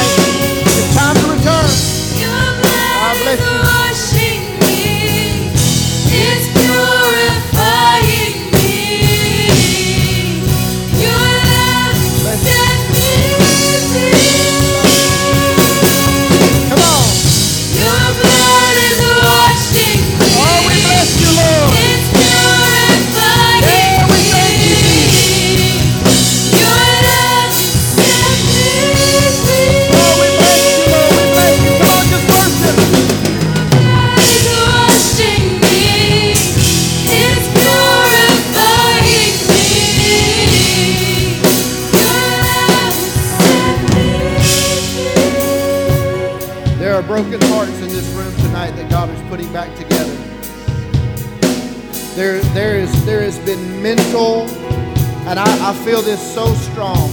Mental, 53.97 54.43
and 55.31 55.41
I, 55.41 55.71
I 55.71 55.73
feel 55.83 56.03
this 56.03 56.21
so 56.35 56.53
strong, 56.53 57.09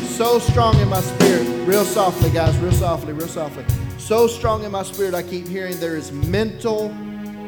so 0.00 0.40
strong 0.40 0.76
in 0.80 0.88
my 0.88 1.00
spirit. 1.00 1.46
Real 1.64 1.84
softly, 1.84 2.28
guys, 2.30 2.56
real 2.58 2.72
softly, 2.72 3.12
real 3.12 3.28
softly. 3.28 3.64
So 3.96 4.26
strong 4.26 4.64
in 4.64 4.72
my 4.72 4.82
spirit, 4.82 5.14
I 5.14 5.22
keep 5.22 5.46
hearing 5.46 5.78
there 5.78 5.94
is 5.94 6.10
mental 6.10 6.92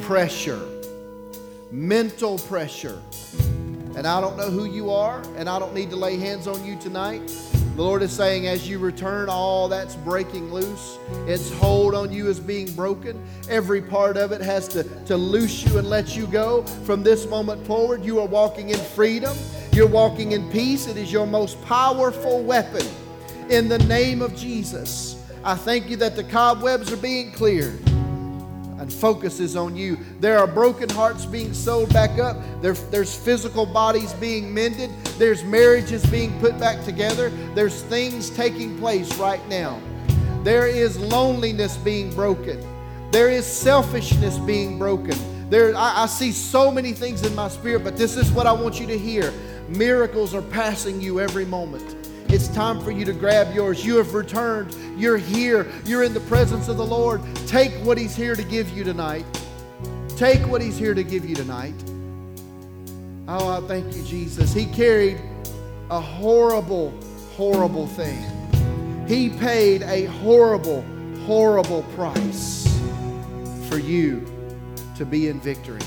pressure. 0.03 0.65
Mental 1.73 2.39
pressure. 2.39 3.03
And 3.97 4.07
I 4.07 4.21
don't 4.21 4.37
know 4.37 4.51
who 4.51 4.67
you 4.67 4.93
are, 4.93 5.21
and 5.37 5.49
I 5.49 5.59
don't 5.59 5.75
need 5.75 5.91
to 5.91 5.97
lay 5.97 6.17
hands 6.17 6.47
on 6.47 6.65
you 6.65 6.79
tonight. 6.79 7.29
The 7.75 7.81
Lord 7.81 8.03
is 8.03 8.13
saying, 8.13 8.47
as 8.49 8.69
you 8.69 8.79
return, 8.79 9.31
all 9.31 9.67
that's 9.67 9.97
breaking 9.97 10.53
loose. 10.53 10.99
Its 11.27 11.51
hold 11.55 11.95
on 11.95 12.13
you 12.13 12.29
is 12.29 12.39
being 12.39 12.71
broken. 12.73 13.19
Every 13.49 13.81
part 13.81 14.19
of 14.19 14.31
it 14.31 14.43
has 14.43 14.69
to, 14.69 14.85
to 15.07 15.17
loose 15.17 15.65
you 15.65 15.79
and 15.79 15.89
let 15.89 16.15
you 16.15 16.27
go. 16.27 16.65
From 16.85 17.03
this 17.03 17.27
moment 17.27 17.67
forward, 17.67 18.05
you 18.05 18.21
are 18.21 18.27
walking 18.27 18.69
in 18.69 18.79
freedom. 18.79 19.35
You're 19.73 19.89
walking 19.89 20.33
in 20.33 20.51
peace. 20.51 20.87
It 20.87 20.99
is 20.99 21.11
your 21.11 21.27
most 21.27 21.63
powerful 21.65 22.43
weapon. 22.43 22.87
In 23.49 23.71
the 23.71 23.79
name 23.79 24.21
of 24.21 24.37
Jesus, 24.37 25.25
I 25.43 25.55
thank 25.55 25.89
you 25.89 25.97
that 25.97 26.15
the 26.15 26.25
cobwebs 26.25 26.93
are 26.93 26.99
being 26.99 27.33
cleared 27.33 27.81
and 28.79 28.93
focuses 28.93 29.57
on 29.57 29.77
you. 29.77 29.99
There 30.21 30.39
are 30.39 30.47
broken 30.47 30.89
hearts 30.89 31.27
being 31.27 31.55
sewed 31.55 31.93
back 31.93 32.19
up. 32.19 32.37
There, 32.61 32.75
there's 32.75 33.15
physical 33.15 33.67
bodies 33.67 34.13
being 34.15 34.53
mended. 34.53 34.91
There's 35.19 35.43
marriages 35.45 36.05
being 36.07 36.39
put 36.41 36.59
back 36.59 36.85
together. 36.85 37.31
There's 37.55 37.83
things 37.83 38.31
taking 38.31 38.79
place 38.79 39.17
right 39.19 39.47
now. 39.49 39.81
There 40.43 40.67
is 40.67 40.99
loneliness 40.99 41.77
being 41.77 42.13
broken. 42.15 42.61
There 43.13 43.31
is 43.31 43.47
selfishness 43.47 44.39
being 44.39 44.79
broken. 44.79 45.17
There, 45.51 45.77
I, 45.77 46.05
I 46.05 46.07
see 46.07 46.33
so 46.33 46.71
many 46.71 46.93
things 46.93 47.25
in 47.27 47.35
my 47.35 47.49
spirit, 47.49 47.85
but 47.85 47.97
this 47.97 48.17
is 48.17 48.31
what 48.33 48.47
I 48.47 48.53
want 48.53 48.81
you 48.81 48.87
to 48.87 48.99
hear. 48.99 49.33
Miracles 49.69 50.35
are 50.35 50.43
passing 50.43 51.01
you 51.01 51.21
every 51.21 51.45
moment. 51.45 52.02
It's 52.33 52.49
time 52.49 52.81
for 52.81 52.91
you 52.91 53.05
to 53.05 53.13
grab 53.13 53.55
yours. 53.55 53.85
You 53.85 53.99
have 53.99 54.15
returned. 54.15 54.75
You're 54.99 55.19
here. 55.19 55.71
You're 55.85 56.03
in 56.03 56.15
the 56.15 56.21
presence 56.21 56.69
of 56.69 56.79
the 56.79 56.87
Lord. 56.87 57.21
Take 57.47 57.73
what 57.85 57.99
He's 57.99 58.17
here 58.17 58.35
to 58.35 58.43
give 58.43 58.71
you 58.71 58.85
tonight. 58.85 59.27
Take 60.17 60.41
what 60.47 60.63
He's 60.63 60.79
here 60.79 60.95
to 60.95 61.05
give 61.05 61.27
you 61.27 61.35
tonight. 61.35 61.75
Oh, 63.29 63.51
I 63.51 63.61
thank 63.69 63.95
you, 63.95 64.03
Jesus. 64.05 64.55
He 64.55 64.65
carried 64.65 65.21
a 65.91 66.01
horrible, 66.01 66.99
horrible 67.37 67.87
thing. 67.87 68.25
He 69.07 69.29
paid 69.29 69.83
a 69.83 70.07
horrible, 70.07 70.83
horrible 71.27 71.83
price 71.95 72.67
for 73.69 73.77
you 73.77 74.27
to 74.97 75.05
be 75.05 75.29
in 75.29 75.39
victory. 75.39 75.83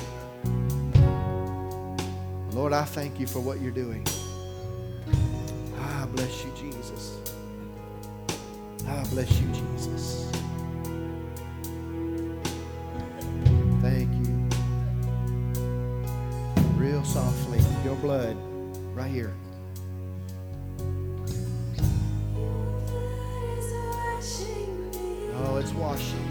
Lord, 2.52 2.72
I 2.72 2.84
thank 2.84 3.20
you 3.20 3.26
for 3.26 3.40
what 3.40 3.62
you're 3.62 3.72
doing. 3.72 4.06
Bless 6.16 6.46
you, 6.46 6.52
Jesus. 6.56 7.18
I 8.88 9.04
bless 9.10 9.30
you, 9.40 9.48
Jesus. 9.48 10.32
Thank 13.82 14.10
you. 14.26 14.50
Real 16.78 17.04
softly, 17.04 17.60
your 17.84 17.96
blood 17.96 18.38
right 18.94 19.12
here. 19.12 19.34
Oh, 25.36 25.58
it's 25.58 25.74
washing. 25.74 26.22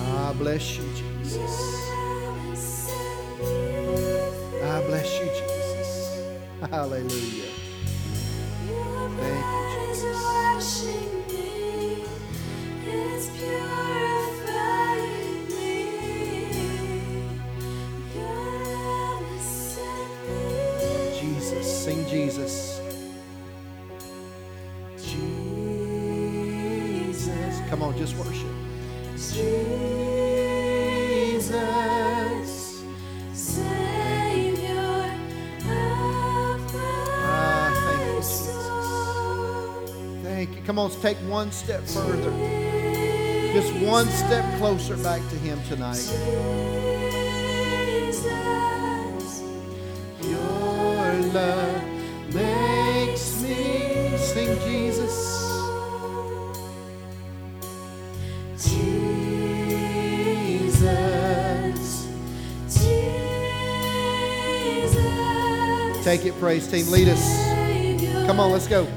I 0.00 0.32
bless 0.38 0.78
you, 0.78 0.84
Jesus. 0.94 1.90
I 4.62 4.82
bless 4.86 5.18
you, 5.20 5.26
Jesus. 5.26 5.53
Hallelujah. 6.70 7.50
Thank 9.06 9.44
you, 9.44 9.94
Jesus. 9.94 10.18
Jesus, 21.20 21.84
sing 21.84 22.08
Jesus. 22.08 22.80
Jesus. 24.98 26.10
Come 27.70 27.82
on, 27.82 27.96
just 27.98 28.16
worship. 28.16 28.63
Come 40.74 40.80
on, 40.80 40.90
let's 40.90 41.00
take 41.00 41.16
one 41.18 41.52
step 41.52 41.84
further. 41.84 42.32
Just 43.52 43.72
one 43.74 44.08
step 44.08 44.44
closer 44.58 44.96
back 44.96 45.20
to 45.28 45.36
Him 45.36 45.62
tonight. 45.68 46.04
Your 50.20 51.14
love 51.32 51.80
makes 52.34 53.40
me 53.40 54.18
sing 54.18 54.58
Jesus. 54.64 55.44
Jesus. 58.56 59.68
Take 66.02 66.24
it, 66.24 66.36
praise 66.40 66.66
team. 66.66 66.90
Lead 66.90 67.06
us. 67.06 67.22
Come 68.26 68.40
on, 68.40 68.50
let's 68.50 68.66
go. 68.66 68.88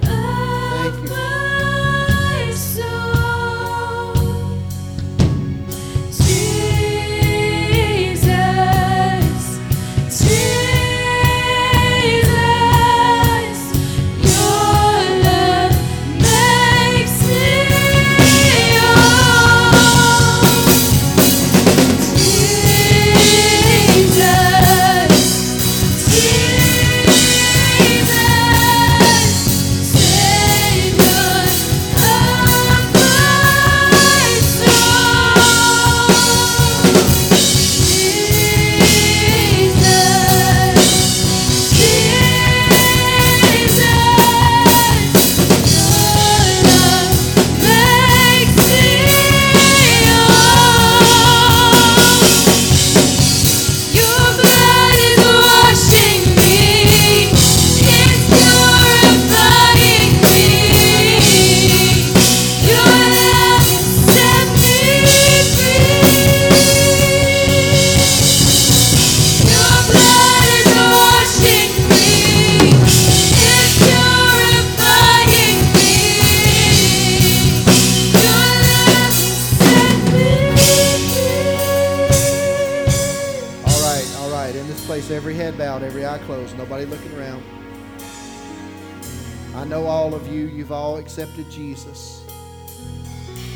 Know 89.78 89.86
all 89.86 90.16
of 90.16 90.28
you, 90.34 90.48
you've 90.48 90.72
all 90.72 90.98
accepted 90.98 91.48
Jesus. 91.52 92.24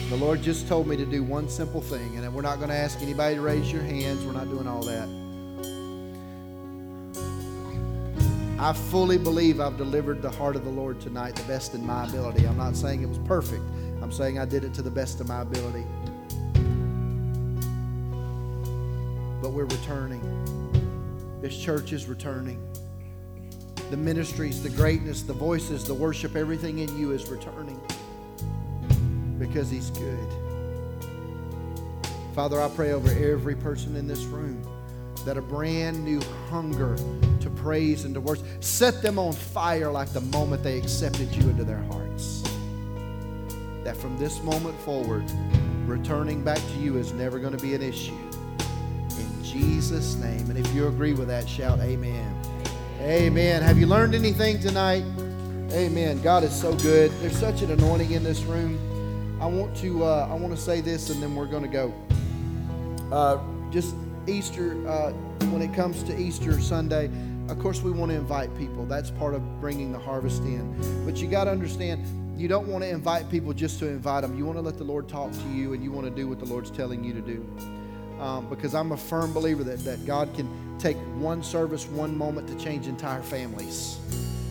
The 0.09 0.15
Lord 0.15 0.43
just 0.43 0.67
told 0.67 0.85
me 0.85 0.95
to 0.97 1.05
do 1.05 1.23
one 1.23 1.49
simple 1.49 1.81
thing, 1.81 2.15
and 2.15 2.31
we're 2.31 2.43
not 2.43 2.57
going 2.57 2.69
to 2.69 2.75
ask 2.75 3.01
anybody 3.01 3.35
to 3.35 3.41
raise 3.41 3.71
your 3.71 3.81
hands. 3.81 4.23
We're 4.23 4.33
not 4.33 4.47
doing 4.47 4.67
all 4.67 4.83
that. 4.83 5.09
I 8.59 8.73
fully 8.73 9.17
believe 9.17 9.59
I've 9.59 9.77
delivered 9.77 10.21
the 10.21 10.29
heart 10.29 10.55
of 10.55 10.63
the 10.63 10.69
Lord 10.69 11.01
tonight 11.01 11.35
the 11.35 11.43
best 11.43 11.73
in 11.73 11.83
my 11.83 12.07
ability. 12.07 12.45
I'm 12.45 12.57
not 12.57 12.75
saying 12.75 13.01
it 13.01 13.09
was 13.09 13.17
perfect, 13.19 13.63
I'm 14.03 14.11
saying 14.11 14.37
I 14.37 14.45
did 14.45 14.63
it 14.63 14.75
to 14.75 14.83
the 14.83 14.91
best 14.91 15.21
of 15.21 15.27
my 15.27 15.41
ability. 15.41 15.85
But 19.41 19.53
we're 19.53 19.65
returning. 19.65 20.21
This 21.41 21.57
church 21.57 21.93
is 21.93 22.05
returning. 22.05 22.59
The 23.91 23.97
ministries, 23.97 24.63
the 24.63 24.69
greatness, 24.69 25.21
the 25.21 25.33
voices, 25.33 25.83
the 25.83 25.93
worship, 25.93 26.37
everything 26.37 26.79
in 26.79 26.97
you 26.97 27.11
is 27.11 27.27
returning 27.27 27.79
because 29.37 29.69
He's 29.69 29.89
good. 29.89 30.27
Father, 32.33 32.61
I 32.61 32.69
pray 32.69 32.93
over 32.93 33.09
every 33.09 33.53
person 33.53 33.97
in 33.97 34.07
this 34.07 34.23
room 34.23 34.65
that 35.25 35.35
a 35.35 35.41
brand 35.41 36.05
new 36.05 36.21
hunger 36.49 36.95
to 37.41 37.49
praise 37.49 38.05
and 38.05 38.13
to 38.13 38.21
worship 38.21 38.45
set 38.63 39.01
them 39.01 39.19
on 39.19 39.33
fire 39.33 39.91
like 39.91 40.13
the 40.13 40.21
moment 40.21 40.63
they 40.63 40.77
accepted 40.77 41.29
you 41.35 41.49
into 41.49 41.65
their 41.65 41.83
hearts. 41.83 42.43
That 43.83 43.97
from 43.97 44.17
this 44.17 44.41
moment 44.41 44.79
forward, 44.79 45.29
returning 45.85 46.45
back 46.45 46.59
to 46.59 46.79
you 46.79 46.95
is 46.95 47.11
never 47.11 47.39
going 47.39 47.57
to 47.57 47.61
be 47.61 47.75
an 47.75 47.81
issue. 47.81 48.17
In 49.19 49.43
Jesus' 49.43 50.15
name. 50.15 50.49
And 50.49 50.57
if 50.57 50.73
you 50.73 50.87
agree 50.87 51.11
with 51.11 51.27
that, 51.27 51.49
shout 51.49 51.81
amen. 51.81 52.33
Amen. 53.01 53.63
Have 53.63 53.79
you 53.79 53.87
learned 53.87 54.13
anything 54.13 54.59
tonight? 54.59 55.03
Amen. 55.71 56.21
God 56.21 56.43
is 56.43 56.53
so 56.53 56.75
good. 56.75 57.11
There's 57.13 57.35
such 57.35 57.63
an 57.63 57.71
anointing 57.71 58.11
in 58.11 58.23
this 58.23 58.43
room. 58.43 58.77
I 59.41 59.47
want 59.47 59.75
to 59.77 60.03
uh, 60.03 60.27
I 60.29 60.35
want 60.35 60.55
to 60.55 60.61
say 60.61 60.81
this, 60.81 61.09
and 61.09 61.21
then 61.21 61.35
we're 61.35 61.47
going 61.47 61.63
to 61.63 61.67
go. 61.67 61.91
Uh, 63.11 63.39
just 63.71 63.95
Easter, 64.27 64.87
uh, 64.87 65.13
when 65.49 65.63
it 65.63 65.73
comes 65.73 66.03
to 66.03 66.15
Easter 66.15 66.61
Sunday, 66.61 67.09
of 67.49 67.57
course, 67.57 67.81
we 67.81 67.89
want 67.89 68.11
to 68.11 68.15
invite 68.15 68.55
people. 68.55 68.85
That's 68.85 69.09
part 69.09 69.33
of 69.33 69.59
bringing 69.59 69.91
the 69.91 69.99
harvest 69.99 70.43
in. 70.43 71.03
But 71.03 71.17
you 71.17 71.27
got 71.27 71.45
to 71.45 71.51
understand, 71.51 72.05
you 72.39 72.47
don't 72.47 72.67
want 72.67 72.83
to 72.83 72.89
invite 72.89 73.31
people 73.31 73.51
just 73.51 73.79
to 73.79 73.87
invite 73.87 74.21
them. 74.21 74.37
You 74.37 74.45
want 74.45 74.59
to 74.59 74.61
let 74.61 74.77
the 74.77 74.83
Lord 74.83 75.09
talk 75.09 75.31
to 75.31 75.49
you, 75.49 75.73
and 75.73 75.83
you 75.83 75.91
want 75.91 76.05
to 76.05 76.13
do 76.13 76.27
what 76.27 76.37
the 76.37 76.45
Lord's 76.45 76.69
telling 76.69 77.03
you 77.03 77.13
to 77.13 77.21
do. 77.21 77.43
Um, 78.21 78.47
because 78.47 78.75
I'm 78.75 78.91
a 78.91 78.97
firm 78.97 79.33
believer 79.33 79.63
that, 79.63 79.79
that 79.85 80.05
God 80.05 80.31
can 80.35 80.70
take 80.81 80.97
one 81.17 81.43
service, 81.43 81.85
one 81.87 82.17
moment 82.17 82.47
to 82.47 82.55
change 82.55 82.87
entire 82.87 83.21
families. 83.21 83.97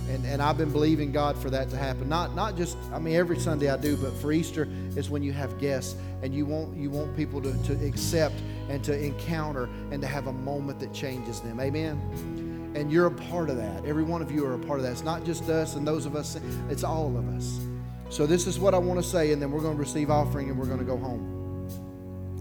And, 0.08 0.24
and 0.26 0.42
I've 0.42 0.58
been 0.58 0.72
believing 0.72 1.12
God 1.12 1.36
for 1.38 1.50
that 1.50 1.70
to 1.70 1.76
happen. 1.76 2.08
Not 2.08 2.34
not 2.34 2.56
just 2.56 2.76
I 2.92 2.98
mean 2.98 3.14
every 3.14 3.38
Sunday 3.38 3.70
I 3.70 3.76
do, 3.76 3.96
but 3.96 4.12
for 4.14 4.32
Easter 4.32 4.68
is 4.96 5.08
when 5.08 5.22
you 5.22 5.32
have 5.32 5.58
guests 5.58 5.96
and 6.22 6.34
you 6.34 6.46
want 6.46 6.76
you 6.76 6.90
want 6.90 7.16
people 7.16 7.40
to, 7.42 7.52
to 7.64 7.86
accept 7.86 8.34
and 8.68 8.82
to 8.84 8.98
encounter 8.98 9.68
and 9.90 10.00
to 10.02 10.08
have 10.08 10.26
a 10.26 10.32
moment 10.32 10.80
that 10.80 10.92
changes 10.92 11.40
them. 11.40 11.60
Amen. 11.60 12.72
And 12.74 12.90
you're 12.90 13.06
a 13.06 13.10
part 13.10 13.50
of 13.50 13.56
that. 13.56 13.84
Every 13.84 14.04
one 14.04 14.22
of 14.22 14.30
you 14.30 14.44
are 14.46 14.54
a 14.54 14.58
part 14.58 14.78
of 14.78 14.84
that. 14.84 14.92
It's 14.92 15.02
not 15.02 15.24
just 15.24 15.48
us 15.48 15.74
and 15.74 15.86
those 15.86 16.06
of 16.06 16.14
us, 16.14 16.38
it's 16.68 16.84
all 16.84 17.16
of 17.16 17.28
us. 17.36 17.60
So 18.10 18.26
this 18.26 18.48
is 18.48 18.58
what 18.58 18.74
I 18.74 18.78
want 18.78 19.00
to 19.00 19.08
say, 19.08 19.32
and 19.32 19.40
then 19.40 19.52
we're 19.52 19.60
going 19.60 19.76
to 19.76 19.80
receive 19.80 20.10
offering 20.10 20.50
and 20.50 20.58
we're 20.58 20.66
going 20.66 20.80
to 20.80 20.84
go 20.84 20.96
home. 20.96 21.40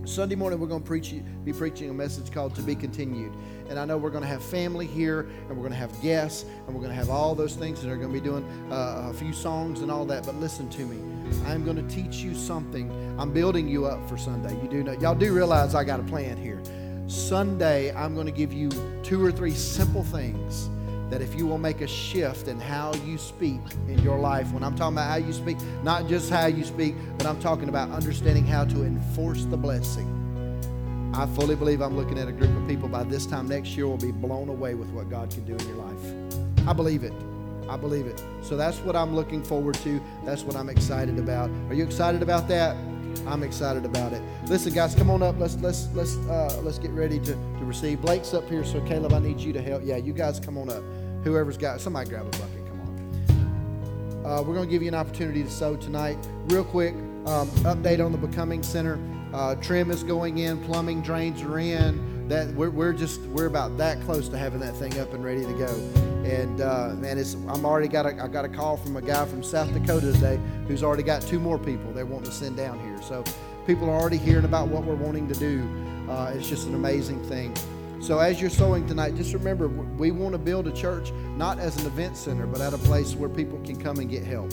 Sunday 0.06 0.34
morning, 0.34 0.60
we're 0.60 0.68
going 0.68 0.82
to 0.82 0.88
preach, 0.88 1.14
be 1.46 1.54
preaching 1.54 1.92
a 1.92 1.94
message 1.94 2.32
called 2.32 2.56
To 2.56 2.64
Be 2.64 2.74
Continued. 2.74 3.32
And 3.70 3.80
I 3.80 3.86
know 3.86 3.98
we're 3.98 4.10
going 4.10 4.24
to 4.24 4.28
have 4.28 4.44
family 4.44 4.88
here, 4.88 5.22
and 5.48 5.50
we're 5.50 5.64
going 5.64 5.72
to 5.72 5.78
have 5.78 6.02
guests, 6.02 6.44
and 6.66 6.76
we're 6.76 6.82
going 6.82 6.90
to 6.90 6.96
have 6.96 7.10
all 7.10 7.36
those 7.36 7.56
things, 7.56 7.82
and 7.82 7.90
they're 7.90 7.98
going 7.98 8.12
to 8.12 8.20
be 8.20 8.26
doing 8.26 8.44
uh, 8.72 9.10
a 9.10 9.14
few 9.14 9.32
songs 9.32 9.82
and 9.82 9.92
all 9.92 10.06
that. 10.06 10.26
But 10.26 10.36
listen 10.36 10.70
to 10.70 10.86
me. 10.86 10.98
I'm 11.46 11.64
going 11.64 11.78
to 11.78 11.96
teach 11.96 12.18
you 12.18 12.34
something. 12.34 12.92
I'm 13.20 13.32
building 13.32 13.68
you 13.68 13.86
up 13.86 14.10
for 14.10 14.18
Sunday. 14.18 14.60
You 14.62 14.68
do 14.68 14.84
know, 14.84 14.94
y'all 14.94 15.16
do 15.16 15.34
realize 15.34 15.76
I 15.76 15.84
got 15.84 16.00
a 16.00 16.04
plan 16.04 16.36
here. 16.36 16.62
Sunday, 17.08 17.94
I'm 17.96 18.16
going 18.16 18.26
to 18.26 18.32
give 18.32 18.52
you 18.52 18.70
two 19.04 19.24
or 19.24 19.32
three 19.32 19.54
simple 19.54 20.04
things 20.04 20.70
that 21.10 21.22
if 21.22 21.36
you 21.36 21.48
will 21.48 21.58
make 21.58 21.82
a 21.82 21.88
shift 21.88 22.48
in 22.48 22.60
how 22.60 22.94
you 23.06 23.18
speak 23.18 23.60
in 23.88 23.98
your 24.00 24.20
life, 24.20 24.52
when 24.52 24.64
I'm 24.64 24.76
talking 24.76 24.96
about 24.96 25.10
how 25.10 25.16
you 25.16 25.34
speak, 25.34 25.58
not 25.84 26.08
just 26.08 26.30
how 26.30 26.46
you 26.46 26.64
speak, 26.64 26.96
but 27.18 27.26
I'm 27.26 27.40
talking 27.40 27.70
about 27.70 27.90
understanding 27.92 28.46
how 28.46 28.66
to 28.66 28.84
enforce 28.84 29.46
the 29.46 29.58
blessing. 29.58 30.16
I 31.14 31.26
fully 31.28 31.56
believe 31.56 31.82
I'm 31.82 31.98
looking 31.98 32.18
at 32.20 32.28
a 32.28 32.32
group 32.32 32.56
of 32.56 32.68
people 32.68 32.88
by 32.88 33.04
this 33.04 33.26
time 33.26 33.48
next 33.48 33.76
year 33.76 33.88
will 33.88 33.98
be 33.98 34.12
blown 34.12 34.50
away 34.50 34.76
with 34.76 34.90
what 34.90 35.10
God 35.10 35.32
can 35.32 35.44
do 35.46 35.56
in 35.56 35.68
your 35.68 35.78
life. 35.78 36.68
I 36.68 36.74
believe 36.74 37.04
it. 37.04 37.14
I 37.68 37.78
believe 37.78 38.08
it. 38.08 38.24
So 38.42 38.58
that's 38.58 38.78
what 38.80 38.96
I'm 38.96 39.16
looking 39.16 39.44
forward 39.44 39.76
to. 39.76 40.02
That's 40.26 40.44
what 40.44 40.56
I'm 40.56 40.70
excited 40.70 41.20
about. 41.20 41.50
Are 41.70 41.74
you 41.74 41.84
excited 41.84 42.22
about 42.22 42.48
that? 42.48 42.76
I'm 43.28 43.44
excited 43.44 43.86
about 43.86 44.14
it. 44.14 44.22
Listen, 44.46 44.74
guys, 44.74 44.96
come 44.96 45.10
on 45.10 45.22
up. 45.22 45.38
Let's 45.40 45.56
let's 45.58 45.88
let's 45.94 46.16
uh, 46.28 46.60
let's 46.64 46.80
get 46.80 46.92
ready 46.92 47.20
to, 47.20 47.34
to 47.34 47.66
receive. 47.66 48.02
Blake's 48.02 48.34
up 48.34 48.48
here, 48.48 48.64
so 48.64 48.82
Caleb, 48.82 49.14
I 49.14 49.20
need 49.20 49.40
you 49.40 49.54
to 49.54 49.62
help. 49.62 49.84
Yeah, 49.84 49.98
you 49.98 50.14
guys 50.14 50.40
come 50.40 50.58
on 50.58 50.70
up. 50.70 50.84
Whoever's 51.24 51.58
got 51.58 51.82
somebody 51.82 52.10
grab 52.10 52.26
a 52.28 52.30
bucket. 52.30 52.66
Come 52.68 52.82
on. 52.82 54.26
Uh, 54.26 54.42
we're 54.42 54.56
going 54.56 54.68
to 54.68 54.72
give 54.72 54.82
you 54.82 54.88
an 54.88 54.96
opportunity 54.96 55.44
to 55.44 55.50
sow 55.50 55.76
tonight. 55.76 56.18
Real 56.46 56.64
quick, 56.64 56.94
um, 57.26 57.50
update 57.66 58.04
on 58.04 58.12
the 58.12 58.18
Becoming 58.18 58.64
Center. 58.64 58.98
Uh, 59.34 59.56
trim 59.56 59.92
is 59.92 60.04
going 60.04 60.40
in. 60.40 60.64
Plumbing 60.64 61.02
drains 61.02 61.42
are 61.42 61.60
in. 61.60 62.28
That 62.28 62.48
we're, 62.50 62.70
we're 62.70 62.94
just 62.94 63.22
we're 63.22 63.48
about 63.48 63.78
that 63.78 64.02
close 64.02 64.30
to 64.30 64.38
having 64.38 64.60
that 64.60 64.76
thing 64.76 65.00
up 65.00 65.14
and 65.14 65.24
ready 65.24 65.46
to 65.46 65.54
go. 65.54 65.74
And 66.24 66.62
uh, 66.62 66.94
man, 66.96 67.18
it's 67.18 67.34
I'm 67.34 67.66
already 67.66 67.88
got 67.88 68.06
a 68.06 68.22
I 68.22 68.28
got 68.28 68.46
a 68.46 68.50
call 68.50 68.78
from 68.78 68.96
a 68.98 69.02
guy 69.02 69.26
from 69.26 69.42
South 69.42 69.74
Dakota 69.74 70.12
today 70.14 70.40
who's 70.68 70.84
already 70.84 71.04
got 71.04 71.22
two 71.24 71.40
more 71.40 71.58
people 71.58 71.92
they 71.92 72.04
want 72.04 72.26
to 72.26 72.32
send 72.32 72.56
down 72.58 72.80
here. 72.80 73.02
So 73.02 73.24
people 73.66 73.90
are 73.90 74.00
already 74.00 74.18
hearing 74.18 74.46
about 74.46 74.68
what 74.68 74.84
we're 74.84 74.96
wanting 74.96 75.28
to 75.28 75.36
do. 75.36 75.68
Uh, 76.10 76.34
it's 76.36 76.48
just 76.48 76.68
an 76.68 76.76
amazing 76.76 77.24
thing. 77.26 77.56
So 78.02 78.20
as 78.20 78.40
you're 78.40 78.50
sowing 78.50 78.88
tonight, 78.88 79.16
just 79.16 79.34
remember 79.34 79.68
we 79.68 80.12
want 80.12 80.34
to 80.34 80.38
build 80.38 80.68
a 80.68 80.72
church 80.72 81.12
not 81.36 81.60
as 81.60 81.78
an 81.78 81.86
event 81.86 82.16
center, 82.16 82.48
but 82.48 82.62
at 82.62 82.74
a 82.74 82.78
place 82.78 83.16
where 83.16 83.30
people 83.30 83.60
can 83.66 83.82
come 83.82 83.98
and 84.00 84.10
get 84.10 84.24
help. 84.24 84.52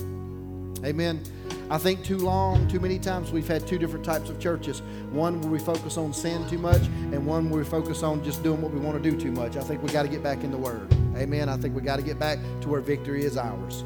Amen. 0.85 1.23
I 1.69 1.79
think 1.79 2.05
too 2.05 2.19
long, 2.19 2.69
too 2.69 2.79
many 2.79 2.97
times 2.99 3.33
we've 3.33 3.49
had 3.49 3.67
two 3.67 3.77
different 3.77 4.05
types 4.05 4.31
of 4.31 4.39
churches. 4.39 4.83
One 5.11 5.41
where 5.41 5.51
we 5.51 5.59
focus 5.59 5.97
on 5.97 6.13
sin 6.13 6.49
too 6.49 6.59
much, 6.59 6.83
and 6.83 7.27
one 7.27 7.51
where 7.51 7.59
we 7.59 7.69
focus 7.69 8.05
on 8.05 8.23
just 8.23 8.45
doing 8.45 8.63
what 8.63 8.73
we 8.73 8.79
want 8.79 9.03
to 9.03 9.11
do 9.11 9.17
too 9.19 9.33
much. 9.33 9.57
I 9.57 9.63
think 9.63 9.83
we 9.83 9.89
got 9.89 10.05
to 10.05 10.09
get 10.09 10.23
back 10.23 10.45
in 10.45 10.53
the 10.53 10.57
Word. 10.57 10.87
Amen. 11.17 11.49
I 11.49 11.57
think 11.57 11.75
we 11.75 11.83
got 11.83 11.97
to 11.97 12.03
get 12.03 12.21
back 12.21 12.39
to 12.61 12.69
where 12.69 12.81
victory 12.81 13.25
is 13.25 13.37
ours. 13.37 13.83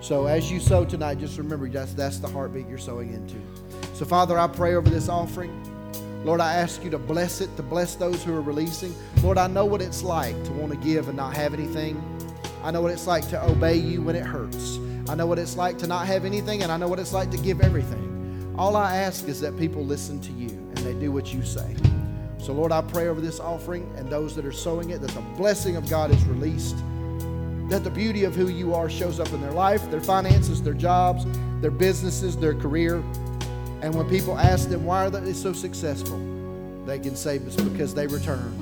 So 0.00 0.26
as 0.26 0.50
you 0.50 0.60
sow 0.60 0.84
tonight, 0.84 1.20
just 1.20 1.38
remember 1.38 1.68
that's 1.70 1.94
that's 1.94 2.18
the 2.18 2.28
heartbeat 2.28 2.68
you're 2.68 2.76
sowing 2.76 3.14
into. 3.14 3.36
So 3.94 4.04
Father, 4.04 4.38
I 4.38 4.46
pray 4.46 4.74
over 4.74 4.90
this 4.90 5.08
offering. 5.08 5.58
Lord, 6.24 6.40
I 6.40 6.54
ask 6.54 6.84
you 6.84 6.90
to 6.90 6.98
bless 6.98 7.40
it, 7.40 7.56
to 7.56 7.62
bless 7.62 7.94
those 7.94 8.22
who 8.22 8.34
are 8.34 8.42
releasing. 8.42 8.94
Lord, 9.22 9.38
I 9.38 9.46
know 9.46 9.64
what 9.64 9.80
it's 9.80 10.02
like 10.02 10.34
to 10.44 10.52
want 10.52 10.72
to 10.72 10.78
give 10.78 11.08
and 11.08 11.16
not 11.16 11.34
have 11.34 11.54
anything. 11.54 12.00
I 12.62 12.70
know 12.70 12.82
what 12.82 12.92
it's 12.92 13.06
like 13.06 13.26
to 13.30 13.42
obey 13.42 13.76
you 13.76 14.02
when 14.02 14.16
it 14.16 14.24
hurts. 14.24 14.78
I 15.12 15.14
know 15.14 15.26
what 15.26 15.38
it's 15.38 15.58
like 15.58 15.76
to 15.76 15.86
not 15.86 16.06
have 16.06 16.24
anything, 16.24 16.62
and 16.62 16.72
I 16.72 16.78
know 16.78 16.88
what 16.88 16.98
it's 16.98 17.12
like 17.12 17.30
to 17.32 17.36
give 17.36 17.60
everything. 17.60 18.54
All 18.56 18.76
I 18.76 18.96
ask 18.96 19.28
is 19.28 19.42
that 19.42 19.58
people 19.58 19.84
listen 19.84 20.18
to 20.22 20.32
you 20.32 20.48
and 20.48 20.78
they 20.78 20.94
do 20.94 21.12
what 21.12 21.34
you 21.34 21.42
say. 21.42 21.76
So, 22.38 22.54
Lord, 22.54 22.72
I 22.72 22.80
pray 22.80 23.08
over 23.08 23.20
this 23.20 23.38
offering 23.38 23.92
and 23.98 24.08
those 24.08 24.34
that 24.36 24.46
are 24.46 24.52
sowing 24.52 24.88
it 24.88 25.02
that 25.02 25.10
the 25.10 25.20
blessing 25.36 25.76
of 25.76 25.86
God 25.90 26.12
is 26.12 26.24
released, 26.24 26.78
that 27.68 27.84
the 27.84 27.90
beauty 27.90 28.24
of 28.24 28.34
who 28.34 28.48
you 28.48 28.72
are 28.74 28.88
shows 28.88 29.20
up 29.20 29.30
in 29.34 29.42
their 29.42 29.52
life, 29.52 29.90
their 29.90 30.00
finances, 30.00 30.62
their 30.62 30.72
jobs, 30.72 31.26
their 31.60 31.70
businesses, 31.70 32.34
their 32.34 32.54
career. 32.54 32.94
And 33.82 33.94
when 33.94 34.08
people 34.08 34.38
ask 34.38 34.70
them, 34.70 34.86
why 34.86 35.04
are 35.04 35.10
they 35.10 35.34
so 35.34 35.52
successful? 35.52 36.16
They 36.86 36.98
can 36.98 37.16
say 37.16 37.36
it's 37.36 37.56
because 37.56 37.92
they 37.92 38.06
returned. 38.06 38.58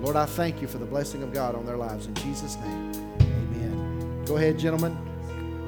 Lord, 0.00 0.16
I 0.16 0.26
thank 0.26 0.60
you 0.60 0.66
for 0.66 0.78
the 0.78 0.86
blessing 0.86 1.22
of 1.22 1.32
God 1.32 1.54
on 1.54 1.64
their 1.64 1.76
lives. 1.76 2.06
In 2.06 2.14
Jesus' 2.16 2.56
name, 2.56 2.92
amen. 3.20 4.24
Go 4.24 4.38
ahead, 4.38 4.58
gentlemen. 4.58 5.05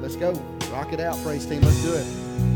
Let's 0.09 0.19
go. 0.19 0.71
Rock 0.71 0.91
it 0.91 0.99
out, 0.99 1.21
praise 1.21 1.45
team. 1.45 1.61
Let's 1.61 1.83
do 1.83 1.93
it. 1.93 2.48